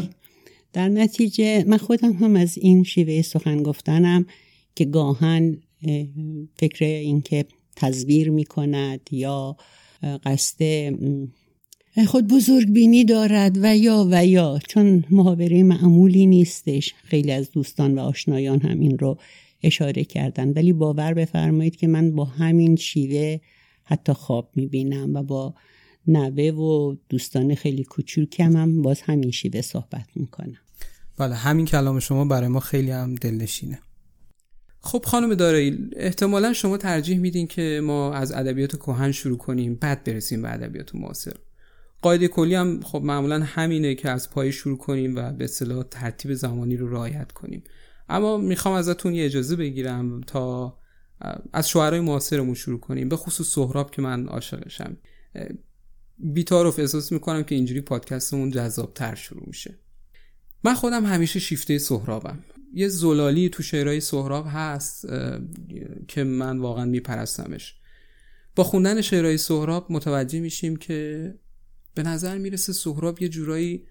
در 0.74 0.90
نتیجه 0.90 1.64
من 1.68 1.78
خودم 1.78 2.14
هم 2.14 2.36
از 2.36 2.58
این 2.58 2.84
شیوه 2.84 3.22
سخن 3.22 3.64
گفتنم 3.64 4.26
که 4.76 4.86
گاهن 4.86 5.58
فکر 6.56 6.86
اینکه 6.86 7.46
تزویر 7.76 8.30
می‌کند 8.30 9.00
یا 9.12 9.58
قصد 10.24 10.94
خود 12.08 12.28
بزرگ 12.28 12.72
بینی 12.72 13.06
دارد 13.06 13.58
و 13.62 13.78
یا 13.78 14.08
و 14.12 14.26
یا. 14.26 14.60
چون 14.68 15.04
محاوره 15.10 15.64
معمولی 15.64 16.26
نیستش. 16.26 16.94
خیلی 17.04 17.32
از 17.32 17.52
دوستان 17.52 17.96
و 17.96 18.02
آشنایان 18.02 18.62
هم 18.62 18.80
این 18.80 18.98
رو 18.98 19.18
اشاره 19.64 20.04
کردن. 20.04 20.50
ولی 20.50 20.74
باور 20.74 21.14
بفرمایید 21.14 21.76
که 21.76 21.88
من 21.88 22.12
با 22.12 22.26
همین 22.26 22.76
شیوه 22.76 23.38
حتی 23.86 24.14
خواب 24.14 24.52
می‌بینم 24.56 25.16
و 25.16 25.24
با 25.24 25.56
نوه 26.08 26.44
و 26.44 26.96
دوستان 27.10 27.56
خیلی 27.56 27.84
کوچولکم 27.84 28.58
هم 28.58 28.82
باز 28.82 29.02
همین 29.02 29.32
شیوه 29.32 29.62
صحبت 29.62 30.06
می‌کنم. 30.16 30.58
بله 31.18 31.36
همین 31.36 31.66
کلام 31.66 32.00
شما 32.00 32.26
برای 32.26 32.48
ما 32.48 32.60
خیلی 32.60 32.92
هم 32.92 33.16
دلنشینه. 33.16 33.80
خب 34.80 35.04
خانم 35.06 35.34
دارایی 35.34 35.90
احتمالا 35.96 36.54
شما 36.54 36.78
ترجیح 36.78 37.20
میدین 37.20 37.48
که 37.48 37.82
ما 37.84 38.14
از 38.14 38.32
ادبیات 38.32 38.76
کهن 38.76 39.12
شروع 39.12 39.38
کنیم 39.38 39.76
بعد 39.76 40.04
برسیم 40.04 40.42
به 40.42 40.54
ادبیات 40.54 40.96
معاصر. 40.96 41.34
قاعده 42.02 42.28
کلی 42.28 42.56
هم 42.56 42.80
خب 42.84 43.02
معمولا 43.02 43.44
همینه 43.44 43.96
که 43.96 44.10
از 44.10 44.30
پای 44.30 44.52
شروع 44.52 44.78
کنیم 44.78 45.16
و 45.16 45.32
به 45.32 45.44
اصطلاح 45.44 45.84
ترتیب 45.84 46.34
زمانی 46.34 46.78
رو 46.78 46.90
رعایت 46.90 47.32
کنیم. 47.32 47.64
اما 48.10 48.38
می‌خوام 48.38 48.76
ازتون 48.76 49.16
یه 49.16 49.26
اجازه 49.26 49.56
بگیرم 49.56 50.22
تا 50.22 50.78
از 51.54 51.70
شعرهای 51.70 52.00
معاصرمون 52.00 52.54
شروع 52.54 52.80
کنیم. 52.80 53.10
به 53.10 53.16
خصوص 53.16 53.48
سهراب 53.48 53.92
که 53.92 54.02
من 54.02 54.28
عاشقشم. 54.28 54.98
بیتارف 56.18 56.80
احساس 56.80 57.12
می‌کنم 57.12 57.44
که 57.44 57.56
اینجوری 57.56 57.82
پادکستمون 57.82 58.52
جذابتر 58.52 59.16
شروع 59.16 59.44
میشه. 59.48 59.80
من 60.64 60.74
خودم 60.74 61.06
همیشه 61.06 61.40
شیفته 61.40 61.78
سهرابم. 61.78 62.40
یه 62.74 62.88
زلالی 62.88 63.50
تو 63.50 63.64
شعرهای 63.64 64.02
سهراب 64.02 64.46
هست 64.50 65.06
که 66.08 66.24
من 66.24 66.60
واقعا 66.60 66.86
میپرستمش. 66.86 67.76
با 68.56 68.64
خوندن 68.64 69.02
شعرهای 69.02 69.38
سهراب 69.38 69.88
متوجه 69.90 70.40
میشیم 70.40 70.76
که 70.76 71.34
به 71.96 72.04
نظر 72.04 72.38
می‌رسه 72.38 72.74
سهراب 72.74 73.22
یه 73.22 73.30
جورایی 73.30 73.86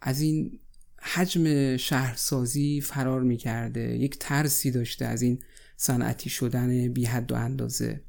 از 0.00 0.20
این 0.20 0.58
حجم 1.00 1.76
شهرسازی 1.76 2.80
فرار 2.80 3.22
می‌کرده. 3.22 3.80
یک 3.80 4.16
ترسی 4.20 4.70
داشته 4.70 5.04
از 5.04 5.22
این 5.22 5.38
صنعتی 5.76 6.30
شدن 6.30 6.92
بی 6.92 7.04
حد 7.04 7.32
و 7.32 7.34
اندازه. 7.34 8.00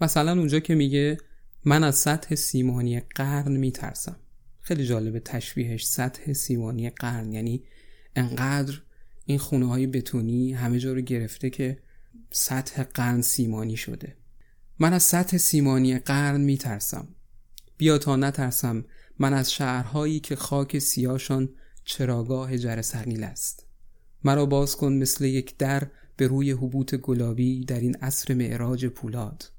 مثلا 0.00 0.32
اونجا 0.32 0.60
که 0.60 0.74
میگه 0.74 1.18
من 1.64 1.84
از 1.84 1.96
سطح 1.96 2.34
سیمانی 2.34 3.00
قرن 3.00 3.56
میترسم. 3.56 4.16
خیلی 4.60 4.86
جالبه 4.86 5.20
تشبیهش 5.20 5.86
سطح 5.86 6.32
سیمانی 6.32 6.90
قرن. 6.90 7.32
یعنی 7.32 7.64
انقدر 8.16 8.80
این 9.24 9.38
خونه 9.38 9.66
های 9.66 9.86
بتونی 9.86 10.52
همه 10.52 10.78
جا 10.78 10.92
رو 10.92 11.00
گرفته 11.00 11.50
که 11.50 11.78
سطح 12.30 12.82
قرن 12.82 13.22
سیمانی 13.22 13.76
شده. 13.76 14.16
من 14.78 14.92
از 14.92 15.02
سطح 15.02 15.36
سیمانی 15.36 15.98
قرن 15.98 16.40
میترسم. 16.40 17.08
بیا 17.76 17.98
تا 17.98 18.16
نترسم 18.16 18.84
من 19.18 19.34
از 19.34 19.52
شهرهایی 19.52 20.20
که 20.20 20.36
خاک 20.36 20.78
سیاشان 20.78 21.48
چراگاه 21.84 22.58
جرسقیل 22.58 23.24
است. 23.24 23.66
مرا 24.24 24.46
باز 24.46 24.76
کن 24.76 24.92
مثل 24.92 25.24
یک 25.24 25.56
در 25.56 25.90
به 26.18 26.26
روی 26.26 26.50
حبوط 26.50 26.94
گلابی 26.94 27.64
در 27.64 27.80
این 27.80 27.96
عصر 27.96 28.34
معراج 28.34 28.86
پولاد. 28.86 29.52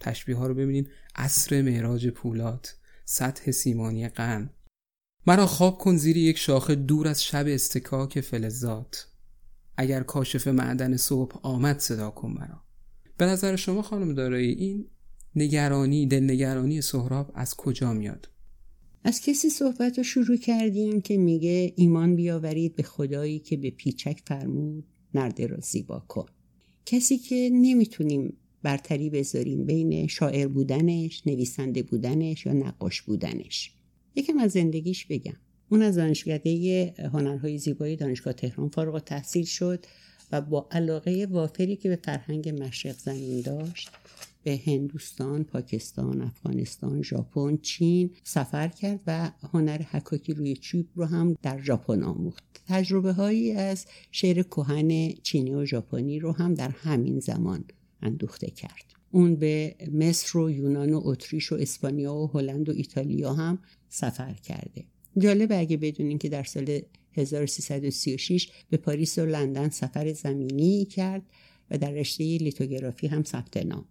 تشبیه 0.00 0.36
ها 0.36 0.46
رو 0.46 0.54
ببینید 0.54 0.88
عصر 1.16 1.62
معراج 1.62 2.08
پولاد. 2.08 2.68
سطح 3.04 3.50
سیمانی 3.50 4.08
قن 4.08 4.50
مرا 5.26 5.46
خواب 5.46 5.78
کن 5.78 5.96
زیر 5.96 6.16
یک 6.16 6.38
شاخه 6.38 6.74
دور 6.74 7.08
از 7.08 7.24
شب 7.24 7.44
استکاک 7.48 8.20
فلزات. 8.20 9.08
اگر 9.76 10.02
کاشف 10.02 10.46
معدن 10.46 10.96
صبح 10.96 11.40
آمد 11.42 11.78
صدا 11.78 12.10
کن 12.10 12.30
مرا. 12.30 12.62
به 13.16 13.26
نظر 13.26 13.56
شما 13.56 13.82
خانم 13.82 14.14
دارایی 14.14 14.52
این 14.52 14.86
نگرانی 15.36 16.06
دلنگرانی 16.06 16.82
سهراب 16.82 17.32
از 17.34 17.54
کجا 17.54 17.92
میاد؟ 17.92 18.28
از 19.04 19.20
کسی 19.20 19.50
صحبت 19.50 19.98
رو 19.98 20.04
شروع 20.04 20.36
کردیم 20.36 21.00
که 21.00 21.16
میگه 21.16 21.72
ایمان 21.76 22.16
بیاورید 22.16 22.76
به 22.76 22.82
خدایی 22.82 23.38
که 23.38 23.56
به 23.56 23.70
پیچک 23.70 24.20
فرمود؟ 24.26 24.84
نرده 25.14 25.46
را 25.46 25.60
زیبا 25.60 25.98
کن. 26.08 26.26
کسی 26.86 27.18
که 27.18 27.50
نمی‌تونیم 27.52 28.36
برتری 28.62 29.10
بذاریم 29.10 29.64
بین 29.64 30.06
شاعر 30.06 30.48
بودنش 30.48 31.22
نویسنده 31.26 31.82
بودنش 31.82 32.46
یا 32.46 32.52
نقاش 32.52 33.02
بودنش. 33.02 33.72
یکم 34.16 34.38
از 34.38 34.52
زندگیش 34.52 35.06
بگم. 35.06 35.36
اون 35.68 35.82
از 35.82 35.96
دانشکده 35.96 36.94
هنرهای 37.12 37.58
زیبایی 37.58 37.96
دانشگاه 37.96 38.32
تهران 38.32 38.68
فارغ 38.68 39.04
تحصیل 39.04 39.44
شد 39.44 39.86
و 40.32 40.40
با 40.40 40.68
علاقه 40.70 41.26
وافری 41.30 41.76
که 41.76 41.88
به 41.88 41.98
فرهنگ 42.04 42.48
مشرق 42.62 42.98
زمین 42.98 43.40
داشت 43.40 43.90
به 44.48 44.60
هندوستان، 44.66 45.44
پاکستان، 45.44 46.22
افغانستان، 46.22 47.02
ژاپن، 47.02 47.56
چین 47.56 48.10
سفر 48.24 48.68
کرد 48.68 49.00
و 49.06 49.30
هنر 49.52 49.82
حکاکی 49.82 50.32
روی 50.32 50.56
چوب 50.56 50.86
رو 50.94 51.04
هم 51.04 51.36
در 51.42 51.62
ژاپن 51.62 52.02
آموخت. 52.02 52.44
تجربه 52.66 53.12
هایی 53.12 53.52
از 53.52 53.86
شعر 54.12 54.42
کهن 54.42 55.12
چینی 55.22 55.54
و 55.54 55.64
ژاپنی 55.64 56.18
رو 56.18 56.32
هم 56.32 56.54
در 56.54 56.68
همین 56.68 57.20
زمان 57.20 57.64
اندوخته 58.02 58.50
کرد. 58.50 58.84
اون 59.10 59.36
به 59.36 59.74
مصر 59.92 60.38
و 60.38 60.50
یونان 60.50 60.94
و 60.94 61.00
اتریش 61.04 61.52
و 61.52 61.54
اسپانیا 61.54 62.14
و 62.14 62.30
هلند 62.34 62.68
و 62.68 62.72
ایتالیا 62.72 63.34
هم 63.34 63.58
سفر 63.88 64.32
کرده. 64.32 64.84
جالب 65.18 65.52
اگه 65.52 65.76
بدونین 65.76 66.18
که 66.18 66.28
در 66.28 66.44
سال 66.44 66.80
1336 67.12 68.48
به 68.70 68.76
پاریس 68.76 69.18
و 69.18 69.26
لندن 69.26 69.68
سفر 69.68 70.12
زمینی 70.12 70.84
کرد 70.84 71.22
و 71.70 71.78
در 71.78 71.90
رشته 71.90 72.24
لیتوگرافی 72.24 73.06
هم 73.06 73.22
ثبت 73.22 73.56
نام 73.56 73.84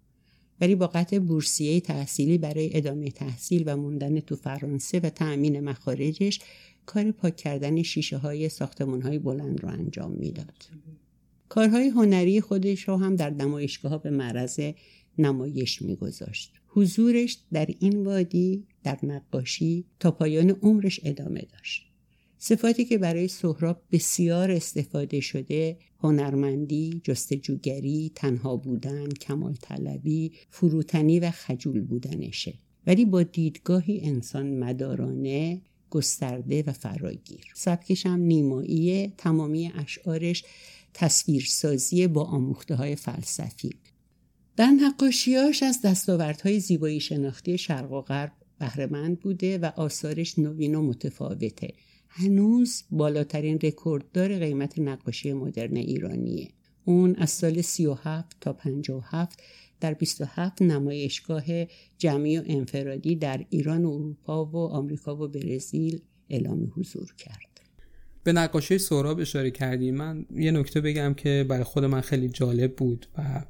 ولی 0.61 0.75
با 0.75 0.87
قطع 0.87 1.19
بورسیه 1.19 1.79
تحصیلی 1.79 2.37
برای 2.37 2.77
ادامه 2.77 3.11
تحصیل 3.11 3.63
و 3.65 3.77
موندن 3.77 4.19
تو 4.19 4.35
فرانسه 4.35 4.99
و 4.99 5.09
تأمین 5.09 5.59
مخارجش 5.59 6.39
کار 6.85 7.11
پاک 7.11 7.35
کردن 7.35 7.83
شیشه 7.83 8.17
های 8.17 8.49
ساختمون 8.49 9.01
های 9.01 9.19
بلند 9.19 9.63
رو 9.63 9.69
انجام 9.69 10.11
می‌داد. 10.11 10.69
کارهای 11.49 11.87
هنری 11.87 12.41
خودش 12.41 12.81
رو 12.81 12.97
هم 12.97 13.15
در 13.15 13.29
نمایشگاه 13.29 14.03
به 14.03 14.09
معرض 14.09 14.59
نمایش 15.17 15.81
میگذاشت. 15.81 16.53
حضورش 16.67 17.37
در 17.51 17.67
این 17.79 18.03
وادی 18.03 18.63
در 18.83 18.99
نقاشی 19.03 19.85
تا 19.99 20.11
پایان 20.11 20.49
عمرش 20.49 20.99
ادامه 21.03 21.41
داشت. 21.41 21.86
صفاتی 22.39 22.85
که 22.85 22.97
برای 22.97 23.27
سهراب 23.27 23.81
بسیار 23.91 24.51
استفاده 24.51 25.19
شده 25.19 25.77
هنرمندی، 25.99 27.01
جستجوگری، 27.03 28.11
تنها 28.15 28.55
بودن، 28.55 29.09
کمال 29.09 29.53
طلبی، 29.61 30.31
فروتنی 30.49 31.19
و 31.19 31.31
خجول 31.31 31.81
بودنشه. 31.81 32.53
ولی 32.87 33.05
با 33.05 33.23
دیدگاهی 33.23 33.99
انسان 34.03 34.59
مدارانه 34.59 35.61
گسترده 35.89 36.63
و 36.67 36.71
فراگیر. 36.71 37.45
سبکش 37.55 38.05
هم 38.05 38.19
نیماییه 38.19 39.13
تمامی 39.17 39.71
اشعارش 39.75 40.43
تصویرسازی 40.93 42.07
با 42.07 42.23
آموخته 42.23 42.75
های 42.75 42.95
فلسفی. 42.95 43.69
در 44.55 44.67
نقاشیاش 44.67 45.63
از 45.63 45.81
دستاوردهای 45.81 46.59
زیبایی 46.59 46.99
شناختی 46.99 47.57
شرق 47.57 47.91
و 47.91 48.01
غرب 48.01 48.31
بهرهمند 48.59 49.19
بوده 49.19 49.57
و 49.57 49.71
آثارش 49.75 50.39
نوین 50.39 50.75
و 50.75 50.81
متفاوته. 50.81 51.73
هنوز 52.19 52.83
بالاترین 52.91 53.59
رکورددار 53.63 54.39
قیمت 54.39 54.79
نقاشی 54.79 55.33
مدرن 55.33 55.75
ایرانیه. 55.75 56.47
اون 56.85 57.15
از 57.15 57.29
سال 57.29 57.61
37 57.61 58.37
تا 58.41 58.53
57 58.53 59.39
در 59.79 59.93
27 59.93 60.61
نمایشگاه 60.61 61.43
جمعی 61.97 62.37
و 62.37 62.43
انفرادی 62.45 63.15
در 63.15 63.45
ایران 63.49 63.85
و 63.85 63.91
اروپا 63.91 64.45
و 64.45 64.57
آمریکا 64.57 65.15
و 65.15 65.27
برزیل 65.27 66.01
اعلام 66.29 66.71
حضور 66.75 67.13
کرد. 67.17 67.61
به 68.23 68.33
نقاشی 68.33 68.77
سهراب 68.77 69.19
اشاره 69.19 69.51
کردیم 69.51 69.95
من 69.95 70.25
یه 70.35 70.51
نکته 70.51 70.81
بگم 70.81 71.13
که 71.13 71.45
برای 71.49 71.63
خود 71.63 71.85
من 71.85 72.01
خیلی 72.01 72.29
جالب 72.29 72.75
بود 72.75 73.07
و 73.17 73.45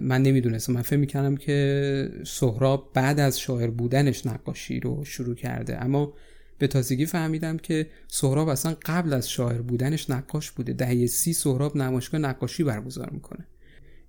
من 0.00 0.22
نمی‌دونستم. 0.22 0.72
من 0.72 0.82
فکر 0.82 0.96
می‌کردم 0.96 1.36
که 1.36 2.10
سهراب 2.26 2.90
بعد 2.94 3.20
از 3.20 3.40
شاعر 3.40 3.70
بودنش 3.70 4.26
نقاشی 4.26 4.80
رو 4.80 5.04
شروع 5.04 5.34
کرده. 5.34 5.84
اما 5.84 6.14
به 6.58 6.66
تازگی 6.66 7.06
فهمیدم 7.06 7.56
که 7.56 7.86
سهراب 8.08 8.48
اصلا 8.48 8.76
قبل 8.84 9.12
از 9.12 9.30
شاعر 9.30 9.62
بودنش 9.62 10.10
نقاش 10.10 10.50
بوده. 10.50 10.72
دهه 10.72 11.06
سی 11.06 11.32
سهراب 11.32 11.76
نمایشگاه 11.76 12.20
نقاشی 12.20 12.64
برگزار 12.64 13.10
می‌کنه. 13.10 13.46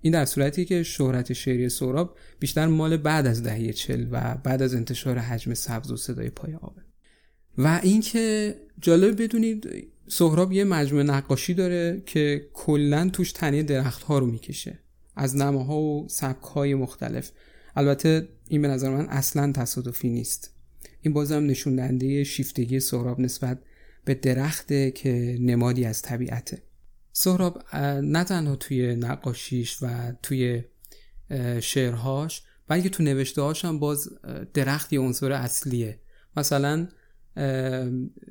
این 0.00 0.12
در 0.12 0.24
صورتی 0.24 0.64
که 0.64 0.82
شهرت 0.82 1.32
شعری 1.32 1.68
سهراب 1.68 2.16
بیشتر 2.38 2.66
مال 2.66 2.96
بعد 2.96 3.26
از 3.26 3.42
دهه 3.42 3.72
چل 3.72 4.06
و 4.10 4.34
بعد 4.44 4.62
از 4.62 4.74
انتشار 4.74 5.18
حجم 5.18 5.54
سبز 5.54 5.90
و 5.90 5.96
صدای 5.96 6.30
پای 6.30 6.54
آبه 6.54 6.82
و 7.58 7.80
اینکه 7.82 8.54
جالب 8.80 9.22
بدونید 9.22 9.88
سهراب 10.08 10.52
یه 10.52 10.64
مجموعه 10.64 11.04
نقاشی 11.04 11.54
داره 11.54 12.02
که 12.06 12.48
کلا 12.52 13.10
توش 13.12 13.32
تنه 13.32 13.62
درخت 13.62 14.02
ها 14.02 14.18
رو 14.18 14.26
می‌کشه. 14.26 14.78
از 15.16 15.36
نماها 15.36 15.80
و 15.80 16.08
سبک 16.08 16.42
های 16.42 16.74
مختلف. 16.74 17.30
البته 17.76 18.28
این 18.48 18.62
به 18.62 18.68
نظر 18.68 18.90
من 18.90 19.08
اصلا 19.08 19.52
تصادفی 19.52 20.08
نیست. 20.08 20.54
این 21.02 21.14
بازم 21.14 21.46
نشون 21.46 21.76
دهنده 21.76 22.24
شیفتگی 22.24 22.80
سهراب 22.80 23.20
نسبت 23.20 23.62
به 24.04 24.14
درخته 24.14 24.90
که 24.90 25.38
نمادی 25.40 25.84
از 25.84 26.02
طبیعته. 26.02 26.62
سهراب 27.12 27.62
نه 28.02 28.24
تنها 28.24 28.56
توی 28.56 28.96
نقاشیش 28.96 29.78
و 29.82 30.12
توی 30.22 30.64
شعرهاش 31.60 32.42
بلکه 32.68 32.88
تو 32.88 33.02
نوشته 33.02 33.42
هم 33.42 33.78
باز 33.78 34.08
درخت 34.54 34.92
یه 34.92 35.00
عنصر 35.00 35.32
اصلیه. 35.32 36.00
مثلا 36.36 36.88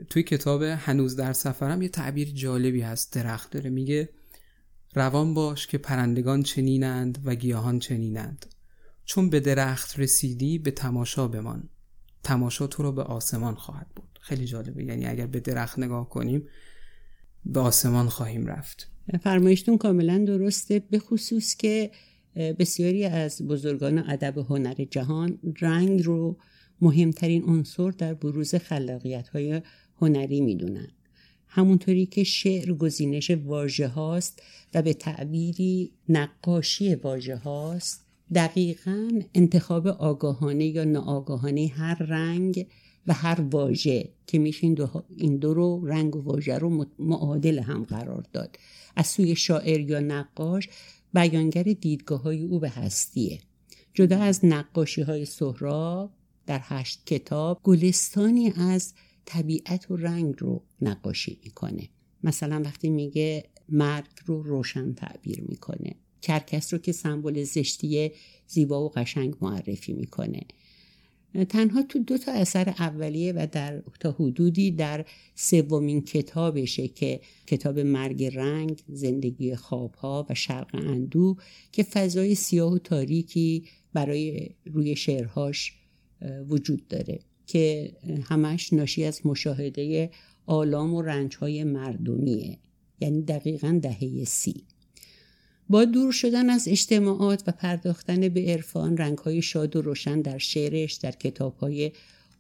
توی 0.10 0.24
کتاب 0.24 0.64
هنوز 0.64 1.16
در 1.16 1.34
سفرم 1.34 1.82
یه 1.82 1.90
تعبیر 1.90 2.32
جالبی 2.32 2.82
هست. 2.82 3.14
درخت 3.14 3.52
داره 3.52 3.70
میگه 3.70 4.10
روان 4.94 5.34
باش 5.34 5.68
که 5.68 5.78
پرندگان 5.78 6.44
چنینند 6.44 7.20
و 7.26 7.36
گیاهان 7.36 7.80
چنینند. 7.80 8.46
چون 9.06 9.30
به 9.30 9.40
درخت 9.40 10.00
رسیدی 10.00 10.58
به 10.58 10.72
تماشا 10.72 11.28
بمان. 11.28 11.70
تماشا 12.24 12.68
تو 12.68 12.84
رو 12.84 12.92
به 12.92 13.04
آسمان 13.04 13.56
خواهد 13.56 13.88
بود. 13.96 14.20
خیلی 14.22 14.46
جالبه. 14.46 14.84
یعنی 14.84 15.06
اگر 15.06 15.28
به 15.28 15.40
درخت 15.40 15.80
نگاه 15.80 16.10
کنیم 16.10 16.48
به 17.46 17.60
آسمان 17.60 18.10
خواهیم 18.10 18.46
رفت. 18.46 18.92
فرمایشتون 19.22 19.78
کاملا 19.78 20.18
درسته 20.18 20.80
به 20.80 21.00
خصوص 21.00 21.56
که 21.56 21.92
بسیاری 22.36 23.06
از 23.06 23.42
بزرگان 23.42 24.10
ادب 24.10 24.38
هنر 24.38 24.74
جهان 24.74 25.40
رنگ 25.62 26.06
رو 26.06 26.38
مهمترین 26.82 27.44
عنصر 27.44 27.92
در 27.92 28.14
بروز 28.14 28.56
خلاقیت 28.56 29.28
های 29.28 29.62
هنری 30.02 30.42
می‌دونن. 30.42 30.88
همونطوری 31.48 32.06
که 32.06 32.24
شعر 32.24 32.74
گزینش 32.74 33.32
واژه 33.32 33.88
هاست 33.88 34.44
و 34.74 34.82
به 34.82 34.94
تعبیری 34.94 35.94
نقاشی 36.10 36.96
واژه 36.96 37.36
هاست 37.36 38.09
دقیقا 38.34 39.22
انتخاب 39.34 39.88
آگاهانه 39.88 40.66
یا 40.66 40.84
ناآگاهانه 40.84 41.72
هر 41.76 41.96
رنگ 41.96 42.68
و 43.08 43.14
هر 43.14 43.42
واژه 43.42 44.10
که 44.28 44.40
میشه 44.40 44.64
این 44.64 44.74
دو, 44.74 45.04
این 45.18 45.38
دو 45.38 45.54
رو 45.54 45.86
رنگ 45.86 46.16
و 46.16 46.22
واژه 46.22 46.58
رو 46.58 46.86
معادل 47.00 47.60
هم 47.60 47.84
قرار 47.84 48.26
داد. 48.34 48.58
از 48.96 49.08
سوی 49.08 49.36
شاعر 49.36 49.80
یا 49.80 50.00
نقاش 50.00 50.70
بیانگر 51.14 51.64
دیدگاه 51.64 52.22
های 52.22 52.44
او 52.44 52.60
به 52.60 52.70
هستیه. 52.70 53.40
جدا 53.94 54.20
از 54.20 54.46
نقاشی 54.46 55.02
های 55.02 55.26
سهراب 55.26 56.12
در 56.46 56.60
هشت 56.64 57.06
کتاب 57.06 57.60
گلستانی 57.64 58.52
از 58.52 58.94
طبیعت 59.26 59.92
و 59.92 59.96
رنگ 59.96 60.36
رو 60.38 60.64
نقاشی 60.82 61.40
می‌کنه. 61.44 61.90
مثلا 62.24 62.62
وقتی 62.66 62.90
میگه 62.90 63.44
مرگ 63.70 64.06
رو 64.26 64.44
روشن 64.44 64.94
تعبیر 64.94 65.42
می‌کنه. 65.42 65.96
کرکس 66.22 66.74
رو 66.74 66.80
که 66.80 66.92
سمبل 66.92 67.44
زشتی 67.44 68.12
زیبا 68.48 68.86
و 68.86 68.90
قشنگ 68.90 69.36
معرفی 69.42 69.94
می‌کنه. 69.94 70.42
تنها 71.50 71.82
تو 71.82 72.00
دو 72.00 72.18
تا 72.18 72.32
اثر 72.32 72.70
اولیه 72.70 73.34
و 73.34 73.48
در 73.52 73.82
تا 74.00 74.12
حدودی 74.12 74.72
در 74.72 75.06
سومین 75.36 76.02
کتابشه 76.02 76.88
که 76.88 77.20
کتاب 77.48 77.80
مرگ 77.80 78.24
رنگ 78.24 78.82
زندگی 78.88 79.56
خوابها 79.56 80.28
و 80.30 80.34
شرق 80.34 80.70
اندو 80.74 81.38
که 81.72 81.84
فضای 81.84 82.36
سیاه 82.36 82.74
و 82.74 82.78
تاریکی 82.78 83.64
برای 83.94 84.50
روی 84.66 84.96
شعرهاش 84.96 85.74
وجود 86.48 86.88
داره 86.88 87.20
که 87.48 87.94
همش 88.24 88.74
ناشی 88.74 89.04
از 89.04 89.26
مشاهده 89.26 90.12
آلام 90.46 90.94
و 90.94 91.02
رنجهای 91.02 91.64
مردمیه. 91.64 92.58
یعنی 93.02 93.22
دقیقا 93.22 93.80
دهه 93.82 94.24
سی. 94.24 94.64
با 95.70 95.86
دور 95.86 96.12
شدن 96.12 96.50
از 96.50 96.68
اجتماعات 96.68 97.44
و 97.48 97.52
پرداختن 97.52 98.30
به 98.30 98.42
عرفان 98.42 98.98
رنگهای 98.98 99.42
شاد 99.42 99.76
و 99.76 99.82
روشن 99.82 100.22
در 100.22 100.38
شعرش 100.38 100.94
در 100.94 101.12
کتابهای 101.12 101.92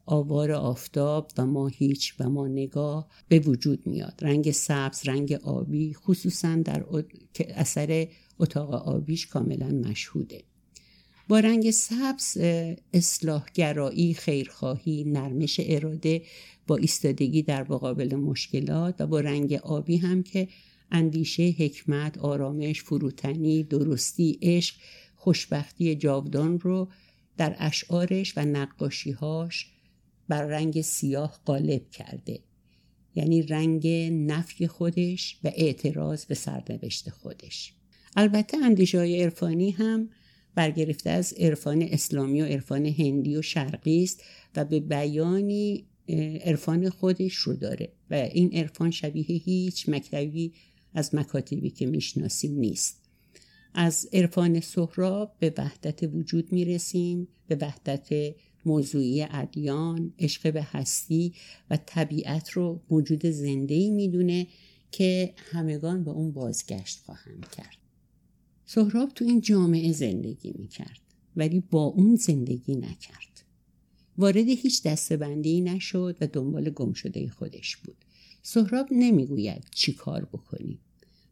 آوار 0.05 0.51
آفتاب 0.51 1.31
و 1.37 1.45
ما 1.45 1.67
هیچ 1.67 2.13
و 2.19 2.29
ما 2.29 2.47
نگاه 2.47 3.07
به 3.27 3.39
وجود 3.39 3.87
میاد. 3.87 4.19
رنگ 4.21 4.51
سبز 4.51 5.01
رنگ 5.05 5.33
آبی 5.33 5.93
خصوصا 5.93 6.55
در 6.55 6.85
اثر 7.55 8.07
اتاق 8.39 8.73
آبیش 8.73 9.27
کاملا 9.27 9.67
مشهوده. 9.67 10.43
با 11.27 11.39
رنگ 11.39 11.71
سبز 11.71 12.37
اصلاحگرایی 12.93 14.13
خیرخواهی 14.13 15.03
نرمش 15.03 15.59
اراده 15.63 16.21
با 16.67 16.75
ایستادگی 16.75 17.43
در 17.43 17.63
مقابل 17.63 18.15
مشکلات 18.15 18.95
و 19.01 19.07
با 19.07 19.19
رنگ 19.19 19.53
آبی 19.53 19.97
هم 19.97 20.23
که 20.23 20.47
اندیشه 20.91 21.43
حکمت 21.43 22.17
آرامش 22.17 22.83
فروتنی 22.83 23.63
درستی 23.63 24.39
عشق 24.41 24.75
خوشبختی 25.15 25.95
جاودان 25.95 26.59
رو 26.59 26.89
در 27.37 27.55
اشعارش 27.59 28.37
و 28.37 28.45
نقاشیهاش 28.45 29.67
بر 30.27 30.43
رنگ 30.43 30.81
سیاه 30.81 31.39
غالب 31.45 31.89
کرده. 31.89 32.39
یعنی 33.15 33.41
رنگ 33.41 33.87
نفی 34.11 34.67
خودش 34.67 35.39
و 35.43 35.51
اعتراض 35.55 36.25
به 36.25 36.35
سرنوشت 36.35 37.09
خودش. 37.09 37.73
البته 38.15 38.57
اندیشه 38.57 38.97
های 38.97 39.23
عرفانی 39.23 39.71
هم 39.71 40.09
برگرفته 40.55 41.09
از 41.09 41.33
عرفان 41.33 41.81
اسلامی 41.81 42.41
و 42.41 42.45
عرفان 42.45 42.85
هندی 42.85 43.35
و 43.35 43.41
شرقی 43.41 44.03
است 44.03 44.23
و 44.55 44.65
به 44.65 44.79
بیانی 44.79 45.85
عرفان 46.45 46.89
خودش 46.89 47.33
رو 47.33 47.53
داره. 47.53 47.91
و 48.09 48.13
این 48.13 48.53
عرفان 48.53 48.91
شبیه 48.91 49.23
هیچ 49.25 49.89
مکتبی 49.89 50.53
از 50.93 51.15
مکاتبی 51.15 51.69
که 51.69 51.85
می‌شناسیم 51.85 52.59
نیست. 52.59 53.01
از 53.73 54.09
عرفان 54.13 54.59
سهراب 54.59 55.35
به 55.39 55.53
وحدت 55.57 56.03
وجود 56.03 56.51
می‌رسیم 56.51 57.27
به 57.47 57.57
وحدت 57.61 58.35
موضوعی 58.65 59.25
ادیان 59.31 60.13
عشق 60.19 60.53
به 60.53 60.63
هستی 60.63 61.33
و 61.69 61.77
طبیعت 61.85 62.49
رو 62.49 62.81
موجود 62.89 63.25
زنده 63.25 63.73
ای 63.73 63.91
می‌دونه 63.91 64.47
که 64.91 65.33
همگان 65.37 66.03
به 66.03 66.11
اون 66.11 66.31
بازگشت 66.31 66.99
خواهند 66.99 67.47
کرد. 67.57 67.77
سهراب 68.65 69.09
تو 69.09 69.25
این 69.25 69.41
جامعه 69.41 69.91
زندگی 69.91 70.53
می‌کرد 70.57 70.99
ولی 71.35 71.59
با 71.59 71.83
اون 71.83 72.15
زندگی 72.15 72.75
نکرد. 72.75 73.43
وارد 74.17 74.47
هیچ 74.47 74.83
دستبندی 74.83 75.61
نشد 75.61 76.17
و 76.21 76.27
دنبال 76.27 76.69
گم 76.69 76.93
شده 76.93 77.29
خودش 77.29 77.77
بود. 77.77 78.05
سهراب 78.41 78.87
نمی‌گوید 78.91 79.65
چی 79.71 79.93
کار 79.93 80.25
بکنیم 80.25 80.79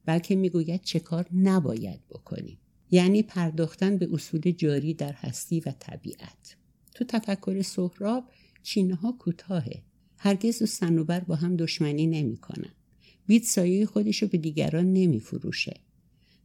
بلکه 0.06 0.36
می‌گوید 0.36 0.82
چه 0.82 1.00
کار 1.00 1.28
نباید 1.34 2.00
بکنیم. 2.10 2.58
یعنی 2.92 3.24
پرداختن 3.24 3.98
به 3.98 4.10
اصول 4.14 4.52
جاری 4.52 4.94
در 4.94 5.14
هستی 5.14 5.60
و 5.60 5.74
طبیعت. 5.80 6.56
تو 6.96 7.06
تفکر 7.06 7.62
سهراب 7.62 8.24
چینه 8.64 8.96
ها 8.96 9.12
کوتاهه. 9.12 9.84
هرگز 10.18 10.62
و 10.62 10.66
سنوبر 10.66 11.20
با 11.20 11.36
هم 11.36 11.56
دشمنی 11.56 12.08
نمی‌کنن. 12.08 12.72
بید 13.28 13.44
سایه 13.44 13.86
خودش 13.86 14.22
رو 14.22 14.28
به 14.28 14.38
دیگران 14.38 14.94
نمیفروشه. 14.94 15.80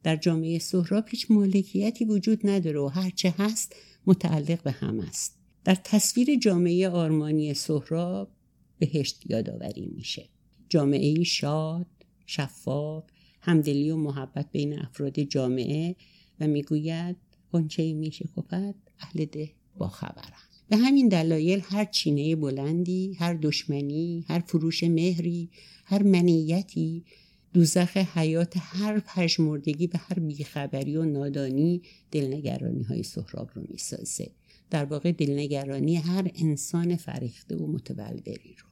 در 0.03 0.17
جامعه 0.17 0.59
سهراب 0.59 1.05
هیچ 1.09 1.31
مالکیتی 1.31 2.05
وجود 2.05 2.41
نداره 2.47 2.81
و 2.81 2.87
هرچه 2.87 3.35
هست 3.39 3.77
متعلق 4.07 4.63
به 4.63 4.71
هم 4.71 5.01
است. 5.01 5.39
در 5.65 5.75
تصویر 5.75 6.39
جامعه 6.39 6.89
آرمانی 6.89 7.55
سهراب 7.55 8.33
بهشت 8.79 9.31
یادآوری 9.31 9.87
میشه. 9.87 10.29
جامعه 10.73 11.25
شاد 11.25 11.87
شفاف 12.27 13.05
همدلی 13.41 13.91
و 13.91 13.97
محبت 13.97 14.53
بین 14.53 14.79
افراد 14.79 15.20
جامعه 15.20 15.97
و 16.41 16.47
می‌گوید 16.47 17.16
قنچه 17.53 17.95
میشه 17.95 18.25
کفت 18.37 18.55
اهل 19.01 19.25
ده 19.25 19.51
با 19.79 19.89
خبرن. 19.89 20.43
به 20.68 20.77
همین 20.77 21.09
دلایل 21.09 21.62
هر 21.64 21.85
چینه 21.85 22.37
بلندی 22.37 23.14
هر 23.18 23.35
دشمنی 23.35 24.25
هر 24.29 24.41
فروش 24.41 24.85
مهری 24.85 25.51
هر 25.85 26.03
منیتی 26.03 27.05
دوزخ 27.53 27.97
حیات 27.97 28.55
هر 28.57 29.01
پژمردگی 29.07 29.87
به 29.87 29.99
هر 29.99 30.18
بیخبری 30.18 30.97
و 30.97 31.05
نادانی 31.05 31.83
دلنگرانی 32.11 32.83
های 32.83 33.03
سهراب 33.03 33.51
رو 33.55 33.62
می‌سازه. 33.68 34.31
در 34.70 34.85
واقع 34.85 35.12
دلنگرانی 35.12 35.97
هر 35.97 36.31
انسان 36.35 36.97
فریخته 36.97 37.57
و 37.57 37.66
متولدری 37.66 38.55
رو. 38.59 38.72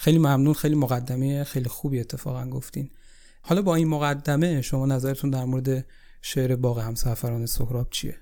خیلی 0.00 0.18
ممنون 0.18 0.52
خیلی 0.52 0.74
مقدمه 0.74 1.44
خیلی 1.44 1.68
خوبی 1.68 2.00
اتفاقا 2.00 2.46
گفتین. 2.46 2.90
حالا 3.42 3.62
با 3.62 3.74
این 3.74 3.88
مقدمه 3.88 4.62
شما 4.62 4.86
نظرتون 4.86 5.30
در 5.30 5.44
مورد 5.44 5.86
شعر 6.22 6.56
باغ 6.56 6.78
همسفران 6.78 7.46
سهراب 7.46 7.88
چیه؟ 7.90 8.16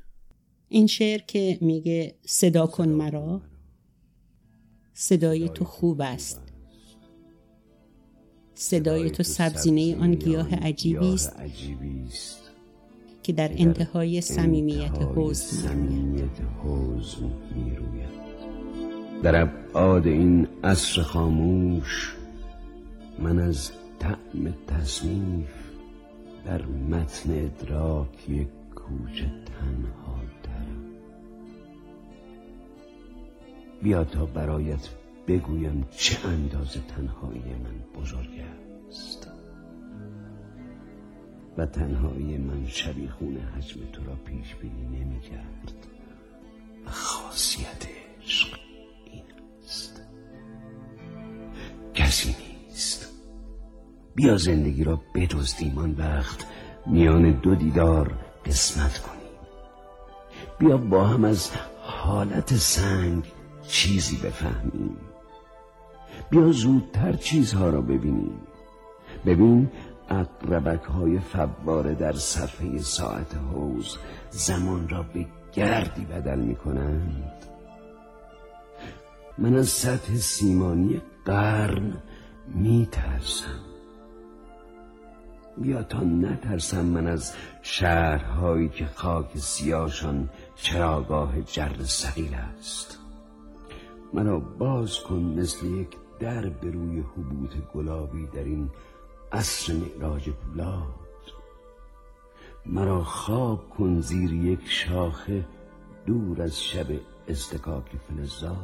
این 0.68 0.87
شعر 0.87 1.20
که 1.20 1.59
میگه 1.61 2.14
صدا 2.27 2.66
کن 2.66 2.89
مرا 2.89 3.43
صدای 4.95 5.49
تو 5.49 5.64
خوب 5.64 6.01
است. 6.01 6.41
صدای 8.55 9.11
تو 9.11 9.22
سبزینه 9.22 9.97
آن 9.97 10.14
گیاه 10.14 10.55
عجیبی 10.55 11.14
است 11.14 11.33
که 13.22 13.33
در 13.33 13.51
انتهای 13.57 14.20
صمیمیت 14.20 14.99
حزن 15.16 16.31
در 19.22 19.42
ابعاد 19.42 20.06
این 20.06 20.48
عصر 20.64 21.02
خاموش 21.02 22.16
من 23.18 23.38
از 23.38 23.72
طعم 23.98 24.54
تصنیف 24.66 25.48
در 26.44 26.62
متن 26.66 27.30
ادراکی 27.30 28.48
کوچه 28.74 29.24
تنها 29.24 30.20
دارم. 30.42 30.84
بیا 33.82 34.04
تا 34.04 34.26
برایت 34.26 34.88
بگویم 35.28 35.84
چه 35.90 36.28
اندازه 36.28 36.80
تنهایی 36.80 37.40
من 37.40 38.00
بزرگ 38.02 38.42
است. 38.88 39.30
و 41.58 41.66
تنهایی 41.66 42.38
من 42.38 42.66
شبیخون 42.66 43.36
حجم 43.36 43.80
تو 43.92 44.04
را 44.04 44.14
پیش 44.14 44.54
بینی 44.54 45.04
نمی 45.04 45.20
کسی 51.97 52.36
نیست. 52.38 53.09
بیا 54.14 54.36
زندگی 54.36 54.84
را 54.84 55.01
بدزدیم 55.14 55.78
آن 55.78 55.94
وقت 55.99 56.47
میان 56.86 57.30
دو 57.30 57.55
دیدار 57.55 58.12
قسمت 58.47 58.99
کنیم. 58.99 59.16
بیا 60.59 60.76
با 60.76 61.05
هم 61.05 61.24
از 61.24 61.51
حالت 61.82 62.55
سنگ 62.55 63.24
چیزی 63.68 64.16
بفهمیم. 64.16 64.97
بیا 66.30 66.53
زودتر 66.53 67.12
چیزها 67.12 67.68
را 67.68 67.80
ببینیم. 67.80 68.40
ببین 69.26 69.70
اقربک 70.11 70.82
های 70.84 71.18
فواره 71.18 71.94
در 71.94 72.12
صفحه 72.12 72.78
ساعت 72.78 73.34
حوز 73.34 73.97
زمان 74.30 74.88
را 74.88 75.03
به 75.03 75.26
گردی 75.53 76.05
بدل 76.05 76.38
می 76.38 76.55
کنند 76.55 77.32
من 79.38 79.55
از 79.55 79.68
سطح 79.68 80.14
سیمانی 80.14 81.01
قرن 81.27 81.93
می 82.55 82.89
ترسم 82.93 83.61
بیا 85.59 85.83
تا 85.83 86.01
نترسم 86.01 86.85
من 86.85 87.07
از 87.07 87.35
شهرهایی 87.62 88.68
که 88.68 88.87
خاک 88.87 89.39
سیاشان 89.39 90.29
چراگاه 90.55 91.43
جر 91.43 91.83
سقیل 91.83 92.35
است. 92.35 92.99
مرا 94.14 94.39
باز 94.39 95.01
کن 95.01 95.18
مثل 95.18 95.66
یک 95.66 95.89
در 96.18 96.49
به 96.49 96.70
روی 96.70 97.01
حبوط 97.01 97.57
گلابی 97.74 98.27
در 98.27 98.45
این 98.45 98.70
عصر 99.33 99.72
معراج 99.72 100.31
پولاد. 100.31 100.85
مرا 102.66 103.05
خواب 103.05 103.70
کن 103.70 104.01
زیر 104.01 104.33
یک 104.33 104.61
شاخه 104.64 105.45
دور 106.07 106.43
از 106.43 106.62
شب 106.62 106.87
استکاک 107.29 107.91
فلزات. 108.09 108.57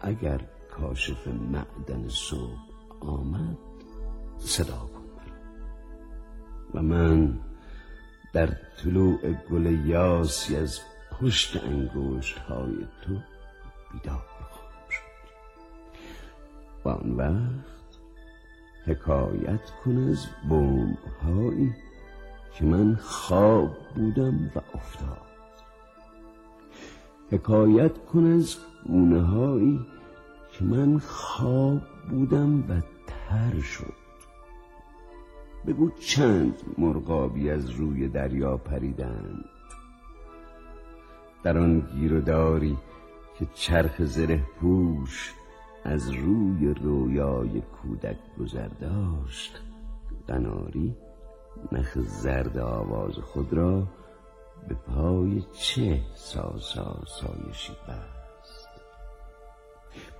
اگر 0.00 0.40
کاشف 0.80 1.28
معدن 1.28 2.08
صبح 2.08 2.58
آمد. 3.00 3.56
صدا 4.38 4.90
کن 4.94 5.02
و 6.74 6.82
من 6.82 7.38
در 8.32 8.46
طلوع 8.76 9.32
گل 9.50 9.86
یاسی 9.86 10.56
از 10.56 10.80
پشت 11.12 11.64
انگشت 11.64 12.38
های 12.38 12.86
تو 13.02 13.14
بیدار 13.92 14.24
خواهم 14.50 14.90
شد. 14.90 15.02
و 16.84 16.88
آن 16.88 17.16
وقت 17.16 17.98
حکایت 18.86 19.70
کن 19.84 20.08
از 20.08 20.26
بوم 20.48 20.98
هایی 21.24 21.74
که 22.54 22.64
من 22.64 22.96
خواب 22.96 23.76
بودم 23.94 24.50
و 24.54 24.60
افتاد. 24.74 25.26
حکایت 27.30 27.98
کن 27.98 28.32
از 28.32 28.56
گونه 28.86 29.22
که 30.58 30.64
من 30.64 30.98
خواب 30.98 31.82
بودم 32.10 32.60
و 32.60 32.80
تر 33.06 33.60
شد. 33.60 33.92
بگو 35.66 35.90
چند 35.90 36.62
مرغابی 36.78 37.50
از 37.50 37.70
روی 37.70 38.08
دریا 38.08 38.56
پریدند. 38.56 39.44
در 41.42 41.58
آن 41.58 41.80
گیروداری 41.80 42.76
که 43.38 43.46
چرخ 43.54 44.02
زره 44.04 44.42
پوش 44.60 45.34
از 45.84 46.10
روی 46.10 46.74
رویای 46.74 47.60
کودک 47.60 48.18
گذر 48.38 48.68
داشت 48.68 49.60
قناری 50.28 50.96
نخ 51.72 51.98
زرد 51.98 52.58
آواز 52.58 53.14
خود 53.14 53.52
را 53.52 53.88
به 54.68 54.74
پای 54.74 55.42
چه 55.52 56.00
ساسا 56.14 57.02
سایشی 57.06 57.72
بست. 57.88 58.15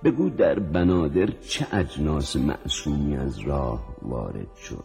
بگو 0.03 0.29
در 0.29 0.59
بنادر 0.59 1.25
چه 1.25 1.67
اجناس 1.71 2.35
معصومی 2.35 3.17
از 3.17 3.39
راه 3.39 3.95
وارد 4.01 4.55
شد؟ 4.55 4.83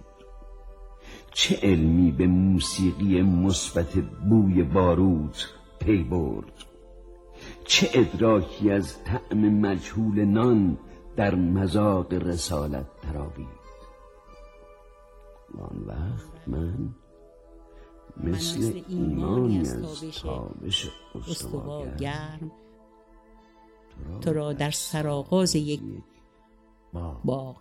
چه 1.32 1.58
علمی 1.62 2.10
به 2.10 2.26
موسیقی 2.26 3.22
مثبت 3.22 3.92
بوی 4.28 4.62
باروت 4.62 5.48
پی 5.78 6.04
برد؟ 6.04 6.52
چه 7.64 7.90
ادراکی 7.94 8.70
از 8.70 9.04
طعم 9.04 9.38
مجهول 9.38 10.24
نان 10.24 10.78
در 11.16 11.34
مذاق 11.34 12.12
رسالت 12.12 12.86
ترابید؟ 13.02 13.62
آن 15.58 15.84
وقت 15.86 16.48
من 16.48 16.94
مثل 18.16 18.82
ایمانی 18.88 19.60
از 19.60 20.00
تابش 20.22 20.90
گرم 21.98 22.50
تو 24.20 24.32
را 24.32 24.52
در 24.52 24.70
سرآغاز 24.70 25.54
یک 25.54 25.80
باغ 27.24 27.56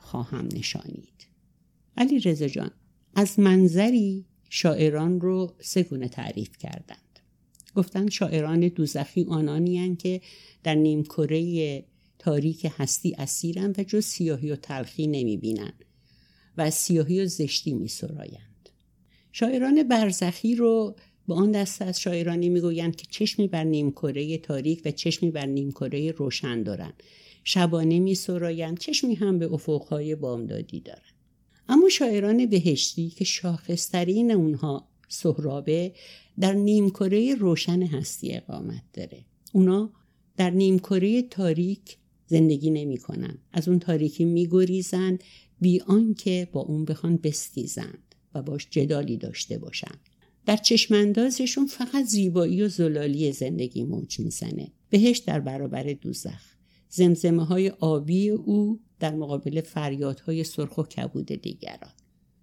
خواهم 0.00 0.48
نشانید 0.52 1.26
علی 1.96 2.20
رضا 2.20 2.48
جان 2.48 2.70
از 3.14 3.40
منظری 3.40 4.26
شاعران 4.48 5.20
رو 5.20 5.52
سگونه 5.60 6.08
تعریف 6.08 6.58
کردند 6.58 7.20
گفتن 7.74 8.08
شاعران 8.08 8.60
دوزخی 8.60 9.26
آنانی 9.28 9.96
که 9.96 10.20
در 10.62 10.74
نیمکره 10.74 11.84
تاریک 12.18 12.72
هستی 12.78 13.14
اسیرند 13.18 13.78
و 13.78 13.82
جز 13.82 14.04
سیاهی 14.04 14.50
و 14.50 14.56
تلخی 14.56 15.06
نمی 15.06 15.36
بینند 15.36 15.84
و 16.56 16.70
سیاهی 16.70 17.20
و 17.20 17.26
زشتی 17.26 17.72
می 17.74 17.88
سرایند. 17.88 18.68
شاعران 19.32 19.82
برزخی 19.82 20.54
رو 20.54 20.96
به 21.28 21.34
آن 21.34 21.52
دسته 21.52 21.84
از 21.84 22.00
شاعرانی 22.00 22.48
می‌گویند 22.48 22.96
که 22.96 23.06
چشمی 23.10 23.48
بر 23.48 23.64
نیمکره 23.64 24.38
تاریک 24.38 24.82
و 24.84 24.90
چشمی 24.90 25.30
بر 25.30 25.46
نیمکره 25.46 26.10
روشن 26.10 26.62
دارند. 26.62 27.02
شبانه 27.44 27.98
می 27.98 28.14
سرایند 28.14 28.78
چشمی 28.78 29.14
هم 29.14 29.38
به 29.38 29.52
افقهای 29.52 30.14
بامدادی 30.14 30.80
دارند. 30.80 31.02
اما 31.68 31.88
شاعران 31.88 32.46
بهشتی 32.46 33.08
که 33.08 33.24
شاخصترین 33.24 34.30
اونها 34.30 34.88
سهرابه 35.08 35.92
در 36.40 36.52
نیمکره 36.52 37.34
روشن 37.34 37.82
هستی 37.82 38.34
اقامت 38.34 38.82
داره. 38.92 39.24
اونا 39.52 39.92
در 40.36 40.50
نیمکره 40.50 41.22
تاریک 41.22 41.96
زندگی 42.26 42.70
نمی 42.70 42.96
کنن. 42.96 43.38
از 43.52 43.68
اون 43.68 43.78
تاریکی 43.78 44.24
می 44.24 44.46
گریزند 44.46 45.24
بی 45.60 45.80
آنکه 45.80 46.48
با 46.52 46.60
اون 46.60 46.84
بخوان 46.84 47.16
بستیزند 47.16 48.14
و 48.34 48.42
باش 48.42 48.66
جدالی 48.70 49.16
داشته 49.16 49.58
باشند. 49.58 50.00
در 50.46 50.56
چشماندازشون 50.56 51.66
فقط 51.66 52.04
زیبایی 52.04 52.62
و 52.62 52.68
زلالی 52.68 53.32
زندگی 53.32 53.84
موج 53.84 54.20
می‌زنه. 54.20 54.72
بهش 54.90 55.18
در 55.18 55.40
برابر 55.40 55.82
دوزخ. 55.82 56.52
زمزمه 56.88 57.44
های 57.44 57.68
آبی 57.68 58.30
او 58.30 58.80
در 59.00 59.14
مقابل 59.14 59.60
فریادهای 59.60 60.44
سرخ 60.44 60.78
و 60.78 60.82
کبود 60.82 61.26
دیگران. 61.26 61.92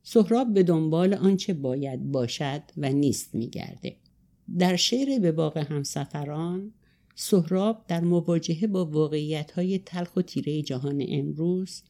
سهراب 0.04 0.54
به 0.54 0.64
دنبال 0.64 1.14
آنچه 1.14 1.54
باید 1.54 2.12
باشد 2.12 2.62
و 2.78 2.89
نیست 2.89 3.36
میگرده. 3.36 3.95
در 4.58 4.76
شعر 4.76 5.20
به 5.20 5.32
باغ 5.32 5.58
همسفران 5.58 6.74
سهراب 7.16 7.86
در 7.88 8.02
مواجهه 8.02 8.68
با 8.68 8.86
واقعیت 8.86 9.52
های 9.52 9.80
تلخ 9.80 10.16
و 10.16 10.22
تیره 10.22 10.62
جهان 10.62 11.06
امروز 11.10 11.82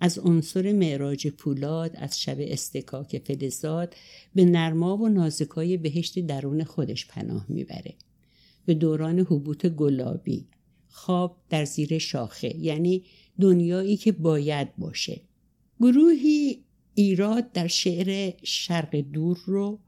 از 0.00 0.18
عنصر 0.18 0.72
معراج 0.72 1.28
پولاد 1.28 1.96
از 1.96 2.20
شب 2.20 2.36
استکاک 2.40 3.22
فلزاد 3.24 3.94
به 4.34 4.44
نرما 4.44 4.96
و 4.96 5.08
نازکای 5.08 5.76
بهشت 5.76 6.18
درون 6.18 6.64
خودش 6.64 7.06
پناه 7.06 7.46
می‌بره. 7.48 7.94
به 8.66 8.74
دوران 8.74 9.18
حبوط 9.18 9.66
گلابی 9.66 10.46
خواب 10.88 11.36
در 11.50 11.64
زیر 11.64 11.98
شاخه 11.98 12.56
یعنی 12.56 13.04
دنیایی 13.40 13.96
که 13.96 14.12
باید 14.12 14.76
باشه. 14.76 15.20
گروهی 15.80 16.64
ایراد 16.94 17.52
در 17.52 17.66
شعر 17.66 18.32
شرق 18.42 18.96
دور 18.96 19.38
رو 19.46 19.78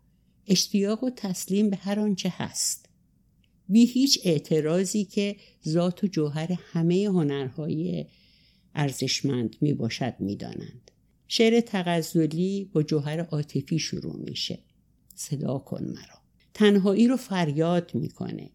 اشتیاق 0.47 1.05
و 1.05 1.11
تسلیم 1.17 1.71
به 1.71 1.77
هر 1.77 2.01
آنچه 2.01 2.33
هست. 2.37 2.87
بی 3.69 3.85
هیچ 3.87 4.21
اعتراضی 4.25 5.05
که 5.05 5.37
ذات 5.69 6.05
و 6.05 6.07
جوهر 6.07 6.59
همه 6.73 7.09
هنرهای 7.09 8.07
ارزشمند 8.75 9.57
می 9.61 9.75
باشد 9.75 10.15
می 10.19 10.37
دانند. 10.37 10.91
شعر 11.29 11.61
تغزلی 11.61 12.71
با 12.73 12.83
جوهر 12.83 13.21
عاطفی 13.21 13.79
شروع 13.79 14.17
میشه. 14.17 14.59
صدا 15.15 15.59
کن 15.59 15.85
مرا. 15.85 16.21
تنهایی 16.55 17.09
رو 17.09 17.17
فریاد 17.17 17.91
می‌کنه. 17.95 18.51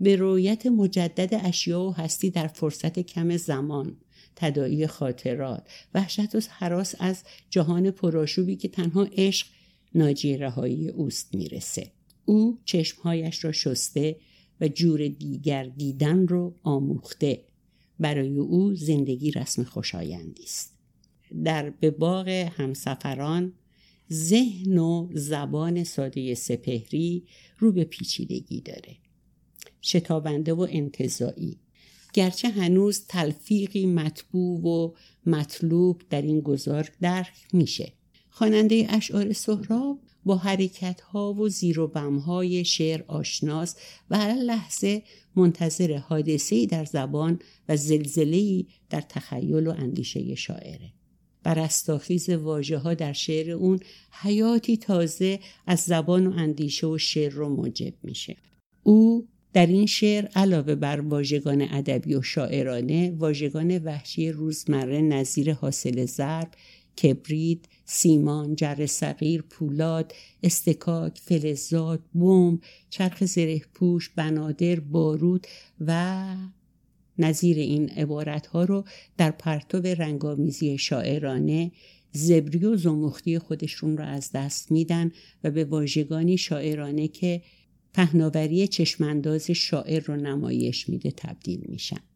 به 0.00 0.16
رویت 0.16 0.66
مجدد 0.66 1.40
اشیا 1.44 1.82
و 1.82 1.94
هستی 1.94 2.30
در 2.30 2.46
فرصت 2.46 2.98
کم 2.98 3.36
زمان 3.36 3.96
تدایی 4.36 4.86
خاطرات 4.86 5.68
وحشت 5.94 6.34
و 6.34 6.40
حراس 6.50 6.94
از 6.98 7.22
جهان 7.50 7.90
پرآشوبی 7.90 8.56
که 8.56 8.68
تنها 8.68 9.08
عشق 9.12 9.46
ناجی 9.94 10.36
رهایی 10.36 10.88
اوست 10.88 11.34
می‌رسه 11.34 11.92
او 12.24 12.58
چشمهایش 12.64 13.44
را 13.44 13.52
شسته 13.52 14.16
و 14.60 14.68
جور 14.68 15.08
دیگر 15.08 15.64
دیدن 15.64 16.26
رو 16.26 16.54
آموخته 16.62 17.44
برای 18.00 18.38
او 18.38 18.74
زندگی 18.74 19.30
رسم 19.30 19.64
خوشایندی 19.64 20.42
است. 20.42 20.72
در 21.44 21.70
به 21.70 21.90
باغ 21.90 22.28
همسفران 22.28 23.52
ذهن 24.12 24.78
و 24.78 25.08
زبان 25.14 25.84
ساده 25.84 26.34
سپهری 26.34 27.26
رو 27.58 27.72
به 27.72 27.84
پیچیدگی 27.84 28.60
داره. 28.60 28.96
شتابنده 29.82 30.52
و 30.52 30.66
انتظایی 30.70 31.58
گرچه 32.12 32.48
هنوز 32.48 33.06
تلفیقی 33.08 33.86
مطبوع 33.86 34.60
و 34.60 34.92
مطلوب 35.26 36.02
در 36.10 36.22
این 36.22 36.40
گذار 36.40 36.90
درک 37.00 37.32
میشه. 37.52 37.92
خواننده 38.30 38.86
اشعار 38.88 39.32
سهراب 39.32 39.98
با 40.24 40.36
حرکت 40.36 41.00
ها 41.00 41.32
و 41.32 41.48
زیر 41.48 41.80
و 41.80 41.86
بم 41.86 42.16
های 42.16 42.64
شعر 42.64 43.02
آشناس 43.06 43.76
و 44.10 44.18
هر 44.18 44.34
لحظه 44.34 45.02
منتظر 45.36 45.96
حادثه 45.96 46.66
در 46.66 46.84
زبان 46.84 47.38
و 47.68 47.76
زلزله 47.76 48.64
در 48.90 49.00
تخیل 49.00 49.66
و 49.66 49.70
اندیشه 49.70 50.34
شاعره. 50.34 50.92
بر 51.42 51.58
استاخیز 51.58 52.30
واژه 52.30 52.78
ها 52.78 52.94
در 52.94 53.12
شعر 53.12 53.50
اون 53.50 53.80
حیاتی 54.10 54.76
تازه 54.76 55.40
از 55.66 55.80
زبان 55.80 56.26
و 56.26 56.32
اندیشه 56.32 56.86
و 56.86 56.98
شعر 56.98 57.32
رو 57.32 57.48
موجب 57.48 57.94
میشه. 58.02 58.36
او 58.82 59.28
در 59.52 59.66
این 59.66 59.86
شعر 59.86 60.26
علاوه 60.26 60.74
بر 60.74 61.00
واژگان 61.00 61.66
ادبی 61.70 62.14
و 62.14 62.22
شاعرانه 62.22 63.14
واژگان 63.18 63.78
وحشی 63.78 64.32
روزمره 64.32 65.00
نظیر 65.00 65.52
حاصل 65.52 66.06
ضرب 66.06 66.50
کبرید 67.02 67.68
سیمان 67.92 68.56
جر 68.56 68.86
صغیر 68.86 69.42
پولاد 69.42 70.14
استکاک 70.42 71.18
فلزات 71.18 72.00
بمب 72.14 72.60
چرخ 72.90 73.24
زره 73.24 73.62
پوش 73.74 74.08
بنادر 74.08 74.80
بارود 74.80 75.46
و 75.80 76.26
نظیر 77.18 77.58
این 77.58 77.88
عبارت 77.90 78.46
ها 78.46 78.64
رو 78.64 78.84
در 79.16 79.30
پرتو 79.30 79.78
رنگامیزی 79.78 80.78
شاعرانه 80.78 81.72
زبری 82.12 82.64
و 82.64 82.76
زمختی 82.76 83.38
خودشون 83.38 83.98
رو 83.98 84.04
از 84.04 84.30
دست 84.34 84.72
میدن 84.72 85.12
و 85.44 85.50
به 85.50 85.64
واژگانی 85.64 86.38
شاعرانه 86.38 87.08
که 87.08 87.42
پهناوری 87.94 88.68
چشمانداز 88.68 89.50
شاعر 89.50 90.02
رو 90.02 90.16
نمایش 90.16 90.88
میده 90.88 91.10
تبدیل 91.10 91.64
میشن. 91.68 92.09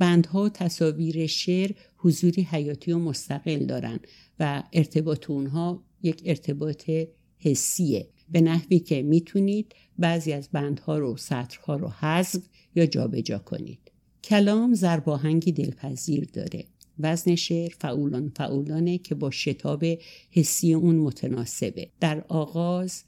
بندها 0.00 0.42
و 0.42 0.48
تصاویر 0.48 1.26
شعر 1.26 1.70
حضوری 1.96 2.42
حیاتی 2.42 2.92
و 2.92 2.98
مستقل 2.98 3.64
دارن 3.66 4.00
و 4.40 4.62
ارتباط 4.72 5.30
اونها 5.30 5.82
یک 6.02 6.22
ارتباط 6.24 6.90
حسیه. 7.38 8.08
به 8.30 8.40
نحوی 8.40 8.78
که 8.78 9.02
می‌تونید 9.02 9.74
بعضی 9.98 10.32
از 10.32 10.48
بندها 10.52 10.98
رو 10.98 11.16
سطرها 11.16 11.76
رو 11.76 11.88
حذف 11.88 12.42
یا 12.74 12.86
جابجا 12.86 13.20
جا 13.20 13.38
کنید. 13.38 13.90
کلام 14.24 14.74
زرباهنگی 14.74 15.52
دلپذیر 15.52 16.28
داره. 16.32 16.64
وزن 16.98 17.34
شعر 17.34 17.72
فعولان 17.78 18.32
فعولانه 18.36 18.98
که 18.98 19.14
با 19.14 19.30
شتاب 19.30 19.84
حسی 20.30 20.74
اون 20.74 20.96
متناسبه. 20.96 21.88
در 22.00 22.24
آغاز 22.28 23.02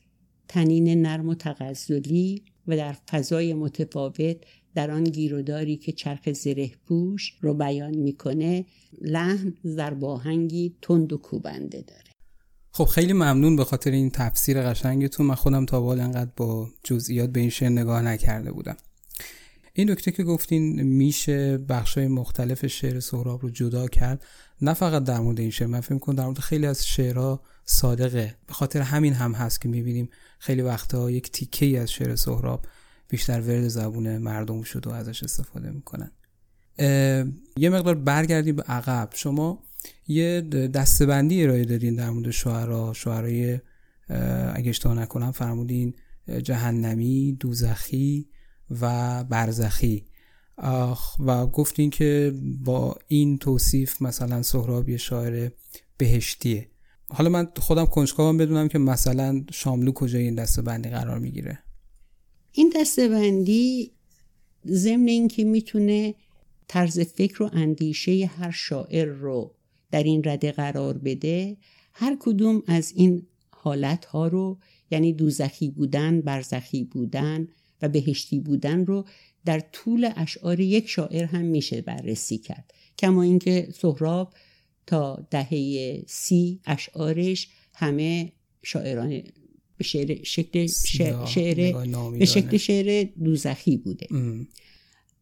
تنین 0.48 1.02
نرم 1.02 1.28
و 1.28 1.34
تغزلی 1.34 2.42
و 2.66 2.76
در 2.76 2.92
فضای 2.92 3.54
متفاوت 3.54 4.36
در 4.74 4.90
آن 4.90 5.04
گیروداری 5.04 5.76
که 5.76 5.92
چرخ 5.92 6.32
زره 6.32 6.70
پوش 6.86 7.32
رو 7.40 7.54
بیان 7.54 7.96
می‌کنه 7.96 8.66
لحن 9.00 9.54
زرباهنگی 9.62 10.76
تند 10.82 11.12
و 11.12 11.18
کوبنده 11.18 11.80
داره. 11.80 12.12
خب 12.70 12.84
خیلی 12.84 13.12
ممنون 13.12 13.56
به 13.56 13.64
خاطر 13.64 13.90
این 13.90 14.10
تفسیر 14.10 14.62
قشنگتون. 14.62 15.26
من 15.26 15.34
خودم 15.34 15.66
تا 15.66 15.80
حال 15.80 16.00
انقدر 16.00 16.30
با 16.36 16.68
جزئیات 16.84 17.30
به 17.30 17.40
این 17.40 17.50
شعر 17.50 17.68
نگاه 17.68 18.02
نکرده 18.02 18.52
بودم. 18.52 18.76
این 19.72 19.90
نکته 19.90 20.10
که 20.10 20.24
گفتین 20.24 20.82
میشه 20.82 21.58
بخشای 21.58 22.08
مختلف 22.08 22.66
شعر 22.66 23.00
سهراب 23.00 23.42
رو 23.42 23.50
جدا 23.50 23.88
کرد. 23.88 24.24
نه 24.62 24.74
فقط 24.74 25.04
در 25.04 25.20
مورد 25.20 25.40
این 25.40 25.50
شعر 25.50 25.68
من 25.68 25.80
فکر 25.80 25.98
کنم 25.98 26.16
در 26.16 26.24
مورد 26.24 26.38
خیلی 26.38 26.66
از 26.66 26.86
شعرها 26.86 27.42
صادقه. 27.64 28.36
به 28.46 28.52
خاطر 28.52 28.80
همین 28.80 29.12
هم 29.12 29.32
هست 29.32 29.60
که 29.60 29.68
می‌بینیم 29.68 30.08
خیلی 30.38 30.62
وقتها 30.62 31.10
یک 31.10 31.30
تیکه 31.30 31.80
از 31.80 31.92
شعر 31.92 32.16
سهراب 32.16 32.66
بیشتر 33.12 33.40
ورد 33.40 33.68
زبون 33.68 34.18
مردم 34.18 34.62
شد 34.62 34.86
و 34.86 34.90
ازش 34.90 35.22
استفاده 35.22 35.70
می‌کنن. 35.70 36.10
یه 37.56 37.70
مقدار 37.70 37.94
برگردیم 37.94 38.56
به 38.56 38.62
عقب. 38.62 39.08
شما 39.14 39.62
یه 40.08 40.40
دستبندی 40.74 41.42
ارائه 41.42 41.64
دادین 41.64 41.94
در 41.94 42.10
مورد 42.10 42.30
شعرا. 42.30 42.92
شعرهای 42.92 43.58
اگه 44.54 44.70
اشتباه 44.70 44.94
نکنم 44.94 45.30
فرمودین 45.30 45.94
جهنمی 46.42 47.36
دوزخی 47.40 48.28
و 48.80 49.24
برزخی. 49.24 50.04
و 51.26 51.46
گفتین 51.46 51.90
که 51.90 52.34
با 52.64 52.96
این 53.08 53.38
توصیف 53.38 54.02
مثلا 54.02 54.42
سهراب 54.42 54.96
شاعر 54.96 55.50
بهشتیه. 55.96 56.68
حالا 57.08 57.30
من 57.30 57.48
خودم 57.56 57.84
کنجکاوم 57.84 58.36
بدونم 58.36 58.68
که 58.68 58.78
مثلا 58.78 59.44
شاملو 59.50 59.92
کجای 59.92 60.22
این 60.22 60.34
دسته 60.34 60.62
قرار 60.62 61.18
می‌گیره. 61.18 61.58
این 62.52 62.72
دستبندی 62.76 63.92
ضمن 64.66 65.08
اینکه 65.08 65.44
می‌تونه 65.44 66.14
طرز 66.68 67.00
فکر 67.00 67.42
و 67.42 67.50
اندیشه 67.52 68.26
هر 68.26 68.50
شاعر 68.50 69.04
رو 69.04 69.54
در 69.90 70.02
این 70.02 70.22
رده 70.24 70.52
قرار 70.52 70.98
بده 70.98 71.56
هر 71.92 72.16
کدوم 72.20 72.62
از 72.66 72.92
این 72.96 73.26
حالت 73.50 74.04
ها 74.04 74.28
رو 74.28 74.58
یعنی 74.90 75.12
دوزخی 75.12 75.70
بودن 75.70 76.20
برزخی 76.20 76.84
بودن 76.84 77.48
و 77.82 77.88
بهشتی 77.88 78.40
بودن 78.40 78.86
رو 78.86 79.04
در 79.44 79.60
طول 79.60 80.10
اشعار 80.16 80.60
یک 80.60 80.88
شاعر 80.88 81.24
هم 81.24 81.44
میشه 81.44 81.80
بررسی 81.80 82.38
کرد. 82.38 82.74
کما 82.98 83.22
اینکه 83.22 83.68
سهراب 83.74 84.34
تا 84.86 85.26
دهه 85.30 86.02
سی 86.06 86.60
اشعارش 86.64 87.48
همه 87.74 88.32
شاعران 88.62 89.22
به 89.82 89.88
شعر 89.88 90.22
شکل 90.22 90.66
شعر, 91.26 91.86
به 92.18 92.24
شکل 92.24 92.56
شعر 92.56 93.08
دوزخی 93.24 93.76
بوده. 93.76 94.06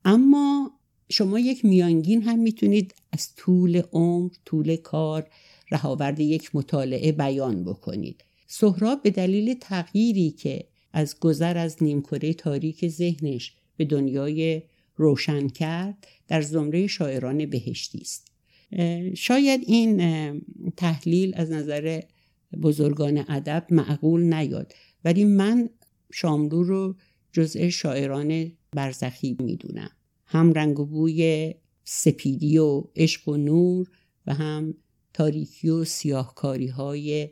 اما 0.04 0.70
شما 1.08 1.38
یک 1.38 1.64
میانگین 1.64 2.22
هم 2.22 2.38
می‌تونید 2.38 2.94
از 3.12 3.34
طول 3.34 3.82
عمر 3.92 4.30
طول 4.44 4.76
کار 4.76 5.26
رهاورد 5.70 6.20
یک 6.20 6.50
مطالعه 6.54 7.12
بیان 7.12 7.64
بکنید. 7.64 8.24
سهراب 8.46 9.02
به 9.02 9.10
دلیل 9.10 9.54
تغییری 9.54 10.30
که 10.30 10.64
از 10.92 11.20
گذر 11.20 11.58
از 11.58 11.82
نیمکره 11.82 12.34
تاریک 12.34 12.88
ذهنش 12.88 13.54
به 13.76 13.84
دنیای 13.84 14.62
روشن 14.96 15.48
کرد 15.48 16.06
در 16.28 16.42
زمره 16.42 16.86
شاعران 16.86 17.46
بهشتی 17.46 17.98
است. 17.98 18.30
شاید 19.14 19.60
این 19.66 20.42
تحلیل 20.76 21.32
از 21.36 21.50
نظر 21.50 22.00
بزرگان 22.62 23.24
ادب 23.28 23.66
معقول 23.70 24.34
نیاد. 24.34 24.72
ولی 25.04 25.24
من 25.24 25.70
شاملو 26.12 26.62
رو 26.62 26.96
جزء 27.32 27.68
شاعران 27.68 28.52
برزخی 28.72 29.36
می‌دونم. 29.40 29.90
هم 30.26 30.52
رنگ 30.52 30.80
و 30.80 30.84
بوی 30.84 31.54
سپیدی 31.84 32.58
و 32.58 32.84
عشق 32.96 33.28
و 33.28 33.36
نور 33.36 33.90
و 34.26 34.34
هم 34.34 34.74
تاریکی 35.14 35.68
و 35.68 35.84
سیاهکاری 35.84 36.66
های 36.66 37.30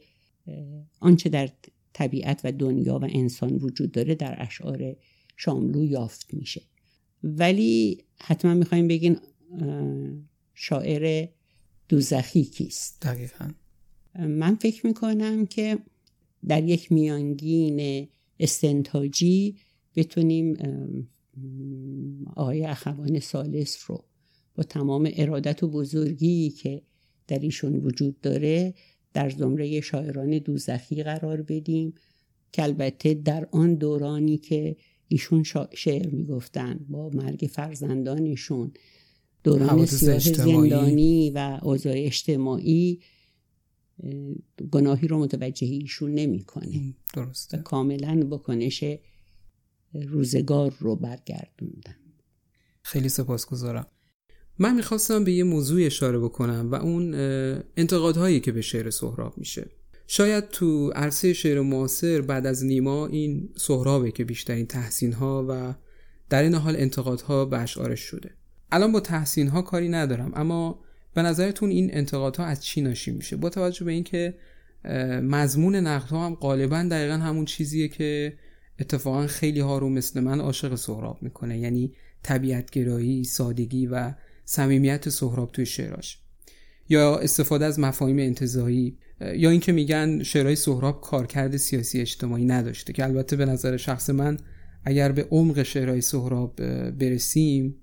آنچه 1.00 1.28
در 1.28 1.48
طبیعت 1.92 2.40
و 2.44 2.52
دنیا 2.52 2.98
و 2.98 3.04
انسان 3.04 3.54
وجود 3.54 3.92
داره 3.92 4.14
در 4.14 4.36
اشعار 4.38 4.96
شاملو 5.36 5.84
یافت 5.84 6.34
میشه. 6.34 6.62
ولی 7.22 8.04
حتما 8.20 8.54
می‌خوایم 8.54 8.88
بگین 8.88 9.18
شاعر 10.54 11.28
دوزخی 11.88 12.44
کیست؟ 12.44 13.02
دقیقا. 13.02 13.50
من 14.18 14.54
فکر 14.54 14.86
می‌کنم 14.86 15.46
که 15.46 15.78
در 16.48 16.64
یک 16.64 16.92
میانگین 16.92 18.08
استنتاجی 18.40 19.56
بتونیم 19.96 20.56
آقای 22.36 22.64
اخوان 22.64 23.20
سالس 23.20 23.84
رو 23.86 24.04
با 24.54 24.62
تمام 24.62 25.10
ارادت 25.16 25.62
و 25.62 25.68
بزرگی 25.68 26.50
که 26.50 26.82
در 27.28 27.38
ایشون 27.38 27.76
وجود 27.76 28.20
داره 28.20 28.74
در 29.12 29.30
زمره 29.30 29.80
شاعران 29.80 30.38
دوزخی 30.38 31.02
قرار 31.02 31.42
بدیم 31.42 31.94
که 32.52 32.62
البته 32.62 33.14
در 33.14 33.48
آن 33.52 33.74
دورانی 33.74 34.38
که 34.38 34.76
ایشون 35.08 35.42
شعر 35.74 36.08
می‌گفتن 36.08 36.86
با 36.88 37.10
مرگ 37.14 37.48
فرزندانشون 37.52 38.72
دوران 39.44 39.86
سیاه 39.86 40.18
زندانی 40.18 41.30
و 41.30 41.60
اوضاع 41.62 41.94
اجتماعی 41.96 43.00
گناهی 44.70 45.08
رو 45.08 45.18
متوجه 45.18 45.66
ایشون 45.66 46.14
نمی‌کنه. 46.14 46.94
درسته. 47.14 47.58
کاملا 47.58 48.26
بکنش 48.30 48.84
روزگار 49.94 50.74
رو 50.78 50.96
برگردوندن. 50.96 51.96
خیلی 52.82 53.08
سپاسگزارم. 53.08 53.86
من 54.58 54.74
می‌خواستم 54.74 55.24
به 55.24 55.32
یه 55.32 55.44
موضوع 55.44 55.86
اشاره 55.86 56.18
بکنم 56.18 56.68
و 56.70 56.74
اون 56.74 57.14
انتقادهایی 57.76 58.40
که 58.40 58.52
به 58.52 58.60
شعر 58.60 58.90
سهراب 58.90 59.38
میشه. 59.38 59.70
شاید 60.06 60.48
تو 60.48 60.90
عرصه 60.90 61.32
شعر 61.32 61.60
معاصر 61.60 62.20
بعد 62.20 62.46
از 62.46 62.64
نیما 62.64 63.06
این 63.06 63.48
سهرابه 63.56 64.10
که 64.10 64.24
بیشترین 64.24 64.66
تحسین 64.66 65.12
ها 65.12 65.46
و 65.48 65.74
در 66.28 66.42
این 66.42 66.54
حال 66.54 66.76
انتقادها 66.76 67.44
به 67.44 67.58
اشعارش 67.58 68.00
شده. 68.00 68.30
الان 68.72 68.92
با 68.92 69.00
تحسین 69.00 69.48
ها 69.48 69.62
کاری 69.62 69.88
ندارم 69.88 70.32
اما 70.34 70.84
به 71.14 71.22
نظرتون 71.22 71.70
این 71.70 71.94
انتقادها 71.94 72.44
از 72.44 72.64
چی 72.64 72.80
ناشی 72.80 73.10
میشه؟ 73.10 73.36
با 73.36 73.50
توجه 73.50 73.84
به 73.84 73.92
اینکه 73.92 74.34
مضمون 75.22 75.76
نقدها 75.76 76.26
هم 76.26 76.34
غالبا 76.34 76.82
دقیقا 76.82 77.14
همون 77.14 77.44
چیزیه 77.44 77.88
که 77.88 78.32
اتفاقا 78.80 79.26
خیلی 79.26 79.60
ها 79.60 79.78
رو 79.78 79.88
مثل 79.88 80.20
من 80.20 80.40
عاشق 80.40 80.74
سهراب 80.74 81.22
می‌کنه 81.22 81.58
یعنی 81.58 81.92
طبیعتگرایی 82.22 83.24
سادگی 83.24 83.86
و 83.86 84.14
صمیمیت 84.44 85.08
سهراب 85.08 85.52
توی 85.52 85.66
شعراش. 85.66 86.18
یا 86.88 87.18
استفاده 87.18 87.64
از 87.64 87.78
مفاهیم 87.78 88.18
انتظایی 88.18 88.98
یا 89.36 89.50
اینکه 89.50 89.72
میگن 89.72 90.22
شعرهای 90.22 90.56
سهراب 90.56 91.00
کارکرد 91.00 91.56
سیاسی 91.56 92.00
اجتماعی 92.00 92.44
نداشته 92.44 92.92
که 92.92 93.04
البته 93.04 93.36
به 93.36 93.44
نظر 93.44 93.76
شخص 93.76 94.10
من 94.10 94.38
اگر 94.84 95.12
به 95.12 95.28
عمق 95.30 95.62
شعرهای 95.62 96.00
سهراب 96.00 96.56
برسیم 96.90 97.76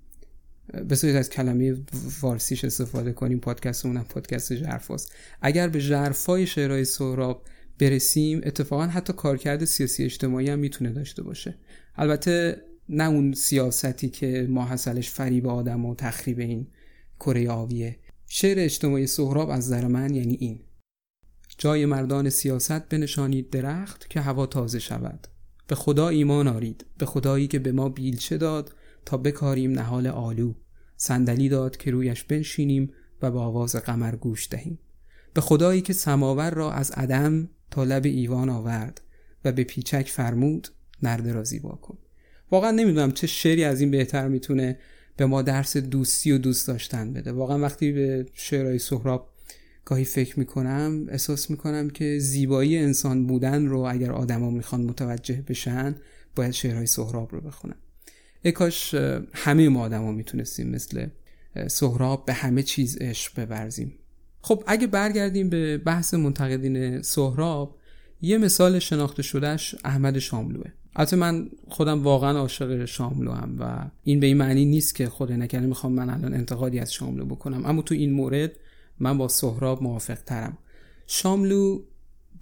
صورت 0.94 1.14
از 1.14 1.30
کلمه 1.30 1.76
فارسیش 2.20 2.64
استفاده 2.64 3.12
کنیم 3.12 3.38
پادکست 3.38 3.86
اونم 3.86 4.04
پادکست 4.04 4.52
جرفاست 4.52 5.12
اگر 5.42 5.68
به 5.68 5.80
جرفای 5.80 6.46
شعرهای 6.46 6.84
سهراب 6.84 7.44
برسیم 7.78 8.40
اتفاقا 8.44 8.86
حتی 8.86 9.12
کارکرد 9.12 9.64
سیاسی 9.64 10.04
اجتماعی 10.04 10.50
هم 10.50 10.58
می‌تونه 10.58 10.90
داشته 10.90 11.22
باشه. 11.22 11.54
البته 11.96 12.62
نه 12.88 13.04
اون 13.04 13.32
سیاستی 13.32 14.08
که 14.08 14.46
ما 14.50 14.68
حسلش 14.68 15.10
فریب 15.10 15.46
آدم 15.46 15.84
و 15.84 15.94
تخریب 15.94 16.38
این 16.38 16.66
کره 17.20 17.50
آویه 17.50 17.96
شعر 18.28 18.58
اجتماعی 18.58 19.06
سهراب 19.06 19.50
از 19.50 19.66
نظر 19.66 19.86
من 19.86 20.14
یعنی 20.14 20.34
این. 20.34 20.60
جای 21.58 21.86
مردان 21.86 22.30
سیاست 22.30 22.88
بنشانید 22.88 23.50
درخت 23.50 24.10
که 24.10 24.20
هوا 24.20 24.46
تازه 24.46 24.78
شود. 24.78 25.26
به 25.66 25.74
خدا 25.74 26.08
ایمان 26.08 26.48
آرید. 26.48 26.86
به 26.98 27.06
خدایی 27.06 27.46
که 27.46 27.58
به 27.58 27.72
ما 27.72 27.88
بیلچه 27.88 28.36
داد 28.36 28.74
تا 29.06 29.16
بکاریم 29.16 29.72
نهال 29.72 30.06
آلو. 30.06 30.54
صندلی 30.96 31.48
داد 31.48 31.76
که 31.76 31.90
رویش 31.90 32.24
بنشینیم 32.24 32.92
و 33.22 33.30
به 33.30 33.38
آواز 33.38 33.76
قمر 33.76 34.16
گوش 34.16 34.48
دهیم. 34.50 34.78
به 35.34 35.40
خدایی 35.40 35.80
که 35.80 35.92
سماور 35.92 36.50
را 36.50 36.72
از 36.72 36.90
عدم 36.90 37.48
تا 37.70 37.82
ایوان 37.82 38.48
آورد 38.48 39.00
و 39.44 39.52
به 39.52 39.64
پیچک 39.64 40.08
فرمود 40.08 40.68
نرده 41.02 41.32
را 41.32 41.44
زیبا 41.44 41.70
کن. 41.70 41.98
واقعا 42.50 42.70
نمی‌دونم 42.70 43.12
چه 43.12 43.26
شعری 43.26 43.64
از 43.64 43.80
این 43.80 43.90
بهتر 43.90 44.28
می‌تونه 44.28 44.78
به 45.16 45.26
ما 45.26 45.42
درس 45.42 45.76
دوستی 45.76 46.32
و 46.32 46.38
دوست 46.38 46.68
داشتن 46.68 47.12
بده. 47.12 47.32
واقعا 47.32 47.58
وقتی 47.58 47.92
به 47.92 48.26
شعرهای 48.34 48.78
سهراب 48.78 49.32
گاهی 49.84 50.04
فکر 50.04 50.38
می‌کنم 50.38 51.06
احساس 51.08 51.50
می‌کنم 51.50 51.90
که 51.90 52.18
زیبایی 52.18 52.78
انسان 52.78 53.26
بودن 53.26 53.66
رو 53.66 53.80
اگر 53.80 54.12
آدما 54.12 54.50
می‌خوان 54.50 54.82
متوجه 54.82 55.44
بشن 55.48 55.94
باید 56.36 56.50
شعرهای 56.52 56.86
سهراب 56.86 57.32
رو 57.32 57.40
بخونن. 57.40 57.76
کاش 58.52 58.94
همه 59.34 59.68
ما 59.68 59.80
آدما 59.80 60.12
می‌تونستیم 60.12 60.68
مثل 60.68 61.06
سهراب 61.68 62.24
به 62.24 62.32
همه 62.32 62.62
چیز 62.62 62.98
عشق 63.00 63.40
ببرزیم. 63.40 63.92
خب 64.40 64.64
اگه 64.66 64.86
برگردیم 64.86 65.50
به 65.50 65.78
بحث 65.78 66.14
منتقدین 66.14 67.02
سهراب 67.02 67.78
یه 68.20 68.38
مثال 68.38 68.78
شناخته 68.78 69.22
شدهش 69.22 69.74
احمد 69.84 70.18
شاملوه. 70.18 70.70
البته 70.96 71.16
من 71.16 71.50
خودم 71.68 72.02
واقعا 72.02 72.38
عاشق 72.38 72.84
شاملو 72.84 73.32
هم 73.32 73.56
و 73.60 73.90
این 74.02 74.20
به 74.20 74.26
این 74.26 74.36
معنی 74.36 74.64
نیست 74.64 74.94
که 74.94 75.06
خود 75.06 75.32
نکرده 75.32 75.66
می‌خوام 75.66 75.92
من 75.92 76.10
الان 76.10 76.34
انتقادی 76.34 76.78
از 76.78 76.92
شاملو 76.92 77.24
بکنم. 77.24 77.66
اما 77.66 77.82
تو 77.82 77.94
این 77.94 78.12
مورد 78.12 78.52
من 79.00 79.18
با 79.18 79.28
سهراب 79.28 79.82
موافق 79.82 80.18
ترم 80.26 80.58
شاملو 81.06 81.82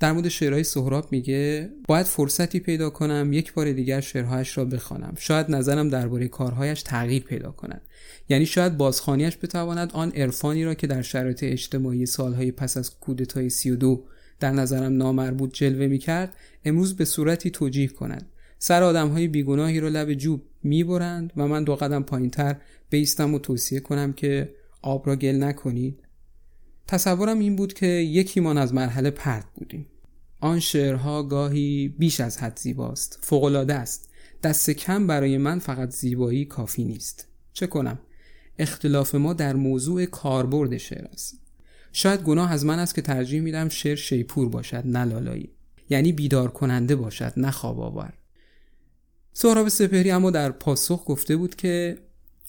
در 0.00 0.12
مورد 0.12 0.28
شعرهای 0.28 0.64
سهراب 0.64 1.12
میگه 1.12 1.70
باید 1.88 2.06
فرصتی 2.06 2.60
پیدا 2.60 2.90
کنم 2.90 3.32
یک 3.32 3.52
بار 3.52 3.72
دیگر 3.72 4.00
شعرهایش 4.00 4.58
را 4.58 4.64
بخوانم. 4.64 5.14
شاید 5.18 5.50
نظرم 5.50 5.88
درباره 5.88 6.28
کارهایش 6.28 6.82
تغییر 6.82 7.22
پیدا 7.22 7.50
کند. 7.50 7.82
یعنی 8.28 8.46
شاید 8.46 8.76
بازخانیش 8.76 9.36
بتواند 9.42 9.92
آن 9.92 10.10
عرفانی 10.10 10.64
را 10.64 10.74
که 10.74 10.86
در 10.86 11.02
شرایط 11.02 11.44
اجتماعی 11.44 12.06
سالهای 12.06 12.52
پس 12.52 12.76
از 12.76 12.98
کودتای 12.98 13.50
32 13.50 14.04
در 14.40 14.50
نظرم 14.50 14.96
نامربوط 14.96 15.52
جلوه 15.52 15.86
می‌کرد 15.86 16.34
امروز 16.64 16.96
به 16.96 17.04
صورتی 17.04 17.50
توجیه 17.50 17.88
کند. 17.88 18.26
سر 18.58 18.82
آدم 18.82 19.08
های 19.08 19.28
بیگناهی 19.28 19.80
رو 19.80 19.88
لب 19.88 20.14
جوب 20.14 20.42
می‌برند 20.62 21.32
و 21.36 21.48
من 21.48 21.64
دو 21.64 21.76
قدم 21.76 22.02
پایین 22.02 22.30
تر 22.30 22.56
بیستم 22.90 23.34
و 23.34 23.38
توصیه 23.38 23.80
کنم 23.80 24.12
که 24.12 24.54
آب 24.82 25.06
را 25.06 25.16
گل 25.16 25.42
نکنید. 25.42 26.03
تصورم 26.86 27.38
این 27.38 27.56
بود 27.56 27.72
که 27.72 27.86
یکیمان 27.86 28.58
از 28.58 28.74
مرحله 28.74 29.10
پرد 29.10 29.46
بودیم. 29.54 29.86
آن 30.40 30.60
شعرها 30.60 31.22
گاهی 31.22 31.94
بیش 31.98 32.20
از 32.20 32.38
حد 32.38 32.58
زیباست. 32.58 33.18
فوقالعاده 33.22 33.74
است. 33.74 34.08
دست 34.42 34.70
کم 34.70 35.06
برای 35.06 35.38
من 35.38 35.58
فقط 35.58 35.90
زیبایی 35.90 36.44
کافی 36.44 36.84
نیست. 36.84 37.28
چه 37.52 37.66
کنم؟ 37.66 37.98
اختلاف 38.58 39.14
ما 39.14 39.32
در 39.32 39.56
موضوع 39.56 40.04
کاربرد 40.04 40.76
شعر 40.76 41.04
است. 41.04 41.38
شاید 41.92 42.22
گناه 42.22 42.52
از 42.52 42.64
من 42.64 42.78
است 42.78 42.94
که 42.94 43.02
ترجیح 43.02 43.40
میدم 43.40 43.68
شعر 43.68 43.96
شیپور 43.96 44.48
باشد 44.48 44.82
نه 44.86 45.04
لالایی. 45.04 45.50
یعنی 45.90 46.12
بیدار 46.12 46.50
کننده 46.50 46.96
باشد 46.96 47.32
نه 47.36 47.50
خواب 47.50 47.80
آور 47.80 48.12
سهراب 49.32 49.68
سپهری 49.68 50.10
اما 50.10 50.30
در 50.30 50.50
پاسخ 50.50 51.04
گفته 51.06 51.36
بود 51.36 51.54
که 51.54 51.98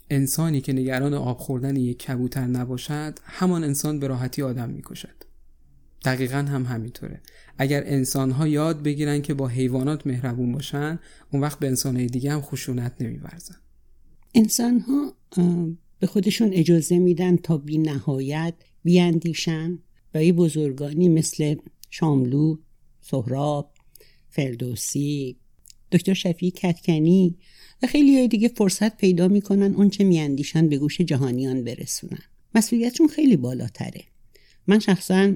انسانی 0.10 0.62
که 0.62 0.74
نگران 0.74 1.14
آب 1.14 1.38
خوردن 1.38 1.76
یک 1.76 2.00
کبوتر 2.00 2.48
نباشد 2.48 3.20
همان 3.24 3.64
انسان 3.64 4.00
به 4.00 4.08
راحتی 4.08 4.42
آدم 4.42 4.70
می‌کشد. 4.70 5.24
دقیقا 6.06 6.38
هم 6.38 6.66
همینطوره. 6.66 7.22
اگر 7.58 7.84
انسان 7.86 8.32
ها 8.32 8.48
یاد 8.48 8.84
بگیرن 8.84 9.22
که 9.22 9.34
با 9.34 9.48
حیوانات 9.48 10.08
مهربون 10.08 10.52
باشن 10.52 11.00
اون 11.32 11.42
وقت 11.42 11.60
به 11.60 11.68
انسان 11.68 12.06
دیگه 12.06 12.32
هم 12.32 12.42
خشونت 12.42 12.94
نمیورزن. 13.00 13.56
انسان 14.36 14.80
ها 14.80 15.14
به 16.00 16.08
خودشون 16.08 16.50
اجازه 16.54 17.00
میدن 17.00 17.38
تا 17.38 17.58
بی 17.58 17.78
نهایت 17.78 18.54
بیاندیشن 18.84 19.80
و 20.14 20.20
بزرگانی 20.34 21.10
مثل 21.10 21.56
شاملو، 21.90 22.58
سهراب، 23.02 23.74
فردوسی، 24.30 25.38
دکتر 25.96 26.14
شفیع 26.14 26.50
کتکنی 26.52 27.36
و 27.84 27.88
خیلی 27.88 28.18
های 28.18 28.28
دیگه 28.28 28.48
فرصت 28.48 28.98
پیدا 28.98 29.28
می‌کنن 29.28 29.76
اون 29.76 29.90
چه 29.90 30.04
میاندیشن 30.04 30.70
به 30.70 30.78
گوش 30.78 31.02
جهانیان 31.02 31.64
برسونن. 31.64 32.24
مسئولیتشون 32.56 33.08
خیلی 33.08 33.38
بالاتره. 33.38 34.04
من 34.68 34.80
شخصا 34.80 35.34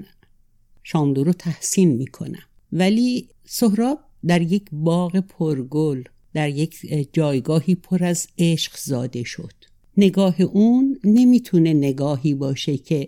شاملو 0.84 1.24
رو 1.24 1.34
تحسین 1.34 1.91
می‌کنم. 1.91 2.43
ولی 2.72 3.28
سهراب 3.45 3.99
در 4.28 4.41
یک 4.41 4.66
باغ 4.72 5.20
پرگل 5.20 6.03
در 6.34 6.49
یک 6.49 6.76
جایگاهی 7.14 7.76
پر 7.76 8.03
از 8.03 8.28
عشق 8.38 8.78
زاده 8.78 9.24
شد. 9.24 9.53
نگاه 9.97 10.41
اون 10.41 10.99
نمی‌تونه 11.03 11.74
نگاهی 11.74 12.34
باشه 12.34 12.78
که 12.78 13.07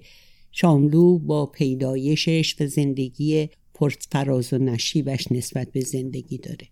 شاملو 0.51 1.19
با 1.19 1.45
پیدایشش 1.45 2.55
و 2.59 2.67
زندگی 2.67 3.49
پرفراز 3.73 4.53
و 4.53 4.57
نشیبش 4.57 5.31
نسبت 5.31 5.71
به 5.71 5.81
زندگی 5.81 6.37
داره. 6.37 6.67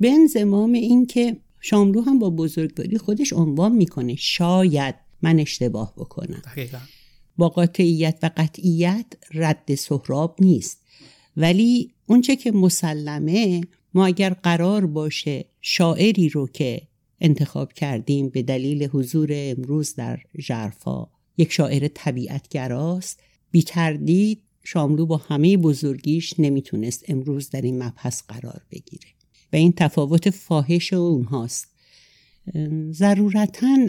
به 0.00 0.10
انزمام 0.10 0.72
این 0.72 1.06
که 1.06 1.36
شاملو 1.60 2.00
هم 2.00 2.18
با 2.18 2.30
بزرگواری 2.30 2.98
خودش 2.98 3.32
عنوان 3.32 3.72
می‌کنه. 3.72 4.14
شاید 4.14 4.94
من 5.22 5.40
اشتباه 5.40 5.94
بکنم. 5.96 6.42
با 7.36 7.48
قاطعیت 7.48 8.18
و 8.22 8.30
قطعیت 8.36 9.06
رد 9.34 9.74
سهراب 9.74 10.36
نیست. 10.40 10.82
ولی 11.36 11.90
اونچه 12.06 12.36
که 12.36 12.52
مسلمه 12.52 13.60
ما 13.94 14.06
اگر 14.06 14.30
قرار 14.30 14.86
باشه 14.86 15.44
شاعری 15.60 16.28
رو 16.28 16.48
که 16.48 16.82
انتخاب 17.20 17.72
کردیم 17.72 18.28
به 18.28 18.42
دلیل 18.42 18.84
حضور 18.84 19.28
امروز 19.32 19.94
در 19.94 20.20
جرفا 20.38 21.06
یک 21.38 21.52
شاعر 21.52 21.88
طبیعتگراست 21.88 23.20
بی 23.50 23.62
تردید 23.62 24.42
شاملو 24.64 25.06
با 25.06 25.16
همه 25.16 25.56
بزرگیش 25.56 26.34
نمی‌تونست 26.38 27.04
امروز 27.08 27.50
در 27.50 27.62
این 27.62 27.82
مبحث 27.82 28.22
قرار 28.22 28.62
بگیره. 28.70 29.08
و 29.52 29.56
این 29.56 29.72
تفاوت 29.72 30.30
فاحش 30.30 30.92
اونهاست. 30.92 31.68
ضرورتا 32.90 33.86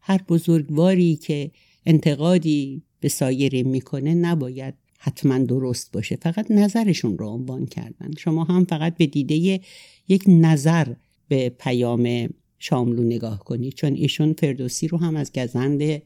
هر 0.00 0.22
بزرگواری 0.28 1.16
که 1.16 1.50
انتقادی 1.86 2.82
به 3.00 3.08
سایری 3.08 3.62
می‌کنه 3.62 4.14
نباید 4.14 4.74
حتما 4.98 5.38
درست 5.38 5.92
باشه. 5.92 6.16
فقط 6.16 6.50
نظرشون 6.50 7.18
رو 7.18 7.28
عنوان 7.28 7.66
کردن. 7.66 8.10
شما 8.18 8.44
هم 8.44 8.64
فقط 8.64 8.96
به 8.96 9.06
دیده 9.06 9.60
یک 10.08 10.24
نظر 10.26 10.94
به 11.28 11.48
پیام 11.48 12.28
شاملو 12.58 13.02
نگاه 13.02 13.38
کنید. 13.38 13.74
چون 13.74 13.94
ایشون 13.94 14.32
فردوسی 14.32 14.88
رو 14.88 14.98
هم 14.98 15.16
از 15.16 15.32
گزند 15.32 16.02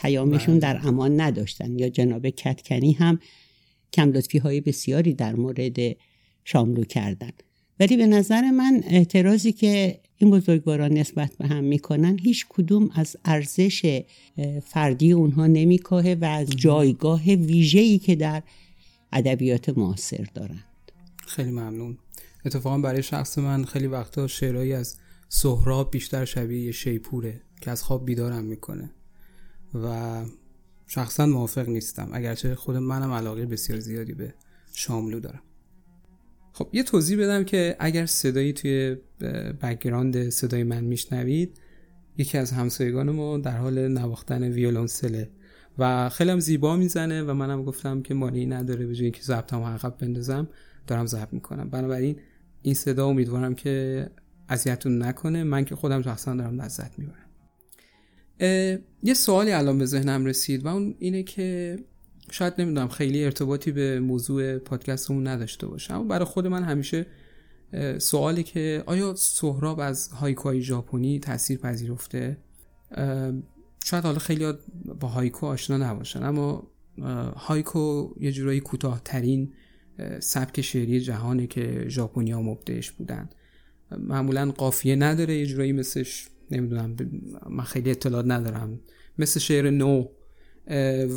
پیامشون 0.00 0.58
بله. 0.58 0.72
در 0.72 0.80
امان 0.88 1.20
نداشتن. 1.20 1.78
یا 1.78 1.88
جناب 1.88 2.28
کتکنی 2.28 2.92
هم 2.92 3.18
کم 3.92 4.12
های 4.42 4.60
بسیاری 4.60 5.14
در 5.14 5.34
مورد 5.34 5.96
شاملو 6.44 6.84
کردن. 6.84 7.32
ولی 7.80 7.96
به 7.96 8.06
نظر 8.06 8.50
من 8.50 8.82
اعتراضی 8.86 9.52
که 9.52 10.00
این 10.16 10.30
بزرگواران 10.30 10.92
نسبت 10.92 11.36
به 11.38 11.46
هم 11.46 11.64
می‌کنن 11.64 12.18
هیچ 12.18 12.46
کدوم 12.48 12.90
از 12.94 13.16
ارزش 13.24 14.02
فردی 14.64 15.12
اونها 15.12 15.46
نمیکاهه 15.46 16.16
و 16.20 16.24
از 16.24 16.50
جایگاه 16.50 17.22
ویژه‌ای 17.24 17.98
که 17.98 18.16
در 18.16 18.42
ادبیات 19.12 19.78
معاصر 19.78 20.26
دارند. 20.34 20.64
خیلی 21.26 21.50
ممنون. 21.50 21.98
اتفاقا 22.44 22.78
برای 22.78 23.02
شخص 23.02 23.38
من 23.38 23.64
خیلی 23.64 23.86
وقتا 23.86 24.26
شعرهایی 24.26 24.72
از 24.72 24.96
سهراب 25.28 25.90
بیشتر 25.90 26.24
شبیه 26.24 26.72
شیپوره 26.72 27.40
که 27.60 27.70
از 27.70 27.82
خواب 27.82 28.06
بیدارم 28.06 28.44
می‌کنه 28.44 28.90
و 29.74 30.24
شخصا 30.86 31.26
موافق 31.26 31.68
نیستم. 31.68 32.10
اگرچه 32.12 32.54
خود 32.54 32.76
منم 32.76 33.10
علاقه 33.10 33.46
بسیار 33.46 33.80
زیادی 33.80 34.14
به 34.14 34.34
شاملو 34.74 35.20
دارم. 35.20 35.42
خب 36.52 36.68
یه 36.72 36.82
توضیح 36.82 37.18
بدم 37.18 37.44
که 37.44 37.76
اگر 37.78 38.06
صدایی 38.06 38.52
توی 38.52 38.96
بکگراند 39.62 40.28
صدای 40.28 40.62
من 40.62 40.84
میشنوید 40.84 41.60
یکی 42.16 42.38
از 42.38 42.52
همسایگان 42.52 43.10
ما 43.10 43.38
در 43.38 43.56
حال 43.56 43.88
نواختن 43.88 44.42
ویولونسله 44.42 45.30
و 45.78 46.08
خیلی 46.08 46.30
هم 46.30 46.40
زیبا 46.40 46.76
می‌زنه 46.76 47.22
و 47.22 47.34
منم 47.34 47.64
گفتم 47.64 48.02
که 48.02 48.14
مانی 48.14 48.46
نداره 48.46 48.86
به 48.86 48.94
جای 48.94 49.04
اینکه 49.04 49.22
ضبطم 49.22 49.62
عقب 49.62 49.98
بندازم 49.98 50.48
دارم 50.86 51.06
ضبط 51.06 51.32
می‌کنم. 51.32 51.70
بنابراین 51.70 52.16
این 52.62 52.74
صدا 52.74 53.06
امیدوارم 53.06 53.54
که 53.54 54.06
اذیتتون 54.48 55.02
نکنه. 55.02 55.44
من 55.44 55.64
که 55.64 55.76
خودم 55.76 56.02
شخصا 56.02 56.34
دارم 56.34 56.60
لذت 56.60 56.98
می‌برم. 56.98 57.26
یه 59.02 59.14
سوالی 59.14 59.52
الان 59.52 59.78
به 59.78 59.86
ذهنم 59.86 60.24
رسید 60.24 60.64
و 60.64 60.68
اون 60.68 60.94
اینه 60.98 61.22
که 61.22 61.78
شاید 62.30 62.54
نمی‌دونم 62.58 62.88
خیلی 62.88 63.24
ارتباطی 63.24 63.72
به 63.72 64.00
موضوع 64.00 64.58
پادکستمون 64.58 65.26
نداشته 65.26 65.66
باشه. 65.66 65.94
اما 65.94 66.04
برای 66.04 66.24
خود 66.24 66.46
من 66.46 66.62
همیشه 66.62 67.06
سوالی 67.98 68.42
که 68.42 68.82
آیا 68.86 69.14
سهراب 69.14 69.80
از 69.80 70.08
هایکوهای 70.08 70.62
ژاپنی 70.62 71.18
تاثیر 71.18 71.58
پذیرفته؟ 71.58 72.36
شاید 73.84 74.04
حالا 74.04 74.18
خیلی 74.18 74.52
با 75.00 75.08
هایکو 75.08 75.46
آشنا 75.46 75.76
نباشن 75.76 76.22
اما 76.22 76.70
هایکو 77.36 78.14
یه 78.20 78.32
جورایی 78.32 78.60
کوتاهترین 78.60 79.52
سبک 80.20 80.60
شعری 80.60 81.00
جهانه 81.00 81.46
که 81.46 81.84
ژاپنیا 81.88 82.42
مبدعش 82.42 82.90
بودن. 82.90 83.30
معمولا 83.98 84.50
قافیه 84.50 84.96
نداره 84.96 85.36
یه 85.36 85.46
جورایی 85.46 85.72
مثلش 85.72 86.28
نمی‌دونم 86.50 86.96
من 87.50 87.64
خیلی 87.64 87.90
اطلاعات 87.90 88.26
ندارم. 88.28 88.80
مثل 89.18 89.40
شعر 89.40 89.70
نو 89.70 90.04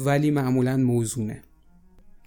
ولی 0.05 0.31
معمولا 0.31 0.77
موزونه. 0.77 1.41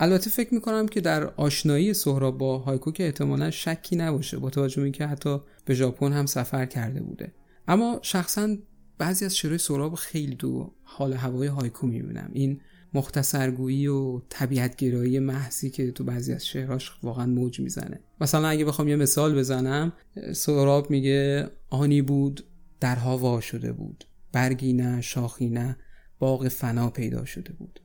البته 0.00 0.30
فکر 0.30 0.54
می‌کنم 0.54 0.88
که 0.88 1.00
در 1.00 1.26
آشنایی 1.26 1.94
سهراب 1.94 2.38
با 2.38 2.58
هایکو 2.58 2.92
که 2.92 3.04
احتمالا 3.04 3.50
شکی 3.50 3.96
نباشه 3.96 4.38
با 4.38 4.50
توجه 4.50 4.82
اینکه 4.82 5.06
حتی 5.06 5.38
به 5.64 5.74
ژاپن 5.74 6.12
هم 6.12 6.26
سفر 6.26 6.66
کرده 6.66 7.00
بوده. 7.00 7.32
اما 7.68 7.98
شخصا 8.02 8.56
بعضی 8.98 9.24
از 9.24 9.36
شعرهای 9.36 9.58
سهراب 9.58 9.94
خیلی 9.94 10.36
تو 10.36 10.72
حال 10.82 11.12
هوای 11.12 11.48
هایکو 11.48 11.86
می‌بینم. 11.86 12.30
این 12.32 12.60
مختصرگویی 12.94 13.86
و 13.86 14.20
طبیعتگرایی 14.28 15.18
محضی 15.18 15.70
که 15.70 15.90
تو 15.92 16.04
بعضی 16.04 16.32
از 16.32 16.46
شعرهاش 16.46 16.92
واقعا 17.02 17.26
موج 17.26 17.60
می‌زنه. 17.60 18.00
مثلا 18.20 18.48
اگه 18.48 18.64
بخوام 18.64 18.88
یه 18.88 18.96
مثال 18.96 19.38
بزنم 19.38 19.92
سهراب 20.32 20.90
میگه 20.90 21.50
آنی 21.70 22.02
بود 22.02 22.44
درها 22.80 23.18
وا 23.18 23.40
شده 23.40 23.72
بود. 23.72 24.04
برگی 24.32 24.72
نه 24.72 25.00
شاخی 25.00 25.48
نه. 25.48 25.76
باغ 26.18 26.48
فنا 26.48 26.90
پیدا 26.90 27.24
شده 27.24 27.52
بود. 27.52 27.80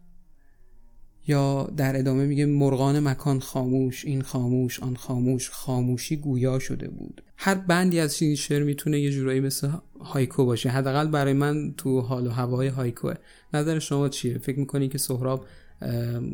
یا 1.27 1.73
در 1.77 1.99
ادامه 1.99 2.25
میگه 2.25 2.45
مرغان 2.45 2.99
مکان 2.99 3.39
خاموش 3.39 4.05
این 4.05 4.21
خاموش 4.21 4.79
آن 4.79 4.95
خاموش 4.95 5.49
خاموشی 5.49 6.17
گویا 6.17 6.59
شده 6.59 6.89
بود. 6.89 7.23
هر 7.37 7.55
بندی 7.55 7.99
از 7.99 8.21
این 8.21 8.35
شعر 8.35 8.63
می‌تونه 8.63 8.99
یه 8.99 9.11
جورایی 9.11 9.39
مثل 9.39 9.69
هایکو 9.99 10.45
باشه. 10.45 10.69
حداقل 10.69 11.07
برای 11.07 11.33
من 11.33 11.73
تو 11.77 12.01
حال 12.01 12.27
و 12.27 12.29
هوای 12.29 12.67
هایکوه. 12.67 13.13
نظر 13.53 13.79
شما 13.79 14.09
چیه؟ 14.09 14.37
فکر 14.37 14.59
می‌کنی 14.59 14.89
که 14.89 14.97
سهراب 14.97 15.45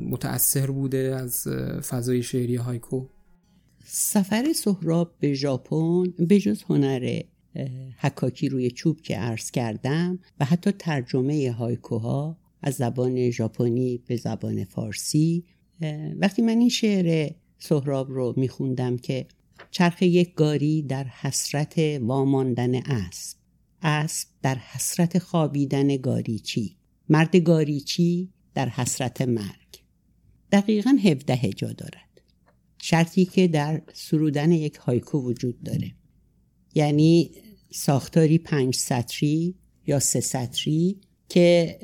متاثر 0.10 0.72
بوده 0.72 0.98
از 0.98 1.48
فضای 1.90 2.24
شعری 2.24 2.56
هایکو؟ 2.56 3.06
سفر 3.86 4.54
سهراب 4.54 5.16
به 5.20 5.34
ژاپن 5.34 6.04
به 6.20 6.40
جز 6.40 6.64
هنر 6.70 7.22
حکاکی 7.98 8.50
روی 8.50 8.72
چوب 8.72 9.02
که 9.02 9.18
عرض 9.18 9.52
کردم 9.52 10.20
و 10.40 10.46
حتی 10.46 10.72
ترجمه 10.72 11.52
هایکوها 11.52 12.38
از 12.62 12.74
زبان 12.74 13.30
ژاپنی 13.30 13.98
به 14.08 14.16
زبان 14.16 14.64
فارسی 14.64 15.46
وقتی 16.20 16.42
من 16.42 16.60
این 16.60 16.70
شعر 16.70 17.32
سهراب 17.60 18.12
رو 18.12 18.34
میخوندم 18.38 18.98
که 18.98 19.26
چرخ 19.72 20.02
یک 20.02 20.34
گاری 20.34 20.82
در 20.82 21.04
حسرت 21.04 21.80
واماندن 22.02 22.76
اسب. 22.76 23.38
اسب 23.82 24.28
در 24.42 24.56
حسرت 24.56 25.20
خوابیدن 25.20 25.98
گاریچی. 25.98 26.78
مرد 27.10 27.36
گاریچی 27.36 28.30
در 28.54 28.70
حسرت 28.70 29.22
مرگ. 29.22 29.84
دقیقا 30.52 30.98
هفده 31.04 31.34
هجا 31.34 31.74
دارد. 31.74 32.22
شرطی 32.82 33.26
که 33.26 33.48
در 33.48 33.82
سرودن 33.94 34.52
یک 34.52 34.76
هایکو 34.76 35.20
وجود 35.20 35.64
داره. 35.64 35.92
یعنی 36.76 37.32
ساختاری 37.70 38.38
پنج 38.38 38.76
سطری 38.76 39.56
یا 39.88 40.00
سه 40.00 40.20
سطری 40.20 40.98
که 41.30 41.80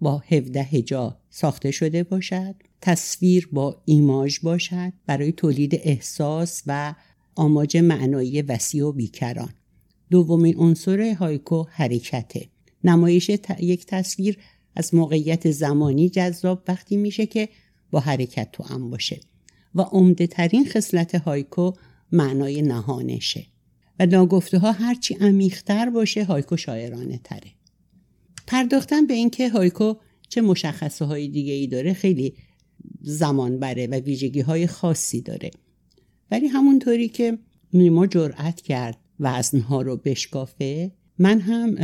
با 0.00 0.22
17 0.28 0.62
هجا 0.62 1.20
ساخته 1.30 1.70
شده 1.70 2.02
باشد. 2.02 2.54
تصویر 2.80 3.48
با 3.52 3.82
ایماژ 3.84 4.38
باشد 4.38 4.92
برای 5.06 5.32
تولید 5.32 5.74
احساس 5.74 6.62
و 6.66 6.94
آماج 7.34 7.76
معنایی 7.76 8.42
وسیع 8.42 8.84
و 8.84 8.92
بیکران. 8.92 9.54
دومین 10.10 10.56
عنصر 10.56 11.12
هایکو 11.12 11.64
حرکته. 11.70 12.48
نمایش 12.84 13.30
یک 13.60 13.86
تصویر 13.86 14.38
از 14.74 14.94
موقعیت 14.94 15.50
زمانی 15.50 16.08
جذاب 16.08 16.62
وقتی 16.68 16.96
میشه 16.96 17.26
که 17.26 17.48
با 17.90 18.00
حرکت 18.00 18.52
توأم 18.52 18.90
باشه 18.90 19.20
و 19.74 19.80
عمده 19.80 20.26
ترین 20.26 20.68
خصلت 20.68 21.14
هایکو 21.14 21.72
معنای 22.12 22.62
نهانشه. 22.62 23.46
و 24.00 24.06
ناگفته 24.06 24.58
ها 24.58 24.72
هرچی 24.72 25.14
عمیقتر 25.14 25.90
باشه 25.90 26.24
هایکو 26.24 26.56
شاعرانه 26.56 27.20
تره. 27.24 27.52
پرداختن 28.46 29.06
به 29.06 29.14
اینکه 29.14 29.48
هایکو 29.48 29.94
چه 30.28 30.40
مشخصه 30.40 31.04
های 31.04 31.28
دیگه 31.28 31.52
ای 31.52 31.66
داره 31.66 31.92
خیلی 31.92 32.34
زمان 33.00 33.58
بره 33.58 33.86
و 33.86 33.94
ویژگی 33.94 34.40
های 34.40 34.66
خاصی 34.66 35.20
داره. 35.20 35.50
ولی 36.30 36.46
همونطوری 36.46 37.08
که 37.08 37.38
نیما 37.72 38.06
جرأت 38.06 38.60
کرد 38.60 38.98
وزنها 39.20 39.82
رو 39.82 39.96
بشکافه 39.96 40.92
من 41.18 41.40
هم 41.40 41.76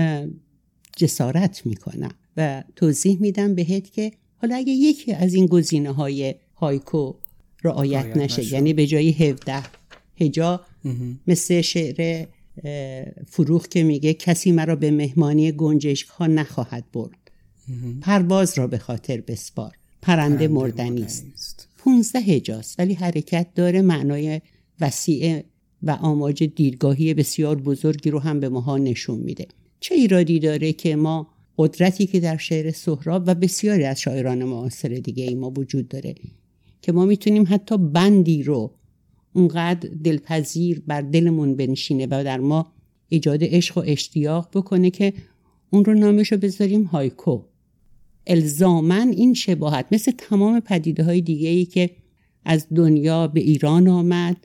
جسارت 0.96 1.66
می‌کنم 1.66 2.14
و 2.36 2.64
توضیح 2.76 3.20
میدم 3.20 3.54
بهت 3.54 3.92
که 3.92 4.12
حالا 4.36 4.56
اگه 4.56 4.72
یکی 4.72 5.12
از 5.12 5.34
این 5.34 5.46
گزینه 5.46 5.92
های 5.92 6.34
هایکو 6.54 7.14
رعایت 7.64 8.16
نشه 8.16 8.52
یعنی 8.52 8.72
به 8.72 8.86
جای 8.86 9.10
17 9.10 9.62
هجا 10.20 10.60
مثل 11.26 11.60
شعر 11.60 12.26
فروخ 13.26 13.68
که 13.68 13.82
میگه 13.82 14.14
کسی 14.14 14.52
مرا 14.52 14.76
به 14.76 14.90
مهمانی 14.90 15.52
گنجشک 15.52 16.08
ها 16.08 16.26
نخواهد 16.26 16.84
برد. 16.92 17.30
پرواز 18.00 18.58
را 18.58 18.66
به 18.66 18.78
خاطر 18.78 19.20
بسپار. 19.20 19.72
پرنده 20.02 20.48
مردنی 20.48 21.02
است. 21.02 21.68
پونزده 21.78 22.18
هجاست 22.18 22.80
ولی 22.80 22.94
حرکت 22.94 23.46
داره. 23.54 23.82
معنای 23.82 24.40
وسیع 24.80 25.42
و 25.82 25.90
آماج 25.90 26.44
دیدگاهی 26.44 27.14
بسیار 27.14 27.60
بزرگی 27.60 28.10
رو 28.10 28.18
هم 28.18 28.40
به 28.40 28.48
ماها 28.48 28.78
نشون 28.78 29.18
میده. 29.18 29.46
چه 29.80 29.94
ایرادی 29.94 30.38
داره 30.38 30.72
که 30.72 30.96
ما 30.96 31.28
قدرتی 31.58 32.06
که 32.06 32.20
در 32.20 32.36
شعر 32.36 32.70
سهراب 32.70 33.24
و 33.26 33.34
بسیاری 33.34 33.84
از 33.84 34.00
شاعران 34.00 34.44
معاصر 34.44 34.88
دیگه 34.88 35.24
ای 35.24 35.34
ما 35.34 35.50
وجود 35.50 35.88
داره 35.88 36.14
که 36.82 36.92
ما 36.92 37.06
می‌تونیم 37.06 37.44
حتی 37.48 37.78
بندی 37.78 38.42
رو 38.42 38.74
اونقدر 39.32 39.88
دلپذیر 40.04 40.82
بر 40.86 41.00
دلمون 41.00 41.56
بنشینه 41.56 42.06
و 42.06 42.22
در 42.24 42.40
ما 42.40 42.72
ایجاد 43.08 43.38
عشق 43.42 43.78
و 43.78 43.82
اشتیاق 43.86 44.48
بکنه 44.54 44.90
که 44.90 45.12
اون 45.70 45.84
رو 45.84 45.94
نامش 45.94 46.32
رو 46.32 46.38
بذاریم 46.38 46.82
هایکو. 46.82 47.42
الزامن 48.26 49.08
این 49.16 49.34
شباهت 49.34 49.86
مثل 49.92 50.12
تمام 50.18 50.60
پدیده 50.60 51.04
های 51.04 51.20
دیگه 51.20 51.48
ای 51.48 51.64
که 51.64 51.90
از 52.44 52.66
دنیا 52.74 53.26
به 53.26 53.40
ایران 53.40 53.88
آمد 53.88 54.36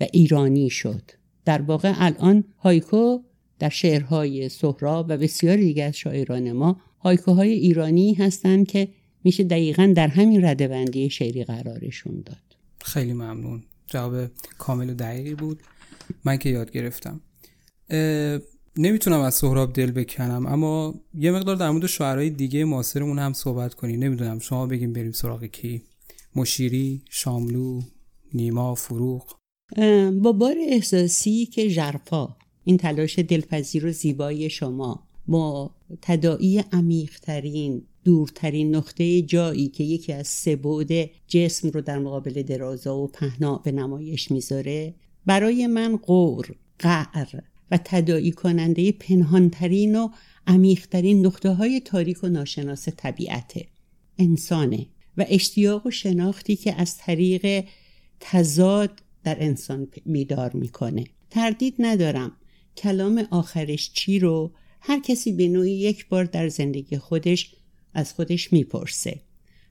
و 0.00 0.06
ایرانی 0.12 0.70
شد. 0.70 1.02
در 1.44 1.62
واقع 1.62 1.92
الان 1.96 2.44
هایکو 2.58 3.18
در 3.58 3.68
شعرهای 3.68 4.48
سهراب 4.48 5.06
و 5.08 5.16
بسیاری 5.16 5.64
دیگه 5.64 5.84
از 5.84 5.96
شاعران 5.96 6.52
ما 6.52 6.80
هایکوهای 6.98 7.52
ایرانی 7.52 8.14
هستند 8.14 8.66
که 8.66 8.88
میشه 9.24 9.44
دقیقا 9.44 9.92
در 9.96 10.08
همین 10.08 10.44
ردبندی 10.44 11.10
شعری 11.10 11.44
قرارشون 11.44 12.22
داد. 12.26 12.56
خیلی 12.80 13.12
ممنون. 13.12 13.62
جواب 13.90 14.30
کامل 14.58 14.90
و 14.90 14.94
دقیقی 14.94 15.34
بود. 15.34 15.62
من 16.24 16.36
که 16.36 16.48
یاد 16.48 16.70
گرفتم. 16.70 17.20
نمی‌تونم 18.76 19.20
از 19.20 19.34
سهراب 19.34 19.72
دل 19.72 19.90
بکنم 19.90 20.46
اما 20.46 20.94
یه 21.14 21.30
مقدار 21.30 21.56
در 21.56 21.70
مورد 21.70 21.86
شعرهای 21.86 22.30
دیگه 22.30 22.64
معاصرمون 22.64 23.18
هم 23.18 23.32
صحبت 23.32 23.74
کنیم 23.74 24.02
نمی‌دونم 24.02 24.38
شما 24.38 24.66
بگیم 24.66 24.92
بریم 24.92 25.12
سراغ 25.12 25.44
کی؟ 25.44 25.82
مشیری 26.36 27.02
شاملو 27.10 27.80
نیما 28.34 28.74
فروغ. 28.74 29.34
با 30.22 30.32
بار 30.32 30.54
احساسی 30.68 31.46
که 31.46 31.68
ژرفا 31.68 32.36
این 32.64 32.76
تلاش 32.76 33.18
دلپذیر 33.18 33.86
و 33.86 33.92
زیبایی 33.92 34.50
شما 34.50 35.06
با 35.26 35.74
تدائی 36.02 36.64
عمیقترین 36.72 37.82
دورترین 38.04 38.74
نقطه 38.74 39.22
جایی 39.22 39.68
که 39.68 39.84
یکی 39.84 40.12
از 40.12 40.26
سه 40.26 40.56
بعد 40.56 41.10
جسم 41.28 41.68
رو 41.68 41.80
در 41.80 41.98
مقابل 41.98 42.42
درازا 42.42 42.98
و 42.98 43.06
پهنا 43.06 43.58
به 43.58 43.72
نمایش 43.72 44.30
می‌ذاره 44.30 44.94
برای 45.26 45.66
من 45.66 45.96
قور 45.96 46.54
قعر 46.78 47.28
و 47.70 47.78
تدائی 47.84 48.30
کننده 48.30 48.92
پنهانترین 48.92 49.96
و 49.96 50.08
عمیقترین 50.46 51.26
نقطه 51.26 51.50
های 51.50 51.80
تاریک 51.80 52.24
و 52.24 52.28
ناشناس 52.28 52.88
طبیعته 52.96 53.66
انسانه 54.18 54.86
و 55.16 55.24
اشتیاق 55.28 55.86
و 55.86 55.90
شناختی 55.90 56.56
که 56.56 56.74
از 56.74 56.96
طریق 56.96 57.64
تضاد 58.20 59.02
در 59.24 59.36
انسان 59.40 59.88
بیدار 60.06 60.52
می‌کنه. 60.52 61.04
تردید 61.30 61.74
ندارم 61.78 62.32
کلام 62.76 63.26
آخرش 63.30 63.92
چی 63.92 64.18
رو. 64.18 64.52
هر 64.80 65.00
کسی 65.00 65.32
به 65.32 65.48
نوعی 65.48 65.72
یک 65.72 66.08
بار 66.08 66.24
در 66.24 66.48
زندگی 66.48 66.98
خودش 66.98 67.54
از 67.94 68.12
خودش 68.12 68.52
می‌پرسه. 68.52 69.20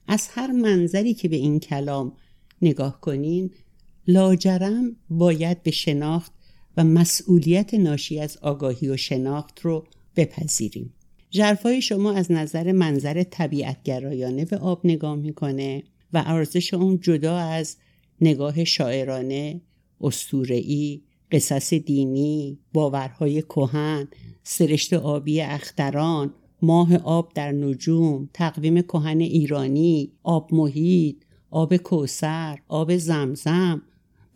از 0.08 0.28
هر 0.30 0.52
منظری 0.52 1.14
که 1.14 1.28
به 1.28 1.36
این 1.36 1.60
کلام 1.60 2.12
نگاه 2.62 3.00
کنین 3.00 3.50
لاجرم 4.08 4.96
باید 5.10 5.62
به 5.62 5.70
شناخت 5.70 6.32
و 6.76 6.84
مسئولیت 6.84 7.74
ناشی 7.74 8.20
از 8.20 8.36
آگاهی 8.36 8.88
و 8.88 8.96
شناخت 8.96 9.60
رو 9.60 9.86
بپذیریم. 10.16 10.94
جرفای 11.30 11.82
شما 11.82 12.12
از 12.12 12.32
نظر 12.32 12.72
منظر 12.72 13.22
طبیعت 13.22 13.82
گرایانه 13.82 14.44
به 14.44 14.56
آب 14.56 14.80
نگاه 14.84 15.16
می‌کنه 15.16 15.82
و 16.12 16.22
ارزش 16.26 16.74
اون 16.74 17.00
جدا 17.00 17.36
از 17.36 17.76
نگاه 18.20 18.64
شاعرانه، 18.64 19.60
استورعی، 20.00 21.02
قصص 21.32 21.74
دینی، 21.74 22.58
باورهای 22.72 23.42
کهن، 23.42 24.08
سرشت 24.42 24.92
آبی 24.92 25.40
اختران، 25.40 26.34
ماه 26.62 26.96
آب 26.96 27.32
در 27.34 27.52
نجوم، 27.52 28.28
تقویم 28.34 28.82
کهن 28.82 29.20
ایرانی، 29.20 30.12
آب 30.22 30.54
محیط، 30.54 31.16
آب 31.50 31.76
کوسر، 31.76 32.58
آب 32.68 32.96
زمزم 32.96 33.82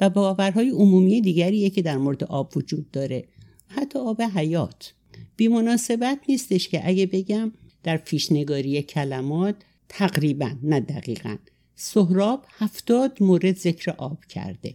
و 0.01 0.11
باورهای 0.11 0.70
عمومی 0.70 1.20
دیگریه 1.20 1.70
که 1.70 1.83
در 1.83 1.97
مورد 1.97 2.25
آب 2.25 2.57
وجود 2.57 2.91
داره. 2.91 3.25
حتی 3.66 3.99
آب 3.99 4.22
حیات. 4.22 4.95
بی 5.37 5.49
مناسبت 5.49 6.18
نیستش 6.29 6.68
که 6.68 6.89
اگه 6.89 7.07
بگم 7.07 7.53
در 7.83 7.97
پیشنگاری 7.97 8.83
کلمات 8.83 9.55
تقریبا 9.89 10.51
نه 10.62 10.81
دقیقا. 10.81 11.37
سهراب 11.75 12.45
هفتاد 12.49 13.22
مورد 13.22 13.57
ذکر 13.57 13.91
آب 13.91 14.25
کرده. 14.25 14.75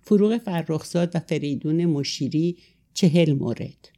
فروغ 0.00 0.38
فرخزاد 0.38 1.16
و 1.16 1.18
فریدون 1.18 1.84
مشیری 1.84 2.56
چهل 2.94 3.32
مورد. 3.32 3.91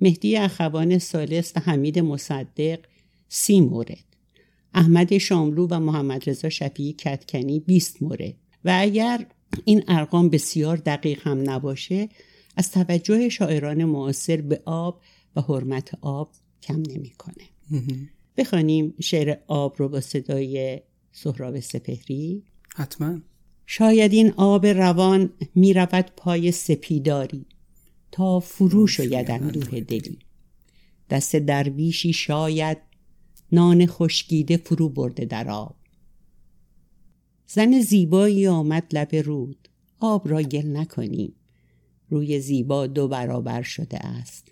مهدی 0.00 0.36
اخوان 0.36 0.98
سالس 0.98 1.52
و 1.56 1.60
حمید 1.60 1.98
مصدق 1.98 2.78
سی 3.28 3.60
مورد. 3.60 4.04
احمد 4.74 5.18
شاملو 5.18 5.66
و 5.70 5.80
محمد 5.80 6.30
رضا 6.30 6.48
شفیعی 6.48 6.92
کتکنی 6.92 7.60
20 7.60 8.02
مورد. 8.02 8.34
و 8.64 8.76
اگر 8.80 9.26
این 9.64 9.84
ارقام 9.88 10.28
بسیار 10.28 10.76
دقیق 10.76 11.28
هم 11.28 11.50
نباشه 11.50 12.08
از 12.56 12.70
توجه 12.70 13.28
شاعران 13.28 13.84
معاصر 13.84 14.40
به 14.40 14.62
آب 14.64 15.00
و 15.36 15.40
حرمت 15.40 15.98
آب 16.00 16.30
کم 16.62 16.82
نمی‌کنه. 16.88 17.44
بخوانیم 18.36 18.94
شعر 19.00 19.36
آب 19.46 19.74
رو 19.78 19.88
با 19.88 20.00
صدای 20.00 20.80
سهراب 21.12 21.60
سپهری. 21.60 22.42
حتما. 22.76 23.18
شاید 23.66 24.12
این 24.12 24.32
آب 24.36 24.66
روان 24.66 25.30
می 25.54 25.72
رود 25.72 26.06
پای 26.16 26.52
سپیداری. 26.52 27.46
تا 28.14 28.40
فرو 28.40 28.86
شاید 28.86 29.30
اندوه 29.30 29.80
دلی. 29.80 30.18
دست 31.10 31.36
درویشی 31.36 32.12
شاید 32.12 32.78
نان 33.52 33.86
خشکیده 33.86 34.56
فرو 34.56 34.88
برده 34.88 35.24
در 35.24 35.50
آب. 35.50 35.76
زن 37.46 37.80
زیبایی 37.80 38.46
آمد 38.46 38.84
لب 38.92 39.14
رود. 39.14 39.68
آب 40.00 40.28
را 40.28 40.42
گل 40.42 40.66
نکنیم. 40.76 41.34
روی 42.08 42.40
زیبا 42.40 42.86
دو 42.86 43.08
برابر 43.08 43.62
شده 43.62 44.06
است. 44.06 44.48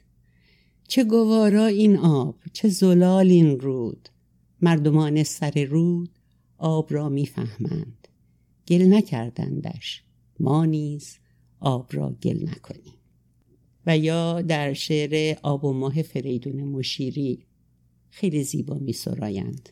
چه 0.89 1.05
گوارا 1.05 1.67
این 1.67 1.97
آب 1.97 2.37
چه 2.53 2.69
زلال 2.69 3.31
این 3.31 3.61
رود. 3.61 4.09
مردمان 4.61 5.23
سر 5.23 5.65
رود 5.65 6.11
آب 6.59 6.93
را 6.93 7.09
می‌فهمند. 7.09 8.09
گل 8.69 8.83
نکردندش. 8.83 10.03
ما 10.41 10.65
نیز 10.65 11.19
آب 11.61 11.89
را 11.93 12.17
گل 12.23 12.49
نکنیم. 12.49 13.02
و 13.87 13.99
یا 13.99 14.43
در 14.43 14.73
شعر 14.73 15.39
آب 15.43 15.65
و 15.65 15.73
ماه 15.73 16.03
فریدون 16.03 16.65
مشیری. 16.65 17.47
خیلی 18.11 18.45
زیبا 18.45 18.75
می 18.75 18.93
سرایند. 18.93 19.69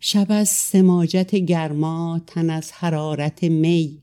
شب 0.00 0.26
از 0.28 0.48
سماجت 0.48 1.34
گرما 1.34 2.20
تن 2.26 2.50
از 2.50 2.72
حرارت 2.72 3.44
می. 3.44 4.02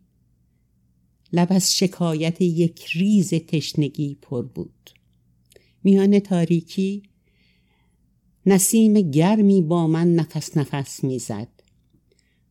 لب 1.33 1.47
از 1.49 1.77
شکایت 1.77 2.41
یک 2.41 2.85
ریز 2.85 3.29
تشنگی 3.29 4.17
پر 4.21 4.41
بود. 4.41 4.89
میان 5.83 6.19
تاریکی 6.19 7.03
نسیم 8.45 9.11
گرمی 9.11 9.61
با 9.61 9.87
من 9.87 10.15
نفس 10.15 10.57
نفس 10.57 11.03
می‌زد. 11.03 11.47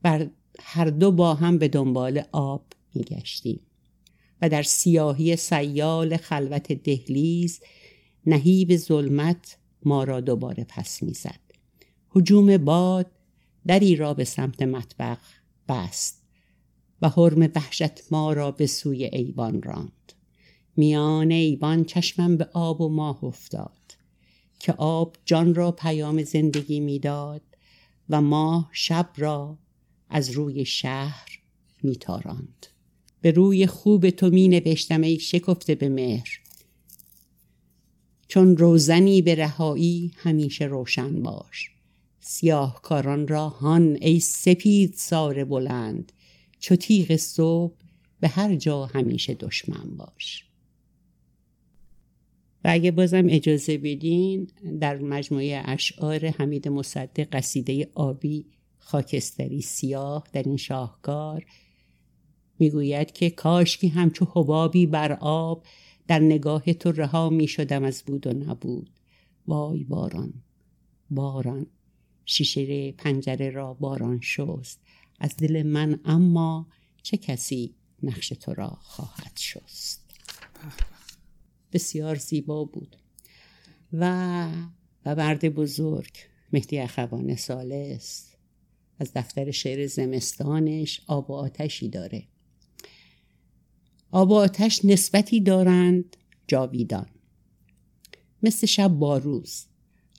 و 0.05 0.27
هر 0.61 0.85
دو 0.85 1.12
با 1.12 1.35
هم 1.35 1.59
به 1.59 1.68
دنبال 1.68 2.23
آب 2.33 2.66
میگشتیم. 2.95 3.61
و 4.43 4.49
در 4.49 4.62
سیاهی 4.62 5.36
سیال 5.36 6.16
خلوت 6.16 6.72
دهلیز 6.72 7.61
نهیب 8.26 8.76
ظلمت 8.76 9.59
ما 9.84 10.05
را 10.05 10.20
دوباره 10.20 10.64
پس 10.68 11.03
می‌زد. 11.03 11.40
حجوم 12.09 12.57
باد 12.57 13.11
دری 13.66 13.97
را 13.97 14.14
به 14.14 14.24
سمت 14.24 14.62
مطبخ 14.62 15.18
بست 15.68 16.22
و 17.03 17.09
حرم 17.09 17.51
وحشت 17.55 18.12
ما 18.12 18.32
را 18.32 18.51
به 18.51 18.66
سوی 18.66 19.05
ایوان 19.05 19.62
راند. 19.62 20.12
میان 20.76 21.30
ایوان 21.30 21.84
چشمم 21.84 22.36
به 22.36 22.45
آب 22.53 22.80
و 22.80 22.88
ماه 22.88 23.24
افتاد 23.24 23.97
که 24.59 24.72
آب 24.72 25.16
جان 25.24 25.55
را 25.55 25.72
پیام 25.72 26.22
زندگی 26.22 26.80
می‌داد 26.80 27.43
و 28.09 28.20
ماه 28.20 28.70
شب 28.72 29.11
را 29.16 29.59
از 30.09 30.30
روی 30.30 30.64
شهر 30.64 31.40
میتاراند. 31.82 32.66
به 33.23 33.31
روی 33.31 33.66
خوب 33.66 34.11
تو 34.11 34.31
می 34.31 34.49
نوشتم 34.49 35.01
ای 35.01 35.18
شکفته 35.18 35.75
به 35.75 35.89
مهر. 35.89 36.41
چون 38.29 38.57
روزنی 38.57 39.23
به 39.23 39.35
رهایی 39.35 40.12
همیشه 40.16 40.64
روشن 40.64 41.23
باش. 41.23 41.70
سیاهکاران 42.20 43.29
را 43.29 43.49
هان 43.49 43.99
ای 44.01 44.20
سپید 44.20 44.95
سار 44.97 45.45
بلند. 45.45 46.12
چو 46.59 46.77
تیغ 46.77 47.16
صبح 47.16 47.75
به 48.20 48.29
هر 48.29 48.57
جا 48.57 48.87
همیشه 48.87 49.35
دشمن 49.35 49.97
باش. 49.97 50.45
و 52.64 52.68
اگه 52.73 52.91
بازم 52.91 53.27
اجازه 53.29 53.79
بدین 53.79 54.51
در 54.81 54.99
مجموعه 54.99 55.62
اشعار 55.64 56.27
حمید 56.27 56.68
مصدق 56.68 57.29
قصیده 57.33 57.89
آبی 57.95 58.47
خاکستری 58.79 59.61
سیاه 59.61 60.25
در 60.33 60.43
این 60.43 60.57
شاهکار 60.57 61.45
می‌گوید 62.62 63.12
که 63.12 63.30
کاشکی 63.30 63.88
همچو 63.88 64.26
حبابی 64.32 64.86
بر 64.86 65.12
آب 65.20 65.64
در 66.06 66.18
نگاه 66.18 66.72
تو 66.72 66.92
رها 66.92 67.30
می 67.30 67.48
شدم 67.48 67.84
از 67.84 68.02
بود 68.06 68.26
و 68.26 68.32
نبود. 68.32 68.90
وای 69.46 69.84
باران 69.84 70.34
باران. 71.10 71.66
شیشه 72.24 72.92
پنجره 72.92 73.50
را 73.50 73.74
باران 73.74 74.20
شست. 74.20 74.80
از 75.20 75.36
دل 75.36 75.62
من 75.62 76.00
اما 76.04 76.68
چه 77.02 77.16
کسی 77.16 77.74
نقش 78.02 78.28
تو 78.28 78.54
را 78.54 78.68
خواهد 78.68 79.32
شست؟ 79.38 80.10
بسیار 81.72 82.14
زیبا 82.16 82.64
بود. 82.64 82.96
و 83.92 84.48
و 85.06 85.14
مرد 85.14 85.48
بزرگ 85.48 86.12
مهدی 86.52 86.78
اخوان 86.78 87.36
سالس. 87.36 88.34
از 88.98 89.12
دفتر 89.14 89.50
شعر 89.50 89.86
زمستانش 89.86 91.00
آب 91.06 91.30
و 91.30 91.34
آتشی 91.34 91.88
داره. 91.88 92.32
آب 94.12 94.30
و 94.30 94.34
آتش 94.34 94.84
نسبتی 94.84 95.40
دارند 95.40 96.16
جاویدان. 96.48 97.06
مثل 98.42 98.66
شب 98.66 98.88
باروز 98.88 99.64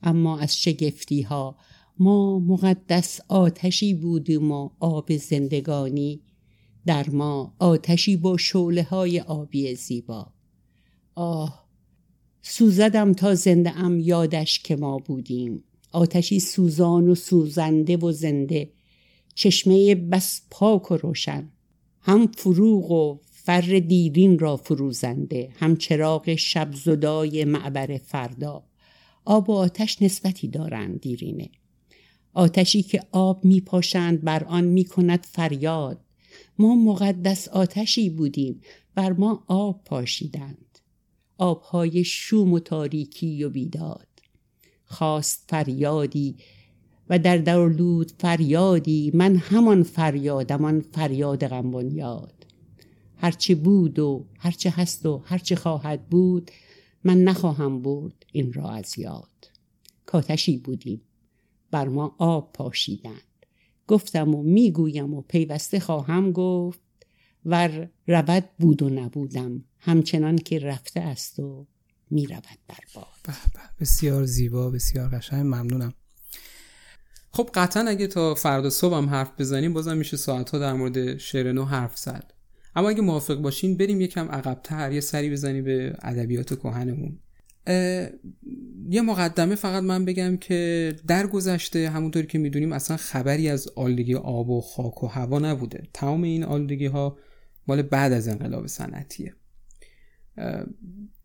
اما 0.03 0.39
از 0.39 0.57
شگفتی 0.57 1.21
ها 1.21 1.55
ما 1.99 2.39
مقدس 2.39 3.19
آتشی 3.27 3.93
بودیم 3.93 4.51
و 4.51 4.69
آب 4.79 5.17
زندگانی 5.17 6.21
در 6.85 7.09
ما 7.09 7.55
آتشی 7.59 8.17
با 8.17 8.37
شوله 8.37 8.83
های 8.83 9.19
آبی 9.19 9.75
زیبا. 9.75 10.33
آه 11.15 11.65
سوزدم 12.41 13.13
تا 13.13 13.35
زنده 13.35 13.77
ام 13.79 13.99
یادش 13.99 14.59
که 14.59 14.75
ما 14.75 14.97
بودیم. 14.97 15.63
آتشی 15.91 16.39
سوزان 16.39 17.09
و 17.09 17.15
سوزنده 17.15 17.97
و 17.97 18.11
زنده. 18.11 18.71
چشمه 19.35 19.95
بس 19.95 20.41
پاک 20.49 20.91
و 20.91 20.97
روشن. 20.97 21.49
هم 22.01 22.27
فروغ 22.27 22.91
و 22.91 23.19
فر 23.45 23.61
دیرین 23.87 24.39
را 24.39 24.57
فروزنده 24.57 25.49
هم 25.55 25.75
چراغ 25.75 26.35
شب 26.35 26.73
زدای 26.73 27.45
معبر 27.45 27.97
فردا. 27.97 28.63
آب 29.25 29.49
و 29.49 29.53
آتش 29.53 30.01
نسبتی 30.01 30.47
دارند 30.47 31.01
دیرینه. 31.01 31.49
آتشی 32.33 32.83
که 32.83 33.03
آب 33.11 33.45
می 33.45 33.61
پاشند 33.61 34.21
بر 34.21 34.43
آن 34.43 34.63
می 34.63 34.85
کند 34.85 35.25
فریاد. 35.31 35.99
ما 36.59 36.75
مقدس 36.75 37.47
آتشی 37.47 38.09
بودیم 38.09 38.61
بر 38.95 39.13
ما 39.13 39.43
آب 39.47 39.83
پاشیدند. 39.85 40.79
آبهای 41.37 42.03
شوم 42.03 42.53
و 42.53 42.59
تاریکی 42.59 43.43
و 43.43 43.49
بیداد. 43.49 44.07
خواست 44.85 45.43
فریادی 45.47 46.35
و 47.09 47.19
در 47.19 47.37
دورلود 47.37 48.11
فریادی 48.19 49.11
من 49.13 49.35
همان 49.35 49.83
فریادم 49.83 50.65
آن 50.65 50.81
فریاد 50.81 51.47
غم 51.47 51.89
یاد 51.89 52.32
هرچه 53.18 53.55
بود 53.55 53.99
و 53.99 54.26
هرچه 54.39 54.70
هست 54.70 55.05
و 55.05 55.18
هرچه 55.26 55.55
خواهد 55.55 56.09
بود 56.09 56.51
من 57.03 57.24
نخواهم 57.24 57.82
برد 57.82 58.26
این 58.32 58.53
را 58.53 58.70
از 58.70 58.99
یاد. 58.99 59.51
کاتشی 60.05 60.57
بودیم 60.57 61.01
بر 61.72 61.88
ما 61.88 62.16
آب 62.18 62.53
پاشیدند. 62.53 63.22
گفتم 63.88 64.36
و 64.36 64.43
می‌گویم 64.43 65.14
و 65.14 65.22
پیوسته 65.22 65.80
خواهم 65.80 66.32
گفت 66.32 66.80
ور 67.45 67.89
رود 68.07 68.49
بود 68.59 68.82
و 68.82 68.89
نبودم 68.89 69.64
همچنان 69.80 70.36
که 70.36 70.59
رفته 70.59 70.99
است 70.99 71.39
و 71.39 71.68
می‌رود 72.09 72.57
بر 72.68 72.84
باد. 72.95 73.36
بسیار 73.80 74.26
زیبا 74.26 74.70
بسیار 74.70 75.09
قشنگ 75.09 75.45
ممنونم. 75.45 75.93
خب 77.32 77.49
قطعا 77.53 77.84
اگه 77.88 78.07
تا 78.07 78.36
فردا 78.36 78.70
صبح 78.70 78.95
هم 78.95 79.09
حرف 79.09 79.32
بزنیم 79.39 79.74
بازم 79.74 79.97
میشه 79.97 80.18
ساعتها 80.18 80.59
در 80.59 80.74
مورد 80.74 81.18
شعر 81.18 81.51
نو 81.51 81.66
حرف 81.66 81.97
زد. 81.97 82.34
اما 82.76 82.89
اگه 82.89 83.01
موافق 83.01 83.36
باشین 83.36 83.78
بریم 83.78 84.01
یکم 84.01 84.28
عقبتر 84.32 84.91
یه 84.91 84.99
سری 84.99 85.30
بزنیم 85.30 85.63
به 85.63 85.95
ادبیات 86.01 86.53
کهنمون. 86.53 87.19
یه 88.89 89.01
مقدمه 89.01 89.55
فقط 89.55 89.84
من 89.84 90.05
بگم 90.05 90.38
که 90.38 90.95
در 91.07 91.28
گذشته 91.28 91.89
همونطوری 91.89 92.28
که 92.28 92.38
می‌دونیم 92.38 92.74
اصلا 92.74 92.97
خبری 92.97 93.49
از 93.49 93.67
آلودگی 93.76 94.15
آب 94.15 94.49
و 94.49 94.61
خاک 94.61 95.03
و 95.03 95.07
هوا 95.07 95.39
نبوده. 95.39 95.84
تمام 95.93 96.24
این 96.24 96.43
آلودگی 96.43 96.86
ها 96.86 97.17
مال 97.67 97.82
بعد 97.82 98.13
از 98.13 98.28
انقلاب 98.28 98.67
صنعتیه. 98.67 99.34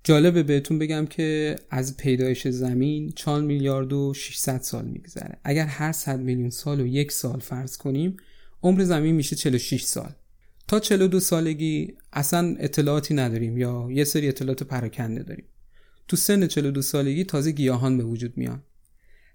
جالبه 0.04 0.42
بهتون 0.42 0.78
بگم 0.78 1.06
که 1.06 1.56
از 1.70 1.96
پیدایش 1.96 2.48
زمین 2.48 3.12
4 3.16 3.42
میلیارد 3.42 3.92
و 3.92 4.14
600 4.14 4.60
سال 4.60 4.84
میگذره. 4.84 5.38
اگر 5.44 5.66
هر 5.66 5.92
100 5.92 6.20
میلیون 6.20 6.50
سال 6.50 6.80
و 6.80 6.86
یک 6.86 7.12
سال 7.12 7.40
فرض 7.40 7.76
کنیم 7.76 8.16
عمر 8.62 8.84
زمین 8.84 9.14
میشه 9.14 9.36
46 9.36 9.82
سال. 9.82 10.12
تا 10.68 10.80
42 10.80 11.20
سالگی 11.20 11.94
اصلا 12.12 12.56
اطلاعاتی 12.58 13.14
نداریم 13.14 13.58
یا 13.58 13.88
یه 13.90 14.04
سری 14.04 14.28
اطلاعات 14.28 14.62
پراکنده 14.62 15.22
داریم. 15.22 15.44
تو 16.08 16.16
سن 16.16 16.46
42 16.46 16.82
سالگی 16.82 17.24
تازه 17.24 17.50
گیاهان 17.50 17.98
به 17.98 18.04
وجود 18.04 18.36
میان. 18.36 18.62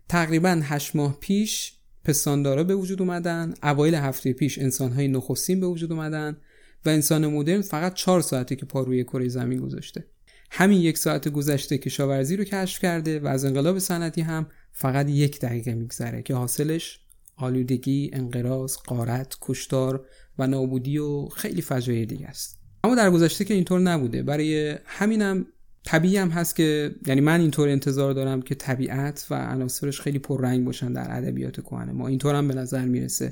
تقریبا 0.10 0.62
8 0.64 0.96
ماه 0.96 1.18
پیش 1.20 1.74
پستاندارا 2.04 2.64
به 2.64 2.76
وجود 2.76 3.02
اومدن 3.02 3.54
اوایل 3.64 3.96
هفته 3.96 4.34
پیش 4.34 4.60
انسانهای 4.60 5.08
نخستین 5.08 5.60
به 5.60 5.68
وجود 5.68 5.92
اومدن 5.92 6.38
و 6.86 6.90
انسان 6.90 7.28
مدرن 7.28 7.62
فقط 7.62 7.94
4 7.94 8.22
ساعته 8.22 8.56
که 8.56 8.66
پا 8.66 8.82
روی 8.82 9.04
کره 9.04 9.28
زمین 9.28 9.60
گذاشته. 9.60 10.06
همین 10.52 10.82
یک 10.82 10.98
ساعت 10.98 11.30
گذشته 11.30 11.78
کشاورزی 11.78 12.38
رو 12.38 12.44
کشف 12.44 12.82
کرده 12.82 13.20
و 13.20 13.28
از 13.28 13.46
انقلاب 13.46 13.80
صنعتی 13.80 14.22
هم 14.22 14.48
فقط 14.72 15.10
یک 15.10 15.40
دقیقه 15.40 15.74
میگذره 15.74 16.22
که 16.22 16.36
حاصلش 16.36 17.00
آلودگی، 17.36 18.10
انقراض، 18.14 18.78
قارت، 18.78 19.38
کشتار 19.42 20.06
و 20.40 20.48
نابودی 20.48 20.98
و 20.98 21.26
خیلی 21.26 21.62
فجایع 21.62 22.06
دیگه 22.06 22.28
است. 22.28 22.60
اما 22.84 22.96
در 22.96 23.12
گذشته 23.12 23.46
که 23.46 23.54
اینطور 23.54 23.80
نبوده. 23.80 24.24
برای 24.24 24.76
همینم 24.86 25.46
طبیعی 25.86 26.18
هم 26.18 26.30
هست 26.30 26.56
که 26.56 26.96
یعنی 27.08 27.22
من 27.22 27.42
اینطور 27.42 27.70
انتظار 27.70 28.14
دارم 28.14 28.42
که 28.42 28.56
طبیعت 28.56 29.28
و 29.30 29.36
عناصرش 29.36 30.02
خیلی 30.02 30.20
پررنگ 30.20 30.66
باشن 30.66 30.94
در 30.94 31.18
ادبیات 31.18 31.62
کهنه. 31.62 31.92
ما 31.92 32.08
اینطور 32.08 32.36
هم 32.36 32.48
به 32.48 32.54
نظر 32.54 32.86
می‌رسه. 32.86 33.32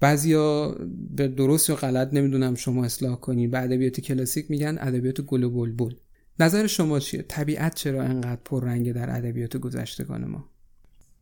بعضیا 0.00 0.76
به 1.16 1.28
درست 1.28 1.70
یا 1.70 1.76
غلط 1.76 2.14
نمی‌دونم 2.14 2.54
شما 2.54 2.84
اصلاح 2.84 3.16
کنید 3.16 3.50
به 3.50 3.62
ادبیات 3.62 4.00
کلاسیک 4.00 4.50
میگن 4.50 4.78
ادبیات 4.80 5.20
گل 5.20 5.42
و 5.42 5.50
بلبل. 5.50 5.94
نظر 6.40 6.66
شما 6.66 7.00
چیه؟ 7.00 7.22
طبیعت 7.22 7.74
چرا 7.74 8.02
انقدر 8.02 8.40
پررنگه 8.44 8.92
در 8.92 9.16
ادبیات 9.16 9.56
گذشتگان 9.56 10.24
ما؟ 10.24 10.49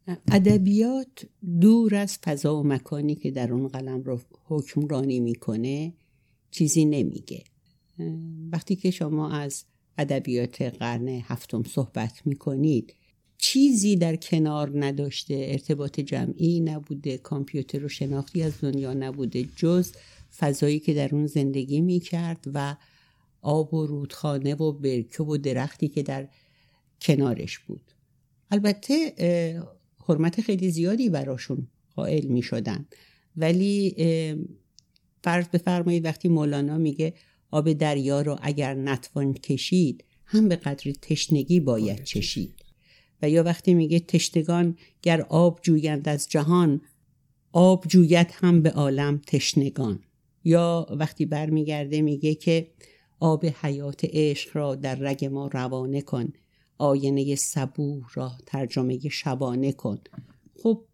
ادبیات 0.09 1.27
دور 1.61 1.95
از 1.95 2.19
فضا 2.19 2.61
و 2.61 2.67
مکانی 2.67 3.15
که 3.15 3.31
در 3.31 3.53
اون 3.53 3.69
قلم 3.69 4.03
رو 4.03 4.21
حکمرانی 4.45 5.21
می‌کنه 5.21 5.93
چیزی 6.51 6.85
نمیگه. 6.85 7.45
وقتی 8.53 8.77
که 8.77 8.91
شما 8.91 9.31
از 9.31 9.65
ادبیات 9.99 10.63
قرن 10.63 11.09
هفتم 11.09 11.63
صحبت 11.63 12.23
می‌کنید 12.25 12.95
چیزی 13.39 13.97
در 13.97 14.17
کنار 14.17 14.85
نداشته 14.85 15.35
ارتباط 15.49 16.01
جمعی 16.01 16.61
نبوده 16.61 17.19
کامپیوتر 17.19 17.85
و 17.85 17.89
شناختی 17.89 18.43
از 18.43 18.53
دنیا 18.61 18.95
نبوده 18.95 19.49
جز 19.57 19.93
فضایی 20.39 20.81
که 20.81 20.95
در 20.95 21.15
اون 21.15 21.27
زندگی 21.27 21.81
می‌کرد 21.81 22.45
و 22.55 22.77
آب 23.43 23.75
و 23.75 23.87
رودخانه 23.87 24.55
و 24.55 24.73
برکه 24.73 25.23
و 25.23 25.37
درختی 25.37 25.89
که 25.89 26.03
در 26.03 26.29
کنارش 27.01 27.59
بود. 27.59 27.93
البته 28.51 29.15
حرمت 30.09 30.41
خیلی 30.41 30.71
زیادی 30.71 31.09
براشون 31.09 31.69
قائل 31.97 32.27
می 32.27 32.43
شدن 32.43 32.87
ولی 33.37 33.95
فرض 35.25 35.49
بفرمایید 35.49 36.05
وقتی 36.05 36.29
مولانا 36.29 36.79
میگه 36.79 37.15
آب 37.51 37.73
دریا 37.73 38.23
رو 38.23 38.39
اگر 38.43 38.75
نتوان 38.75 39.35
کشید 39.35 40.05
هم 40.25 40.49
به 40.49 40.57
قدر 40.57 40.93
تشنگی 41.03 41.61
باید 41.61 42.05
چشید. 42.05 42.55
و 43.23 43.31
یا 43.31 43.43
وقتی 43.43 43.75
میگه 43.75 44.01
تشتگان 44.01 44.77
گر 45.03 45.21
آب 45.21 45.61
جویند 45.63 46.09
از 46.09 46.29
جهان 46.29 46.81
آب 47.53 47.87
جوید 47.89 48.31
هم 48.33 48.63
به 48.63 48.71
عالم 48.71 49.23
تشنگان. 49.27 50.03
یا 50.45 50.87
وقتی 50.91 51.27
برمیگرده 51.27 52.03
میگه 52.03 52.35
که 52.35 52.71
آب 53.21 53.47
حیات 53.47 54.01
عشق 54.05 54.57
را 54.57 54.75
در 54.75 54.95
رگ 54.95 55.25
ما 55.25 55.47
روانه 55.47 56.01
کن. 56.03 56.33
آینه 56.79 57.35
صبوح 57.35 58.05
را 58.15 58.33
ترجمه 58.47 59.09
شبانه 59.09 59.73
کن. 59.73 59.99
خب 60.63 60.85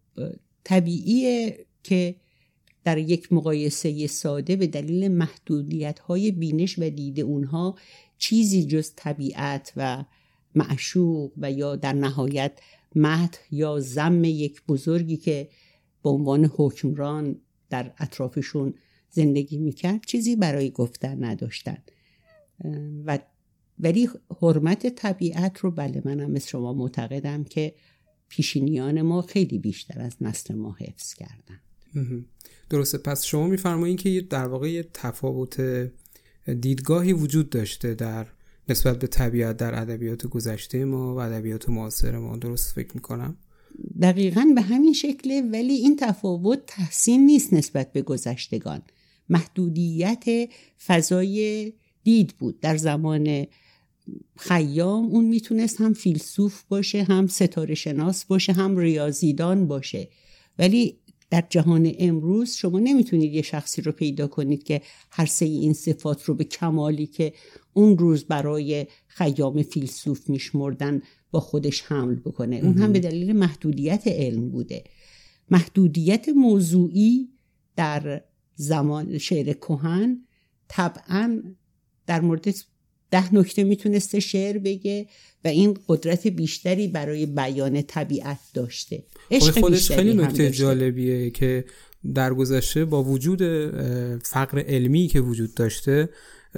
طبیعیه 0.63 1.65
که 1.83 2.15
در 2.83 2.97
یک 2.97 3.33
مقایسه 3.33 4.07
ساده 4.07 4.55
به 4.55 4.67
دلیل 4.67 5.07
محدودیت 5.07 5.99
های 5.99 6.31
بینش 6.31 6.79
و 6.79 6.89
دید 6.89 7.19
اونها 7.19 7.75
چیزی 8.17 8.65
جز 8.65 8.91
طبیعت 8.95 9.73
و 9.75 10.05
معشوق 10.55 11.31
و 11.37 11.51
یا 11.51 11.75
در 11.75 11.93
نهایت 11.93 12.59
مهد 12.95 13.37
یا 13.51 13.79
زم 13.79 14.23
یک 14.23 14.61
بزرگی 14.67 15.17
که 15.17 15.49
به 16.03 16.09
عنوان 16.09 16.51
حکمران 16.55 17.35
در 17.69 17.93
اطرافشون 17.97 18.73
زندگی 19.09 19.57
می‌کرد 19.57 20.05
چیزی 20.05 20.35
برای 20.35 20.71
گفتن 20.71 21.23
نداشتن. 21.23 21.77
و 23.05 23.19
ولی 23.79 24.09
حرمت 24.41 24.95
طبیعت 24.95 25.57
رو 25.57 25.71
بله 25.71 26.01
منم 26.05 26.31
مثل 26.31 26.47
شما 26.47 26.73
معتقدم 26.73 27.43
که 27.43 27.75
پیشینیان 28.29 29.01
ما 29.01 29.21
خیلی 29.21 29.59
بیشتر 29.59 30.01
از 30.01 30.15
نسل 30.21 30.55
ما 30.55 30.75
حفظ 30.79 31.13
کردن. 31.13 31.59
درسته. 32.69 32.97
پس 32.97 33.23
شما 33.25 33.47
میفرمایید 33.47 33.99
که 33.99 34.21
در 34.29 34.47
واقع 34.47 34.71
یه 34.71 34.89
تفاوت 34.93 35.61
دیدگاهی 36.61 37.13
وجود 37.13 37.49
داشته 37.49 37.93
در 37.93 38.27
نسبت 38.69 38.99
به 38.99 39.07
طبیعت 39.07 39.57
در 39.57 39.81
ادبیات 39.81 40.27
گذشته 40.27 40.85
ما 40.85 41.15
و 41.15 41.19
ادبیات 41.19 41.69
معاصر 41.69 42.17
ما. 42.17 42.37
درست 42.37 42.73
فکر 42.73 42.91
می‌کنم؟ 42.95 43.37
دقیقا 44.01 44.51
به 44.55 44.61
همین 44.61 44.93
شکله 44.93 45.41
ولی 45.41 45.73
این 45.73 45.95
تفاوت 45.95 46.59
تحسین 46.67 47.25
نیست 47.25 47.53
نسبت 47.53 47.91
به 47.91 48.01
گذشتگان. 48.01 48.81
محدودیت 49.29 50.23
فضای 50.85 51.73
دید 52.03 52.33
بود 52.37 52.59
در 52.59 52.77
زمان 52.77 53.45
خیام 54.37 55.05
اون 55.05 55.25
می‌تونست 55.25 55.81
هم 55.81 55.93
فیلسوف 55.93 56.63
باشه 56.63 57.03
هم 57.03 57.27
ستاره 57.27 57.75
شناس 57.75 58.25
باشه 58.25 58.53
هم 58.53 58.77
ریاضیدان 58.77 59.67
باشه. 59.67 60.09
ولی 60.59 60.99
در 61.29 61.43
جهان 61.49 61.91
امروز 61.99 62.51
شما 62.51 62.79
نمی‌تونید 62.79 63.33
یه 63.33 63.41
شخصی 63.41 63.81
رو 63.81 63.91
پیدا 63.91 64.27
کنید 64.27 64.63
که 64.63 64.81
هر 65.11 65.25
سه 65.25 65.45
این 65.45 65.73
صفات 65.73 66.23
رو 66.23 66.35
به 66.35 66.43
کمالی 66.43 67.07
که 67.07 67.33
اون 67.73 67.97
روز 67.97 68.25
برای 68.25 68.87
خیام 69.07 69.61
فیلسوف 69.63 70.29
میشمردن 70.29 71.01
با 71.31 71.39
خودش 71.39 71.81
حمل 71.81 72.15
بکنه. 72.15 72.55
اون 72.55 72.77
هم 72.77 72.93
به 72.93 72.99
دلیل 72.99 73.33
محدودیت 73.33 74.03
علم 74.07 74.49
بوده. 74.49 74.83
محدودیت 75.51 76.29
موضوعی 76.29 77.29
در 77.75 78.23
زمان 78.55 79.17
شعر 79.17 79.53
کهن 79.53 80.25
طبعا 80.67 81.41
در 82.07 82.21
مورد 82.21 82.47
ده 83.15 83.35
نکته 83.35 83.63
می‌تونسته 83.63 84.19
شعر 84.19 84.57
بگه 84.57 85.07
و 85.45 85.47
این 85.47 85.77
قدرت 85.87 86.27
بیشتری 86.27 86.87
برای 86.87 87.25
بیان 87.25 87.81
طبیعت 87.81 88.39
داشته. 88.53 89.03
عشق 89.31 89.59
خودش 89.59 89.91
خیلی 89.91 90.13
نکته 90.13 90.51
جالبیه 90.51 91.29
که 91.29 91.65
در 92.13 92.33
گذشته 92.33 92.85
با 92.85 93.03
وجود 93.03 93.41
فقر 94.23 94.59
علمی 94.59 95.07
که 95.07 95.21
وجود 95.21 95.53
داشته 95.53 96.09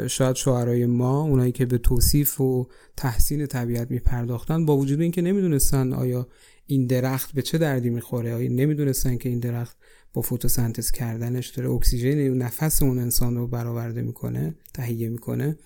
شاید 0.08 0.36
شعرهای 0.36 0.86
ما 0.86 1.22
اونایی 1.22 1.52
که 1.52 1.66
به 1.66 1.78
توصیف 1.78 2.42
و 2.42 2.68
تحسین 2.98 3.46
طبیعت 3.46 3.92
میپرداختن 3.92 4.66
با 4.66 4.78
وجود 4.78 5.02
اینکه 5.02 5.22
نمی‌دونستن 5.22 5.94
آیا 5.94 6.28
این 6.66 6.88
درخت 6.88 7.32
به 7.34 7.42
چه 7.42 7.58
دردی 7.58 7.90
می‌خوره 7.90 8.34
آیا 8.34 8.50
نمی‌دونستن 8.52 9.18
که 9.18 9.30
این 9.30 9.40
درخت 9.40 9.78
با 10.14 10.22
فتوسنتز 10.22 10.92
کردنش 10.92 11.48
داره 11.48 11.70
اکسیژن 11.70 12.34
نفس 12.34 12.84
اون 12.84 13.00
انسان 13.00 13.36
رو 13.36 13.48
برآورده 13.48 14.02
می‌کنه 14.02 14.56
تهیه 14.74 15.10
می‌کنه. 15.10 15.58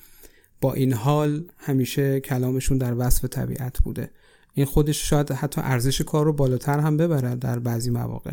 با 0.62 0.74
این 0.74 0.94
حال 0.94 1.44
همیشه 1.58 2.20
کلامشون 2.20 2.78
در 2.78 2.96
وصف 2.98 3.26
طبیعت 3.26 3.80
بوده. 3.80 4.12
این 4.54 4.66
خودش 4.66 5.10
شاید 5.10 5.32
حتی 5.32 5.62
ارزش 5.64 6.02
کار 6.02 6.26
رو 6.26 6.34
بالاتر 6.34 6.80
هم 6.80 6.98
ببره 6.98 7.36
در 7.36 7.60
بعضی 7.60 7.90
مواقع. 7.90 8.32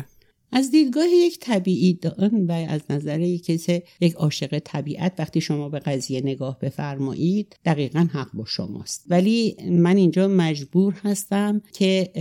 از 0.51 0.71
دیدگاه 0.71 1.07
یک 1.07 1.39
طبیعی 1.39 1.93
دان 1.93 2.45
و 2.47 2.51
از 2.51 2.81
نظر 2.89 3.19
یک 3.19 3.45
کسی 3.45 3.81
یک 4.01 4.13
عاشق 4.13 4.59
طبیعت 4.59 5.13
وقتی 5.19 5.41
شما 5.41 5.69
به 5.69 5.79
قضیه 5.79 6.21
نگاه 6.21 6.59
بفرمایید 6.59 7.55
دقیقا 7.65 8.07
حق 8.13 8.31
با 8.33 8.45
شماست. 8.45 9.05
ولی 9.07 9.55
من 9.71 9.97
اینجا 9.97 10.27
مجبور 10.27 10.93
هستم 10.93 11.61
که 11.73 12.11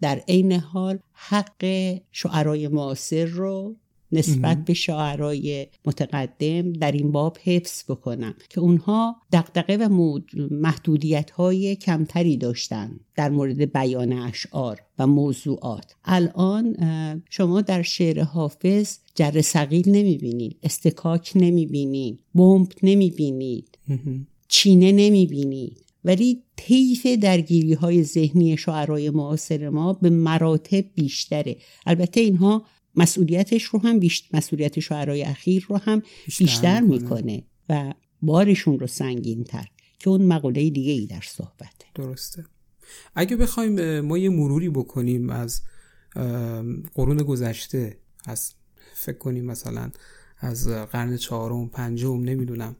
در 0.00 0.22
عین 0.28 0.52
حال 0.52 0.98
حق 1.12 1.64
شعرای 2.12 2.68
معاصر 2.68 3.24
رو 3.24 3.76
نسبت 4.12 4.64
به 4.64 4.74
شاعرای 4.74 5.66
متقدم 5.86 6.72
در 6.72 6.92
این 6.92 7.12
باب 7.12 7.38
حفظ 7.44 7.84
بکنم 7.88 8.34
که 8.48 8.60
اونها 8.60 9.16
دقدقه 9.32 9.76
و 9.76 10.18
محدودیت 10.50 11.30
های 11.30 11.76
کمتری 11.76 12.36
داشتن 12.36 13.00
در 13.16 13.30
مورد 13.30 13.72
بیان 13.72 14.12
اشعار 14.12 14.80
و 14.98 15.06
موضوعات. 15.06 15.94
الان 16.04 16.76
شما 17.30 17.60
در 17.60 17.82
شعر 17.82 18.22
حافظ 18.22 18.98
جر 19.14 19.40
سقیل 19.40 19.88
نمی‌بینید 19.88 20.56
استکاک 20.62 21.32
نمی‌بینید 21.34 22.20
بمب 22.34 22.72
نمی‌بینید 22.82 23.78
چینه 24.48 24.92
نمی‌بینید. 24.92 25.78
ولی 26.04 26.42
طیف 26.56 27.06
درگیری 27.06 27.72
های 27.72 28.02
ذهنی 28.04 28.56
شعرای 28.56 29.10
معاصر 29.10 29.68
ما 29.68 29.92
به 29.92 30.10
مراتب 30.10 30.84
بیشتره. 30.94 31.56
البته 31.86 32.20
اینها 32.20 32.64
مسئولیتش 32.96 33.62
رو 33.64 33.78
هم 33.78 33.98
بیشتر 33.98 34.36
مسئولیت 34.36 34.80
شعرهای 34.80 35.22
اخیر 35.22 35.66
رو 35.68 35.76
هم 35.76 36.02
بیشتر, 36.26 36.44
بیشتر 36.44 36.80
می‌کنه. 36.80 37.42
و 37.68 37.94
بارشون 38.22 38.78
رو 38.78 38.86
سنگین 38.86 39.44
تر 39.44 39.66
که 39.98 40.10
اون 40.10 40.22
مقوله 40.22 40.70
دیگه 40.70 40.92
ای 40.92 41.06
در 41.06 41.20
صحبته. 41.20 41.86
درسته. 41.94 42.44
اگه 43.14 43.36
بخوایم 43.36 44.00
ما 44.00 44.18
یه 44.18 44.28
مروری 44.28 44.68
بکنیم 44.68 45.30
از 45.30 45.62
قرون 46.94 47.16
گذشته 47.16 47.96
از 48.24 48.52
فکر 48.94 49.18
کنیم 49.18 49.44
مثلا 49.44 49.90
از 50.38 50.68
قرن 50.68 51.16
چهارم 51.16 51.68
پنجم 51.68 52.20
نمی‌دونم. 52.20 52.76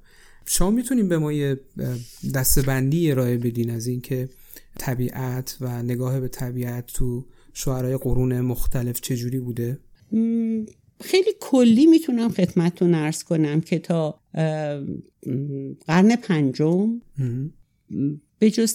شما 0.46 0.70
می‌تونیم 0.70 1.08
به 1.08 1.18
ما 1.18 1.32
یه 1.32 1.60
دستبندی 2.34 3.10
ارائه 3.10 3.38
بدین 3.38 3.70
از 3.70 3.86
اینکه 3.86 4.28
طبیعت 4.78 5.56
و 5.60 5.82
نگاه 5.82 6.20
به 6.20 6.28
طبیعت 6.28 6.86
تو 6.86 7.26
شعرهای 7.52 7.96
قرون 7.96 8.40
مختلف 8.40 9.00
چجوری 9.00 9.40
بوده؟ 9.40 9.78
خیلی 11.00 11.30
کلی 11.40 11.86
می‌تونم 11.86 12.28
خدمتتون 12.28 12.94
ارز 12.94 13.22
کنم 13.22 13.60
که 13.60 13.78
تا 13.78 14.20
قرن 15.86 16.16
پنجم 16.16 17.00
به 18.38 18.50
جز 18.50 18.74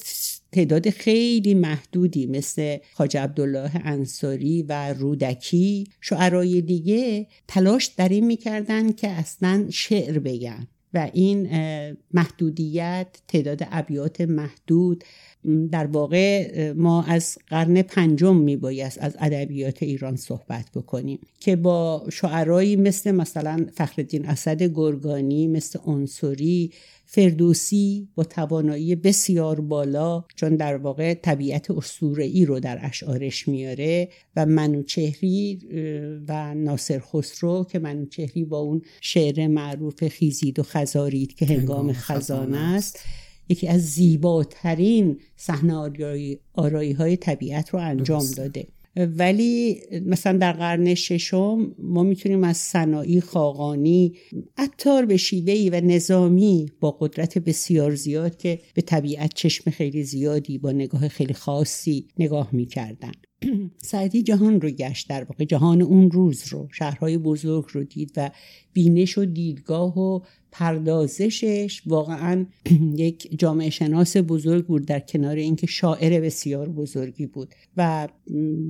تعداد 0.52 0.90
خیلی 0.90 1.54
محدودی 1.54 2.26
مثل 2.26 2.78
خاج 2.94 3.18
عبدالله 3.18 3.72
انصاری 3.76 4.64
و 4.64 4.94
رودکی 4.94 5.88
شعرای 6.02 6.62
دیگه 6.62 7.28
تلاش 7.48 7.86
در 7.86 8.10
این 8.10 8.26
می‌کردن 8.26 8.92
که 8.92 9.08
اصلا 9.08 9.66
شعر 9.70 10.20
بگن. 10.20 10.68
و 10.98 11.10
این 11.14 11.50
محدودیت 12.14 13.08
تعداد 13.28 13.68
ابیات 13.72 14.22
محدود. 14.22 15.04
در 15.72 15.86
واقع 15.86 16.72
ما 16.72 17.04
از 17.04 17.38
قرن 17.48 17.82
پنجم 17.82 18.36
میبایست 18.36 18.98
از 19.02 19.18
ادبیات 19.20 19.84
ایران 19.84 20.16
صحبت 20.16 20.66
بکنیم 20.76 21.20
که 21.40 21.56
با 21.56 22.08
شعرایی 22.12 22.76
مثل 22.76 23.12
مثلا 23.12 23.66
فخردین 23.74 24.26
اسد 24.26 24.64
گرگانی 24.64 25.48
مثل 25.48 25.80
انصری 25.88 26.72
فردوسی 27.10 28.08
با 28.16 28.24
توانایی 28.24 28.96
بسیار 28.96 29.62
بالا 29.62 30.24
چون 30.36 30.56
در 30.56 30.78
واقع 30.78 31.14
طبیعت 31.14 31.68
ای 32.18 32.46
رو 32.46 32.60
در 32.60 32.80
اشعارش 32.82 33.48
میاره 33.48 34.10
و 34.36 34.46
منوچهری 34.46 35.60
و 36.28 36.56
ناصر 36.56 37.00
خسرو 37.00 37.66
که 37.72 37.80
منوچهری 37.80 38.46
با 38.46 38.58
اون 38.58 38.82
شعر 39.02 39.48
معروف 39.48 40.08
خیزید 40.08 40.60
و 40.60 40.64
خزارید 40.64 41.36
که 41.36 41.46
هنگام 41.46 41.94
خزانه 41.94 42.58
است. 42.58 43.00
یکی 43.50 43.68
از 43.68 43.82
زیباترین 43.82 45.20
صحنه 45.36 45.74
آرایی 46.54 46.92
های 46.94 47.18
طبیعت 47.18 47.70
رو 47.70 47.80
انجام 47.80 48.26
داده. 48.38 48.68
ولی 48.98 49.80
مثلا 50.06 50.38
در 50.38 50.52
قرن 50.52 50.96
ششم 50.96 51.76
ما 51.80 52.04
می‌تونیم 52.04 52.44
از 52.44 52.58
صناعی 52.58 53.22
خاقانی 53.22 54.14
عطار 54.58 55.06
به 55.06 55.18
شیوهی 55.18 55.70
و 55.70 55.82
نظامی 55.82 56.72
با 56.80 56.92
قدرت 56.92 57.38
بسیار 57.38 57.96
زیاد 57.96 58.38
که 58.38 58.60
به 58.74 58.82
طبیعت 58.82 59.34
چشم 59.34 59.72
خیلی 59.72 60.04
زیادی 60.04 60.58
با 60.58 60.72
نگاه 60.72 61.08
خیلی 61.08 61.34
خاصی 61.34 62.08
نگاه 62.20 62.50
می‌کردن. 62.52 63.12
سعدی 63.78 64.24
جهان 64.24 64.62
رو 64.62 64.70
گشت 64.70 65.10
در 65.10 65.24
واقع 65.24 65.46
جهان 65.46 65.82
اون 65.82 66.12
روز 66.12 66.48
رو 66.48 66.68
شهرهای 66.72 67.18
بزرگ 67.18 67.66
رو 67.72 67.84
دید 67.84 68.12
و 68.18 68.32
بینش 68.74 69.18
و 69.18 69.26
دیدگاه 69.26 70.00
و 70.00 70.20
پردازشش 70.52 71.82
واقعا 71.86 72.46
یک 72.96 73.40
جامعه 73.40 73.70
شناس 73.70 74.18
بزرگ 74.18 74.66
بود 74.66 74.86
در 74.86 75.00
کنار 75.00 75.36
اینکه 75.36 75.68
شاعر 75.68 76.22
بسیار 76.22 76.70
بزرگی 76.70 77.26
بود 77.26 77.56
و 77.78 78.08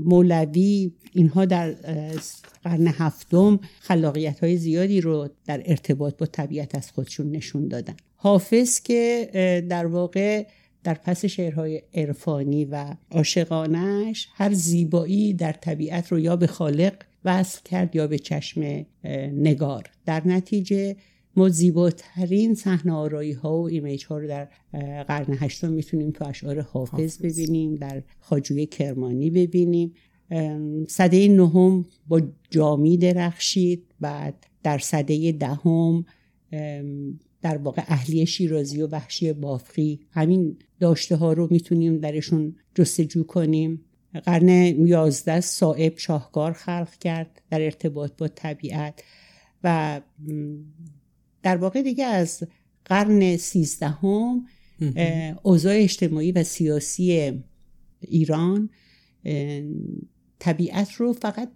مولوی 0.06 0.92
اینها 1.14 1.46
در 1.46 1.72
قرن 2.64 2.88
هفتم 2.88 3.60
خلاقیت 3.80 4.40
های 4.40 4.58
زیادی 4.58 5.02
رو 5.02 5.30
در 5.46 5.62
ارتباط 5.66 6.18
با 6.18 6.26
طبیعت 6.26 6.76
از 6.76 6.92
خودشون 6.92 7.32
نشون 7.32 7.68
دادن. 7.68 7.96
حافظ 8.16 8.80
که 8.82 9.30
در 9.70 9.86
واقع 9.86 10.46
در 10.84 10.94
پس 10.94 11.26
شعرهای 11.26 11.82
عرفانی 11.94 12.66
و 12.66 12.96
عاشقانش 13.12 14.28
هر 14.34 14.54
زیبایی 14.54 15.34
در 15.34 15.54
طبیعت 15.54 16.12
رو 16.12 16.20
یا 16.20 16.36
به 16.36 16.48
خالق 16.48 16.94
وصل 17.26 17.62
کرد 17.66 17.96
یا 17.96 18.08
به 18.08 18.20
چشم 18.20 18.86
نگار. 19.34 19.92
در 20.06 20.28
نتیجه 20.28 20.96
ما 21.38 21.50
زیباترین 21.50 22.56
صحنه 22.56 22.94
آرایی 22.94 23.32
ها 23.32 23.58
و 23.58 23.70
ایمیج 23.70 24.06
ها 24.06 24.18
رو 24.18 24.28
در 24.28 24.48
قرن 25.04 25.38
هشتم 25.40 25.72
می‌تونیم 25.72 26.12
تو 26.12 26.26
اشعار 26.26 26.62
حافظ, 26.62 27.18
ببینیم 27.22 27.76
در 27.76 28.04
خاجوی 28.20 28.66
کرمانی 28.66 29.30
ببینیم. 29.30 29.94
صده 30.88 31.28
نهم 31.28 31.86
با 32.08 32.22
جامی 32.50 32.98
درخشید 32.98 33.84
بعد 34.00 34.48
در 34.64 34.78
صده 34.78 35.32
دهم 35.32 36.06
در 37.42 37.58
واقع 37.58 37.84
اهلی 37.88 38.26
شیرازی 38.26 38.82
و 38.82 38.88
وحشی 38.88 39.34
بافقی 39.34 40.00
همین 40.12 40.58
داشته 40.80 41.16
ها 41.16 41.34
رو 41.34 41.48
می‌تونیم 41.52 41.98
درشون 41.98 42.56
جستجو 42.76 43.24
کنیم. 43.24 43.82
قرن 44.26 44.50
یازده 44.88 45.42
صاحب 45.42 45.98
شاهکار 45.98 46.52
خلق 46.52 46.98
کرد 47.00 47.42
در 47.50 47.62
ارتباط 47.62 48.12
با 48.18 48.28
طبیعت 48.28 49.04
و 49.64 50.02
در 51.48 51.58
واقع 51.58 51.82
دیگه 51.82 52.06
از 52.06 52.44
قرن 52.86 53.38
سیزدهم 53.38 54.46
اوضاع 55.44 55.76
اجتماعی 55.76 56.32
و 56.32 56.44
سیاسی 56.44 57.34
ایران 58.02 58.70
طبیعت 60.40 60.92
رو 60.92 61.14
فقط 61.14 61.50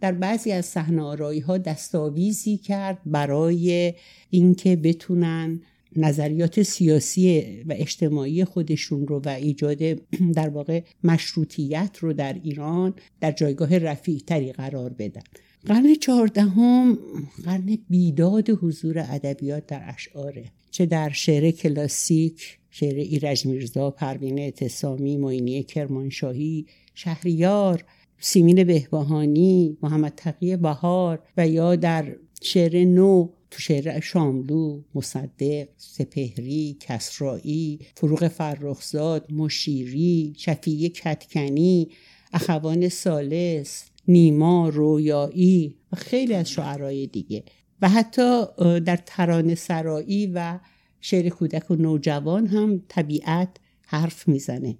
در 0.00 0.12
بعضی 0.12 0.52
از 0.52 0.66
صحنه 0.66 1.02
ها 1.46 1.58
دستاویزی 1.58 2.56
کرد 2.56 2.98
برای 3.06 3.94
اینکه 4.30 4.76
بتونن 4.76 5.60
نظریات 5.96 6.62
سیاسی 6.62 7.40
و 7.66 7.74
اجتماعی 7.76 8.44
خودشون 8.44 9.06
رو 9.06 9.20
و 9.24 9.28
ایجاد 9.28 9.82
در 10.38 10.48
واقع 10.48 10.82
مشروطیت 11.04 11.98
رو 12.00 12.12
در 12.12 12.32
ایران 12.32 12.94
در 13.20 13.32
جایگاه 13.32 13.78
رفیع 13.78 14.22
تری 14.26 14.52
قرار 14.52 14.92
بدن. 14.92 15.22
قرن 15.66 15.94
چهاردهم 15.94 16.98
قرن 17.44 17.78
بیداد 17.90 18.50
حضور 18.50 18.98
ادبیات 18.98 19.66
در 19.66 19.82
اشعاره 19.94 20.44
چه 20.70 20.86
در 20.86 21.10
شعر 21.10 21.50
کلاسیک 21.50 22.58
شعر 22.70 22.94
ایرج 22.94 23.46
میرزا 23.46 23.90
پروین 23.90 24.38
اعتصامی 24.38 25.16
معینی 25.16 25.62
کرمانشاهی 25.62 26.66
شهریار 26.94 27.84
سیمین 28.18 28.64
بهبهانی 28.64 29.76
محمد 29.82 30.12
تقی 30.16 30.56
بهار 30.56 31.22
و 31.36 31.48
یا 31.48 31.76
در 31.76 32.16
شعر 32.42 32.84
نو 32.84 33.28
تو 33.50 33.60
شعر 33.60 34.00
شاملو 34.00 34.82
مصدق 34.94 35.68
سپهری 35.76 36.76
کسرایی 36.80 37.80
فروغ 37.94 38.28
فرخزاد 38.28 39.32
مشیری 39.32 40.34
شفیع 40.36 40.88
کتکنی 40.88 41.88
اخوان 42.32 42.88
سالس 42.88 43.84
نیما 44.08 44.68
رویایی 44.68 45.76
و 45.92 45.96
خیلی 45.96 46.34
از 46.34 46.50
شعرهای 46.50 47.06
دیگه. 47.06 47.44
و 47.82 47.88
حتی 47.88 48.44
در 48.80 48.98
ترانه 49.06 49.54
سرایی 49.54 50.26
و 50.26 50.58
شعر 51.00 51.28
کودک 51.28 51.70
و 51.70 51.74
نوجوان 51.74 52.46
هم 52.46 52.82
طبیعت 52.88 53.48
حرف 53.86 54.28
می‌زنه. 54.28 54.78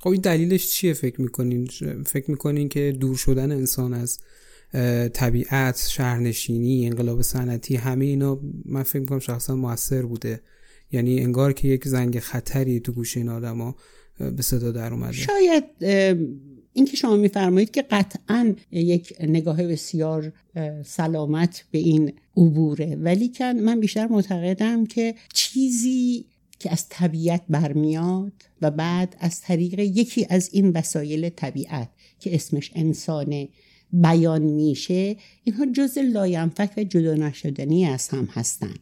خب 0.00 0.08
این 0.08 0.20
دلیلش 0.20 0.70
چیه 0.70 0.92
فکر 0.92 1.20
می‌کنین؟ 1.20 1.68
فکر 2.06 2.30
می‌کنین 2.30 2.68
که 2.68 2.96
دور 3.00 3.16
شدن 3.16 3.52
انسان 3.52 3.94
از 3.94 4.18
طبیعت 5.12 5.88
شهرنشینی 5.90 6.86
انقلاب 6.86 7.22
صنعتی 7.22 7.76
همه 7.76 8.04
اینا 8.04 8.40
من 8.64 8.82
فکر 8.82 9.00
می‌کنم 9.00 9.18
شخصا 9.18 9.56
موثر 9.56 10.02
بوده. 10.02 10.40
یعنی 10.92 11.20
انگار 11.20 11.52
که 11.52 11.68
یک 11.68 11.88
زنگ 11.88 12.18
خطری 12.18 12.80
تو 12.80 12.92
گوش 12.92 13.16
این 13.16 13.28
آدما 13.28 13.76
به 14.36 14.42
صدا 14.42 14.72
در 14.72 14.92
اومده. 14.92 15.12
شاید 15.12 15.64
این 16.72 16.84
که 16.84 16.96
شما 16.96 17.16
میفرمایید 17.16 17.70
که 17.70 17.82
قطعا 17.82 18.54
یک 18.70 19.14
نگاه 19.20 19.62
بسیار 19.62 20.32
سلامت 20.84 21.64
به 21.70 21.78
این 21.78 22.12
عبوره. 22.36 22.96
ولی 22.96 23.28
که 23.28 23.52
من 23.52 23.80
بیشتر 23.80 24.06
معتقدم 24.06 24.86
که 24.86 25.14
چیزی 25.32 26.24
که 26.58 26.72
از 26.72 26.88
طبیعت 26.88 27.42
برمیاد 27.48 28.32
و 28.62 28.70
بعد 28.70 29.16
از 29.18 29.40
طریق 29.40 29.78
یکی 29.78 30.26
از 30.30 30.50
این 30.52 30.70
وسایل 30.70 31.28
طبیعت 31.28 31.88
که 32.18 32.34
اسمش 32.34 32.70
انسانه 32.74 33.48
بیان 33.92 34.42
میشه 34.42 35.16
اینها 35.44 35.66
جز 35.66 35.98
لاینفک 35.98 36.70
و 36.76 36.84
جدا 36.84 37.14
نشدنی 37.14 37.84
از 37.84 38.08
هم 38.08 38.24
هستن. 38.24 38.74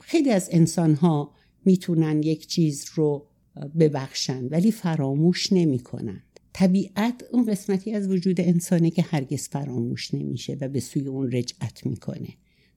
خیلی 0.00 0.30
از 0.30 0.48
انسان 0.52 0.94
ها 0.94 1.32
می‌تونن 1.64 2.22
یک 2.22 2.46
چیز 2.46 2.84
رو 2.94 3.26
ببخشن 3.78 4.44
ولی 4.44 4.72
فراموش 4.72 5.52
نمی‌کنن. 5.52 6.22
طبیعت 6.52 7.24
اون 7.32 7.46
قسمتی 7.46 7.92
از 7.92 8.08
وجود 8.08 8.40
انسانه 8.40 8.90
که 8.90 9.02
هرگز 9.02 9.48
فراموش 9.48 10.14
نمیشه 10.14 10.56
و 10.60 10.68
به 10.68 10.80
سوی 10.80 11.06
اون 11.06 11.32
رجعت 11.32 11.86
می‌کنه. 11.86 12.28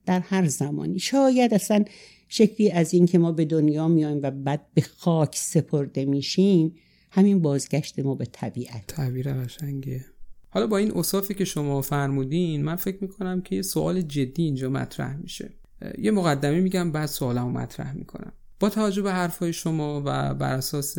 در 0.06 0.20
هر 0.20 0.46
زمانی. 0.46 0.98
شاید 0.98 1.54
اصلا 1.54 1.84
شکلی 2.28 2.70
از 2.70 2.94
این 2.94 3.06
که 3.06 3.18
ما 3.18 3.32
به 3.32 3.44
دنیا 3.44 3.88
میایم 3.88 4.20
و 4.22 4.30
بعد 4.30 4.66
به 4.74 4.80
خاک 4.80 5.36
سپرده 5.36 6.04
میشیم 6.04 6.74
همین 7.10 7.42
بازگشت 7.42 7.98
ما 7.98 8.14
به 8.14 8.24
طبیعت. 8.24 8.86
تعبیر 8.86 9.32
قشنگه 9.32 10.04
حالا 10.48 10.66
با 10.66 10.78
این 10.78 10.92
اصافی 10.92 11.34
که 11.34 11.44
شما 11.44 11.82
فرمودین 11.82 12.62
من 12.62 12.76
فکر 12.76 12.98
می‌کنم 13.00 13.40
که 13.40 13.56
یه 13.56 13.62
سوال 13.62 14.02
جدی 14.02 14.42
اینجا 14.42 14.70
مطرح 14.70 15.16
میشه. 15.16 15.50
یه 15.98 16.10
مقدمه 16.10 16.60
میگم 16.60 16.92
بعد 16.92 17.06
سوالمو 17.06 17.50
مطرح 17.50 17.92
می‌کنم. 17.92 18.32
با 18.60 18.70
توجه 18.70 19.02
به 19.02 19.12
حرفای 19.12 19.52
شما 19.52 20.02
و 20.06 20.34
بر 20.34 20.54
اساس 20.54 20.98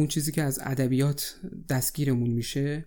اون 0.00 0.08
چیزی 0.08 0.32
که 0.32 0.42
از 0.42 0.58
ادبیات 0.62 1.34
دستگیرمون 1.68 2.30
میشه 2.30 2.84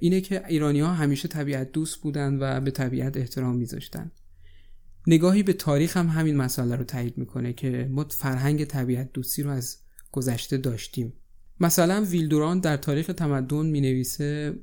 اینه 0.00 0.20
که 0.20 0.46
ایرانی 0.46 0.80
ها 0.80 0.92
همیشه 0.92 1.28
طبیعت 1.28 1.72
دوست 1.72 2.00
بودن 2.00 2.38
و 2.40 2.60
به 2.60 2.70
طبیعت 2.70 3.16
احترام 3.16 3.56
میذاشتن. 3.56 4.10
نگاهی 5.06 5.42
به 5.42 5.52
تاریخ 5.52 5.96
هم 5.96 6.06
همین 6.06 6.36
مسئله 6.36 6.76
رو 6.76 6.84
تایید 6.84 7.18
می‌کنه 7.18 7.52
که 7.52 7.88
ما 7.90 8.06
فرهنگ 8.10 8.64
طبیعت 8.64 9.12
دوستی 9.12 9.42
رو 9.42 9.50
از 9.50 9.78
گذشته 10.10 10.56
داشتیم. 10.56 11.12
مثلا 11.60 12.04
ویلدوران 12.04 12.60
در 12.60 12.76
تاریخ 12.76 13.06
تمدن 13.06 13.66
می 13.66 13.80
نویسه 13.80 14.54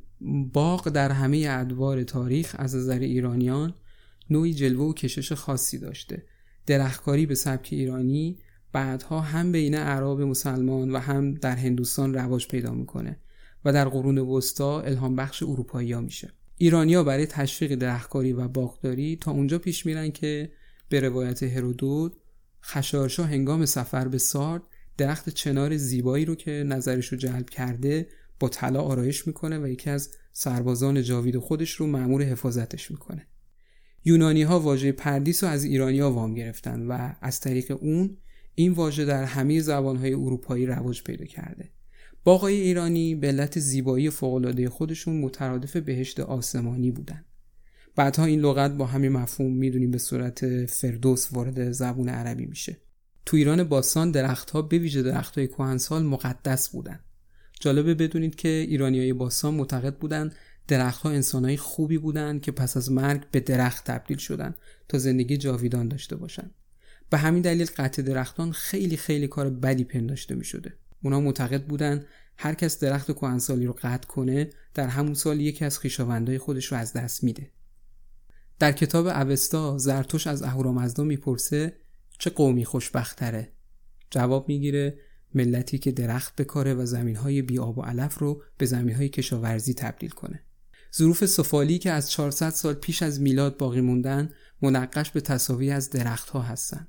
باغ 0.53 0.89
در 0.89 1.11
همه 1.11 1.47
ادوار 1.49 2.03
تاریخ 2.03 2.55
از 2.59 2.75
نظر 2.75 2.99
ایرانیان 2.99 3.73
نوعی 4.29 4.53
جلوه 4.53 4.85
و 4.85 4.93
کشش 4.93 5.31
خاصی 5.31 5.77
داشته. 5.77 6.23
درختکاری 6.65 7.25
به 7.25 7.35
سبک 7.35 7.67
ایرانی 7.71 8.39
بعدها 8.71 9.19
هم 9.21 9.51
بین 9.51 9.75
عرب 9.75 10.21
مسلمان 10.21 10.91
و 10.91 10.97
هم 10.97 11.33
در 11.33 11.55
هندوستان 11.55 12.13
رواج 12.13 12.47
پیدا 12.47 12.73
می‌کنه 12.73 13.19
و 13.65 13.73
در 13.73 13.89
قرون 13.89 14.17
وسطا 14.17 14.81
الهام 14.81 15.15
بخش 15.15 15.43
اروپایی 15.43 15.95
میشه. 15.95 16.33
ایرانیا 16.57 17.03
برای 17.03 17.25
تشویق 17.25 17.75
درختکاری 17.75 18.33
و 18.33 18.47
باغداری 18.47 19.15
تا 19.15 19.31
اونجا 19.31 19.59
پیش 19.59 19.85
میرن 19.85 20.11
که 20.11 20.51
به 20.89 20.99
روایت 20.99 21.43
هرودوت 21.43 22.13
خشارشا 22.63 23.23
هنگام 23.23 23.65
سفر 23.65 24.07
به 24.07 24.17
سارد 24.17 24.61
درخت 24.97 25.29
چنار 25.29 25.77
زیبایی 25.77 26.25
رو 26.25 26.35
که 26.35 26.51
نظرش 26.67 27.07
رو 27.07 27.17
جلب 27.17 27.49
کرده 27.49 28.07
با 28.39 28.49
طلا 28.49 28.81
آرایش 28.81 29.27
می‌کنه 29.27 29.59
و 29.59 29.67
یکی 29.67 29.89
از 29.89 30.09
سربازان 30.31 31.03
جاوید 31.03 31.37
خودش 31.37 31.71
رو 31.71 31.87
معمور 31.87 32.23
حفاظتش 32.23 32.91
می‌کنه. 32.91 33.27
یونانی 34.05 34.43
ها 34.43 34.59
واژه 34.59 34.91
پردیس 34.91 35.43
رو 35.43 35.49
از 35.49 35.63
ایرانیا 35.63 36.11
وام 36.11 36.33
گرفتن 36.33 36.87
و 36.87 37.13
از 37.21 37.39
طریق 37.39 37.77
اون 37.81 38.17
این 38.59 38.71
واژه 38.71 39.05
در 39.05 39.23
همه 39.23 39.59
زبانهای 39.59 40.13
اروپایی 40.13 40.65
رواج 40.65 41.03
پیدا 41.03 41.25
کرده. 41.25 41.69
باقای 42.23 42.53
ایرانی 42.53 43.15
به 43.15 43.27
علت 43.27 43.59
زیبایی 43.59 44.09
فوقالعاده 44.09 44.69
خودشون 44.69 45.21
مترادف 45.21 45.77
بهشت 45.77 46.19
آسمانی 46.19 46.91
بودن. 46.91 47.25
بعدها 47.95 48.25
این 48.25 48.39
لغت 48.39 48.71
با 48.71 48.85
همین 48.85 49.11
مفهوم 49.11 49.53
می‌دونیم 49.53 49.91
به 49.91 49.97
صورت 49.97 50.65
فردوس 50.65 51.33
وارد 51.33 51.71
زبون 51.71 52.09
عربی 52.09 52.45
میشه. 52.45 52.77
تو 53.25 53.37
ایران 53.37 53.63
باستان 53.63 54.11
درختها 54.11 54.61
به 54.61 54.77
ویژه 54.77 55.01
درختهای 55.01 55.47
کهنسال 55.47 56.03
مقدس 56.03 56.69
بودن. 56.69 56.99
جالبه 57.59 57.93
بدونید 57.93 58.35
که 58.35 58.49
ایرانیای 58.49 59.13
باستان 59.13 59.53
معتقد 59.53 59.95
بودن 59.95 60.31
درختها 60.67 61.09
انسانهای 61.09 61.57
خوبی 61.57 61.97
بودن 61.97 62.39
که 62.39 62.51
پس 62.51 62.77
از 62.77 62.91
مرگ 62.91 63.29
به 63.31 63.39
درخت 63.39 63.85
تبدیل 63.85 64.17
شدن 64.17 64.55
تا 64.87 64.97
زندگی 64.97 65.37
جاویدان 65.37 65.87
داشته 65.87 66.15
باشن. 66.15 66.51
به 67.09 67.17
همین 67.17 67.41
دلیل 67.41 67.67
قطع 67.77 68.01
درختان 68.01 68.51
خیلی 68.51 68.97
خیلی 68.97 69.27
کار 69.27 69.49
بدی 69.49 69.83
پنداشته 69.83 70.35
می 70.35 70.45
شده. 70.45 70.73
اونا 71.03 71.19
معتقد 71.19 71.63
بودن 71.63 72.05
هر 72.37 72.53
کس 72.53 72.79
درخت 72.79 73.11
کهنسالی 73.11 73.65
رو 73.65 73.75
قطع 73.81 74.07
کنه 74.07 74.49
در 74.73 74.87
همون 74.87 75.13
سال 75.13 75.41
یکی 75.41 75.65
از 75.65 75.77
خویشاوندای 75.77 76.37
خودش 76.37 76.65
رو 76.65 76.77
از 76.77 76.93
دست 76.93 77.23
میده. 77.23 77.51
در 78.59 78.71
کتاب 78.71 79.07
اوستا 79.07 79.77
زرتوش 79.77 80.27
از 80.27 80.43
اهورامزدا 80.43 81.03
می‌پرسه 81.03 81.75
چه 82.19 82.29
قومی 82.29 82.65
خوشبختره؟ 82.65 83.51
جواب 84.11 84.49
می‌گیره 84.49 84.97
ملتی 85.35 85.77
که 85.77 85.91
درخت 85.91 86.35
بکاره 86.35 86.73
و 86.73 86.85
زمینهای 86.85 87.41
بی 87.41 87.59
آب 87.59 87.77
و 87.77 87.81
علف 87.81 88.17
رو 88.17 88.43
به 88.57 88.65
زمینهای 88.65 89.09
کشاورزی 89.09 89.73
تبدیل 89.73 90.09
کنه. 90.09 90.43
ظروف 90.95 91.25
سفالی 91.25 91.79
که 91.79 91.91
از 91.91 92.11
400 92.11 92.49
سال 92.49 92.73
پیش 92.73 93.03
از 93.03 93.21
میلاد 93.21 93.57
باقی 93.57 93.81
موندن 93.81 94.29
منقش 94.61 95.11
به 95.11 95.21
تصاوی 95.21 95.71
از 95.71 95.89
درختها 95.89 96.41
هستند. 96.41 96.87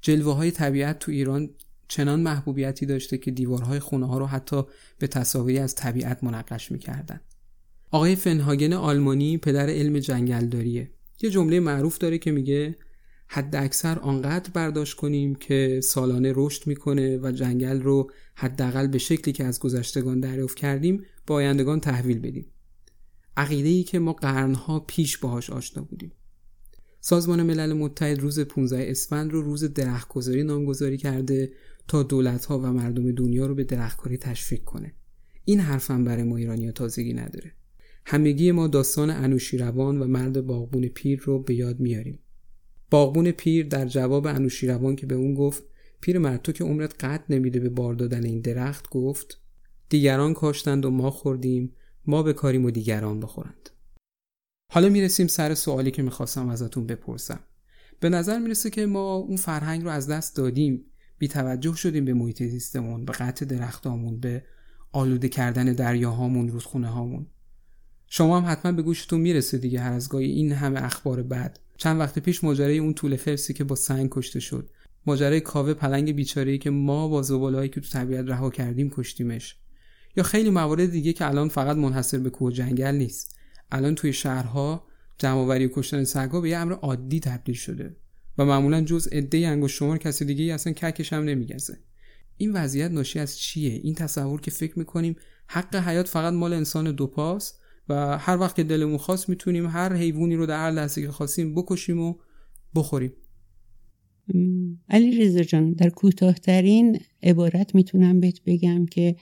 جلوه 0.00 0.34
های 0.34 0.50
طبیعت 0.50 0.98
تو 0.98 1.12
ایران 1.12 1.50
چنان 1.88 2.20
محبوبیتی 2.20 2.86
داشته 2.86 3.18
که 3.18 3.30
دیوارهای 3.30 3.78
خونه 3.78 4.06
ها 4.06 4.18
رو 4.18 4.26
حتی 4.26 4.62
به 4.98 5.06
تصاویری 5.06 5.58
از 5.58 5.74
طبیعت 5.74 6.24
منقش 6.24 6.72
می‌کردن. 6.72 7.20
آقای 7.90 8.16
فنهاگن 8.16 8.72
آلمانی 8.72 9.38
پدر 9.38 9.70
علم 9.70 9.98
جنگلداریه. 9.98 10.90
یه 11.20 11.30
جمله 11.30 11.60
معروف 11.60 11.98
داره 11.98 12.18
که 12.18 12.30
میگه 12.30 12.76
حد 13.28 13.56
اکثر 13.56 13.98
آنقدر 13.98 14.50
برداشت 14.50 14.96
کنیم 14.96 15.34
که 15.34 15.80
سالانه 15.82 16.32
رشد 16.36 16.66
می‌کنه 16.66 17.18
و 17.18 17.32
جنگل 17.32 17.82
رو 17.82 18.10
حداقل 18.34 18.86
به 18.86 18.98
شکلی 18.98 19.32
که 19.32 19.44
از 19.44 19.60
گذشتگان 19.60 20.20
دریافت 20.20 20.56
کردیم 20.56 21.04
با 21.26 21.34
آیندگان 21.34 21.80
تحویل 21.80 22.18
بدیم. 22.18 22.46
عقیده 23.36 23.68
ای 23.68 23.82
که 23.82 23.98
ما 23.98 24.12
قرنها 24.12 24.80
پیش 24.80 25.18
باهاش 25.18 25.50
آشنا 25.50 25.82
بودیم. 25.82 26.12
سازمان 27.00 27.42
ملل 27.42 27.72
متحد 27.72 28.18
روز 28.18 28.40
15 28.40 28.90
اسفند 28.90 29.32
رو 29.32 29.42
روز 29.42 29.64
درختگذاری 29.64 30.42
نامگذاری 30.42 30.96
کرده 30.96 31.52
تا 31.88 32.02
دولتها 32.02 32.58
و 32.58 32.72
مردم 32.72 33.12
دنیا 33.12 33.46
رو 33.46 33.54
به 33.54 33.64
درختکاری 33.64 34.16
تشویق 34.16 34.64
کنه. 34.64 34.94
این 35.44 35.60
حرفم 35.60 36.04
برای 36.04 36.22
ما 36.22 36.36
ایرانی 36.36 36.72
تازگی 36.72 37.12
نداره. 37.12 37.52
همگی 38.06 38.52
ما 38.52 38.66
داستان 38.66 39.10
انوشیروان 39.10 39.98
و 40.00 40.06
مرد 40.06 40.46
باغبون 40.46 40.88
پیر 40.88 41.20
رو 41.24 41.38
به 41.42 41.54
یاد 41.54 41.80
میاریم. 41.80 42.18
باغبون 42.90 43.30
پیر 43.30 43.66
در 43.66 43.86
جواب 43.86 44.26
انوشیروان 44.26 44.96
که 44.96 45.06
به 45.06 45.14
اون 45.14 45.34
گفت 45.34 45.64
پیر 46.00 46.18
مرد 46.18 46.42
تو 46.42 46.52
که 46.52 46.64
عمرت 46.64 47.04
قد 47.04 47.24
نمیده 47.28 47.60
به 47.60 47.68
بار 47.68 47.94
دادن 47.94 48.24
این 48.24 48.40
درخت 48.40 48.90
گفت 48.90 49.40
دیگران 49.88 50.34
کاشتند 50.34 50.84
و 50.84 50.90
ما 50.90 51.10
خوردیم 51.10 51.72
ما 52.06 52.22
به 52.22 52.32
کاریم 52.32 52.64
و 52.64 52.70
دیگران 52.70 53.20
بخورند. 53.20 53.70
حالا 54.68 54.88
می‌رسیم 54.88 55.26
سر 55.26 55.54
سوالی 55.54 55.90
که 55.90 56.02
می‌خواستم 56.02 56.48
ازتون 56.48 56.86
بپرسم. 56.86 57.40
به 58.00 58.08
نظر 58.08 58.38
می‌رسه 58.38 58.70
که 58.70 58.86
ما 58.86 59.14
اون 59.14 59.36
فرهنگ 59.36 59.82
رو 59.82 59.90
از 59.90 60.06
دست 60.06 60.36
دادیم. 60.36 60.84
بی 61.18 61.28
توجه 61.28 61.74
شدیم 61.76 62.04
به 62.04 62.14
محیط 62.14 62.42
زیستمون 62.42 63.04
به 63.04 63.12
قطع 63.12 63.44
درختامون 63.44 64.20
به 64.20 64.44
آلوده 64.92 65.28
کردن 65.28 65.72
دریاهامون 65.72 66.48
رودخونه 66.48 66.88
هامون 66.88 67.26
شما 68.08 68.40
هم 68.40 68.52
حتما 68.52 68.72
به 68.72 68.82
گوشتون 68.82 69.20
می‌رسه 69.20 69.58
دیگه 69.58 69.80
هر 69.80 69.92
از 69.92 70.08
گاهی 70.08 70.30
این 70.30 70.52
همه 70.52 70.84
اخبار 70.84 71.22
بد 71.22 71.58
چند 71.76 72.00
وقت 72.00 72.18
پیش 72.18 72.44
ماجرای 72.44 72.78
اون 72.78 72.94
طول 72.94 73.16
خرسی 73.16 73.54
که 73.54 73.64
با 73.64 73.74
سنگ 73.74 74.08
کشته 74.12 74.40
شد. 74.40 74.70
ماجرای 75.06 75.40
کاوه 75.40 75.74
پلنگ 75.74 76.12
بیچاره 76.12 76.58
که 76.58 76.70
ما 76.70 77.08
با 77.08 77.22
زبالهایی 77.22 77.68
که 77.68 77.80
تو 77.80 77.88
طبیعت 77.88 78.28
رها 78.28 78.50
کردیم 78.50 78.90
کشتیمش. 78.90 79.56
یا 80.16 80.22
خیلی 80.22 80.50
موارد 80.50 80.90
دیگه 80.90 81.12
که 81.12 81.26
الان 81.26 81.48
فقط 81.48 81.76
منحصر 81.76 82.18
به 82.18 82.30
کوه 82.30 82.52
جنگل 82.52 82.94
نیست. 82.94 83.35
الان 83.70 83.94
توی 83.94 84.12
شهرها 84.12 84.86
جمعآوری 85.18 85.66
و 85.66 85.70
کشتن 85.72 86.04
سگا 86.04 86.40
به 86.40 86.50
یه 86.50 86.56
امر 86.56 86.72
عادی 86.72 87.20
تبدیل 87.20 87.54
شده 87.54 87.96
و 88.38 88.44
معمولا 88.44 88.80
جز 88.80 89.08
عده 89.12 89.48
انگشت 89.48 89.76
شمار 89.76 89.98
کسی 89.98 90.24
دیگه 90.24 90.44
ای 90.44 90.50
اصلا 90.50 90.72
ککش 90.72 91.12
هم 91.12 91.24
نمیگزه. 91.24 91.78
این 92.36 92.52
وضعیت 92.52 92.90
ناشی 92.90 93.18
از 93.18 93.38
چیه؟ 93.38 93.72
این 93.72 93.94
تصور 93.94 94.40
که 94.40 94.50
فکر 94.50 94.78
می‌کنیم 94.78 95.16
حق 95.46 95.76
حیات 95.76 96.08
فقط 96.08 96.32
مال 96.32 96.52
انسان 96.52 96.92
دو 96.92 97.06
پاس 97.06 97.58
و 97.88 98.18
هر 98.18 98.36
وقت 98.36 98.56
که 98.56 98.64
دلمون 98.64 98.96
خواست 98.96 99.28
می‌تونیم 99.28 99.66
هر 99.66 99.92
حیوانی 99.92 100.36
رو 100.36 100.46
در 100.46 100.64
هر 100.64 100.70
لحظه 100.70 101.02
که 101.02 101.10
خواستیم 101.10 101.54
بکشیم 101.54 102.00
و 102.00 102.14
بخوریم. 102.74 103.12
علی 104.88 105.20
رزا 105.20 105.42
جان 105.42 105.72
در 105.72 105.90
کوتاهترین 105.90 107.00
عبارت 107.22 107.74
می‌تونم 107.74 108.20
بهت 108.20 108.40
بگم 108.46 108.86
که 108.86 109.16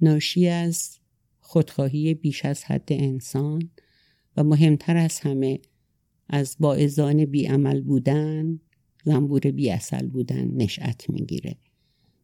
ناشی 0.00 0.48
از 0.48 0.98
خودخواهی 1.54 2.14
بیش 2.14 2.44
از 2.44 2.64
حد 2.64 2.88
انسان 2.90 3.70
و 4.36 4.44
مهمتر 4.44 4.96
از 4.96 5.20
همه 5.20 5.60
از 6.28 6.56
باعزان 6.60 7.24
بیعمل 7.24 7.80
بودن 7.80 8.60
زنبور 9.04 9.40
بی 9.40 9.70
اصل 9.70 10.06
بودن 10.06 10.50
نشأت 10.54 11.10
می‌گیره. 11.10 11.56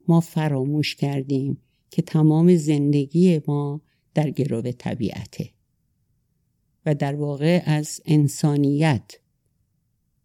ما 0.09 0.21
فراموش 0.21 0.95
کردیم 0.95 1.59
که 1.91 2.03
تمام 2.03 2.57
زندگی 2.57 3.41
ما 3.47 3.83
در 4.15 4.31
گرو 4.31 4.63
طبیعته 4.63 5.51
و 6.87 6.95
در 6.95 7.15
واقع 7.15 7.63
از 7.67 8.01
انسانیت 8.05 9.13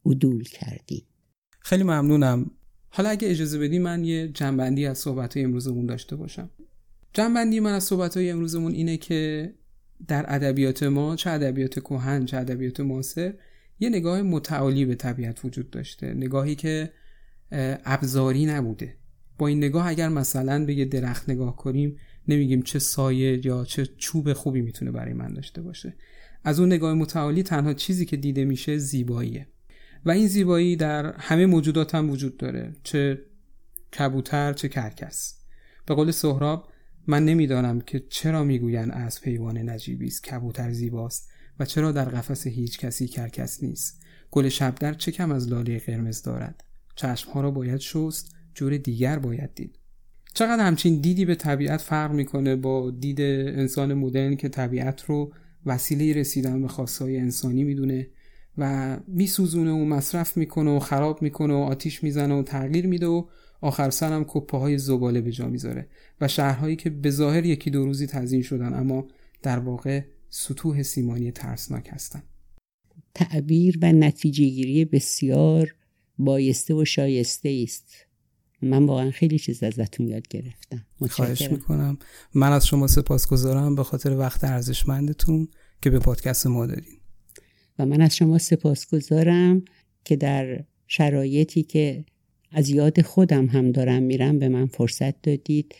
عدول 0.06 0.44
کردیم. 0.44 1.04
خیلی 1.60 1.84
ممنونم. 1.84 2.52
حالا 2.90 3.10
اگه 3.10 3.30
اجازه 3.30 3.60
بدی 3.60 3.80
من 3.80 4.04
یه 4.04 4.28
جنبندی 4.28 4.86
از 4.86 4.98
صحبت 4.98 5.38
امروزمون 5.38 5.86
داشته 5.86 6.16
باشم. 6.16 6.50
جنبندی 7.16 7.60
من 7.60 7.74
از 7.74 7.84
صحبت 7.84 8.18
های 8.18 8.30
امروزمون 8.30 8.72
اینه 8.72 8.98
که 8.98 9.54
در 10.08 10.26
ادبیات 10.28 10.84
ما 10.84 11.16
چه 11.16 11.30
ادبیات 11.30 11.80
کهن 11.80 12.26
چه 12.26 12.38
ادبیات 12.38 12.80
معاصر 12.80 13.34
یه 13.80 13.90
نگاه 13.90 14.22
متعالی 14.22 14.86
به 14.86 14.96
طبیعت 14.96 15.46
وجود 15.46 15.70
داشته. 15.70 16.14
نگاهی 16.14 16.56
که 16.56 16.92
ابزاری 17.86 18.46
نبوده. 18.46 18.98
با 19.38 19.48
این 19.48 19.58
نگاه 19.58 19.88
اگر 19.88 20.10
مثلا 20.10 20.66
به 20.66 20.74
یه 20.74 20.86
درخت 20.86 21.30
نگاه 21.30 21.56
کنیم 21.56 21.98
نمیگیم 22.28 22.62
چه 22.62 22.80
سایه 22.80 23.46
یا 23.46 23.66
چه 23.66 23.86
چوب 23.86 24.34
خوبی 24.34 24.62
می‌تونه 24.62 24.92
برای 24.92 25.14
من 25.14 25.34
داشته 25.34 25.62
باشه. 25.62 25.94
از 26.44 26.60
اون 26.60 26.74
نگاه 26.74 26.94
متعالی 26.94 27.44
تنها 27.44 27.74
چیزی 27.74 28.06
که 28.06 28.18
دیده 28.18 28.46
میشه 28.46 28.78
زیباییه. 28.78 29.48
و 30.06 30.12
این 30.12 30.28
زیبایی 30.28 30.76
در 30.76 31.14
همه 31.18 31.46
موجودات 31.46 31.96
هم 31.96 32.10
وجود 32.10 32.38
داره. 32.38 32.76
چه 32.84 33.22
کبوتر 34.00 34.54
چه 34.54 34.70
کرکس. 34.70 35.40
به 35.86 35.96
قول 35.96 36.12
سهراب 36.12 36.68
من 37.08 37.26
نمی‌دانم 37.26 37.82
که 37.82 38.04
چرا 38.10 38.44
می‌گویند 38.44 38.92
از 38.92 39.22
پیوان 39.22 39.70
نجیبی 39.70 40.08
است 40.08 40.24
کبوتر 40.24 40.72
زیباست 40.72 41.30
و 41.60 41.66
چرا 41.66 41.92
در 41.92 42.06
قفس 42.06 42.48
هیچ 42.48 42.80
کسی 42.80 43.08
کرکس 43.08 43.64
نیست. 43.64 44.02
گل 44.32 44.50
شبدر 44.50 44.94
چه 44.94 45.12
کم 45.12 45.32
از 45.32 45.50
لاله 45.50 45.80
قرمز 45.80 46.22
دارد؟ 46.22 46.64
چشمها 46.96 47.42
را 47.42 47.52
باید 47.52 47.80
شست 47.80 48.36
جور 48.54 48.78
دیگر 48.78 49.20
باید 49.20 49.54
دید. 49.54 49.80
چقدر 50.34 50.66
همچین 50.66 51.02
دیدی 51.02 51.26
به 51.26 51.36
طبیعت 51.36 51.82
فرق 51.82 52.12
می‌کنه 52.12 52.56
با 52.56 52.92
دید 52.92 53.22
انسان 53.22 53.94
مدرن 53.94 54.36
که 54.36 54.50
طبیعت 54.50 55.06
رو 55.06 55.34
وسیله 55.66 56.14
رسیدن 56.14 56.62
به 56.62 56.68
خواستهای 56.68 57.18
انسانی 57.18 57.64
می‌دونه 57.64 58.08
و 58.58 58.98
میسوزونه 59.08 59.72
و 59.72 59.86
مصرف 59.86 60.38
می‌کنه 60.38 60.72
و 60.72 60.80
خراب 60.80 61.22
می‌کنه 61.22 61.54
و 61.54 61.58
آتیش 61.58 62.04
می‌زنه 62.04 62.34
و 62.34 62.44
تغییر 62.44 62.88
میده 62.88 63.08
و 63.08 63.26
آخر 63.62 63.90
سر 63.90 64.14
هم 64.14 64.26
کپه 64.28 64.58
های 64.58 64.78
زباله 64.78 65.22
به 65.22 65.32
جا 65.32 65.48
می‌ذاره 65.48 65.88
و 66.22 66.28
شهرهایی 66.28 66.76
که 66.76 66.90
به 66.90 67.10
ظاهر 67.10 67.46
یکی 67.46 67.70
دو 67.70 67.86
روزی 67.86 68.08
تزیین 68.08 68.42
شدن 68.42 68.74
اما 68.74 69.08
در 69.42 69.60
واقع 69.60 70.02
سطوح 70.30 70.84
سیمانی 70.84 71.32
ترسناک 71.32 71.90
هستند 71.92 72.24
تعبیر 73.14 73.80
و 73.82 73.92
نتیجه 73.92 74.46
گیری 74.46 74.86
بسیار 74.86 75.76
بایسته 76.18 76.74
و 76.74 76.86
شایسته 76.86 77.64
است. 77.64 77.94
من 78.62 78.86
واقعا 78.86 79.12
خیلی 79.12 79.40
چیز 79.40 79.64
ازتون 79.64 80.08
یاد 80.08 80.28
گرفتم. 80.28 80.86
خواهش 81.10 81.52
می‌کنم. 81.52 81.98
من 82.34 82.52
از 82.52 82.68
شما 82.68 82.88
سپاسگزارم 82.88 83.76
به 83.76 83.84
خاطر 83.84 84.18
وقت 84.18 84.44
ارزشمندتون 84.44 85.48
که 85.82 85.90
به 85.90 86.00
پادکست 86.00 86.48
ما 86.48 86.66
دادین. 86.66 87.00
و 87.80 87.86
من 87.86 88.02
از 88.02 88.16
شما 88.16 88.38
سپاسگزارم 88.38 89.66
که 90.06 90.16
در 90.16 90.64
شرایطی 90.88 91.64
که 91.64 92.06
از 92.56 92.70
یاد 92.70 93.02
خودم 93.02 93.46
هم 93.46 93.72
دارم 93.72 94.04
میرم 94.04 94.40
به 94.40 94.50
من 94.50 94.66
فرصت 94.66 95.22
دادید 95.22 95.76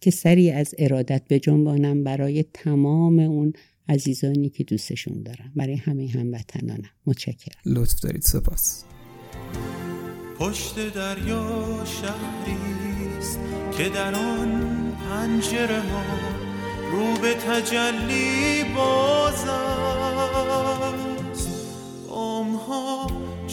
که 0.00 0.10
سری 0.10 0.50
از 0.50 0.74
ارادت 0.78 1.22
به 1.28 1.38
جنبانم 1.38 2.04
برای 2.04 2.44
تمام 2.54 3.18
اون 3.18 3.52
عزیزانی 3.88 4.48
که 4.48 4.64
دوستشون 4.64 5.22
دارم. 5.22 5.52
برای 5.56 5.74
همه 5.74 6.08
هموطنانم. 6.08 6.90
متشکرم. 7.06 7.60
لطف 7.66 8.00
دارید. 8.00 8.22
سپاس. 8.22 8.84
پشت 10.38 10.94
دریا 10.94 11.84
شهریست 11.84 13.38
که 13.78 13.88
در 13.88 14.14
آن 14.14 14.92
پنجره 15.08 15.80
ها 15.80 16.02
رو 16.92 17.20
به 17.22 17.34
تجلی 17.34 18.64
باز 18.74 19.44
است. 19.44 20.10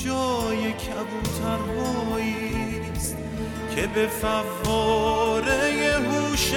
جای 0.06 0.74
کبوترهاییست 0.74 1.98
که 3.76 3.88
به 3.88 4.08
فواره 4.08 5.96
هوش 6.10 6.52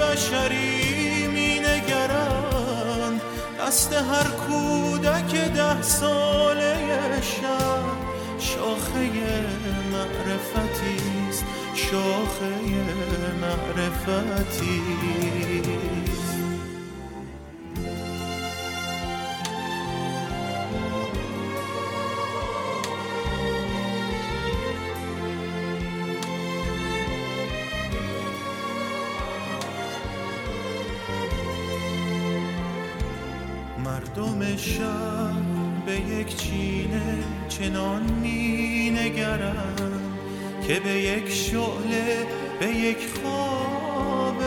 بشری 0.00 1.26
می 1.26 1.60
دست 3.66 3.92
هر 3.92 4.28
کودک 4.28 5.34
ده 5.54 5.82
ساله 5.82 6.76
شب 7.22 7.84
شاخه 8.38 9.10
معرفتی 9.92 10.96
است 11.28 11.44
شاخه 11.74 12.54
معرفتی. 13.40 14.82
شهر 34.56 35.42
به 35.86 35.92
یک 35.92 36.36
چینه 36.36 37.24
چنان 37.48 38.02
می 38.02 38.90
نگرم 38.90 40.00
که 40.66 40.80
به 40.80 40.90
یک 40.90 41.32
شعله 41.32 42.26
به 42.60 42.66
یک 42.66 42.98
خواب 43.22 44.42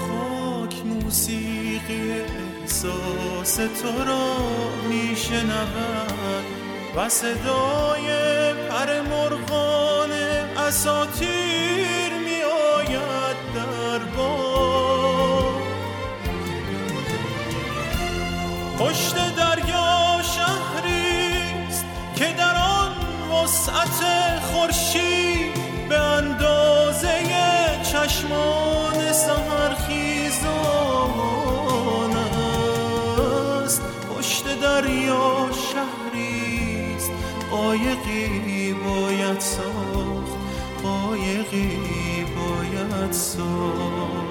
خاک 0.00 0.86
موسیقی 0.86 2.12
احساس 2.62 3.56
تو 3.56 4.04
را 4.06 4.36
می 4.88 5.16
شنود 5.16 6.44
و 6.96 7.08
صدای 7.08 8.06
پر 8.68 9.00
مرغان 9.00 10.10
اساتیر 10.56 12.03
پشت 18.84 19.14
دریا 19.14 20.20
شهریست 20.22 21.84
که 22.16 22.24
در 22.38 22.56
آن 22.56 22.92
وسعت 23.32 24.04
خورشید 24.52 25.54
به 25.88 25.98
اندازه 25.98 27.08
چشمان 27.82 29.12
سهرخیزان 29.12 30.50
است. 33.64 33.82
پشت 34.18 34.60
دریا 34.60 35.48
شهریست 35.72 37.10
قایقی 37.50 38.72
باید 38.72 39.40
ساخت. 39.40 40.32
قایقی 40.82 42.24
باید 42.24 43.12
ساخت. 43.12 44.23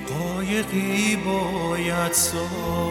قایقی 0.09 1.15
باید 1.15 2.13
سال 2.13 2.90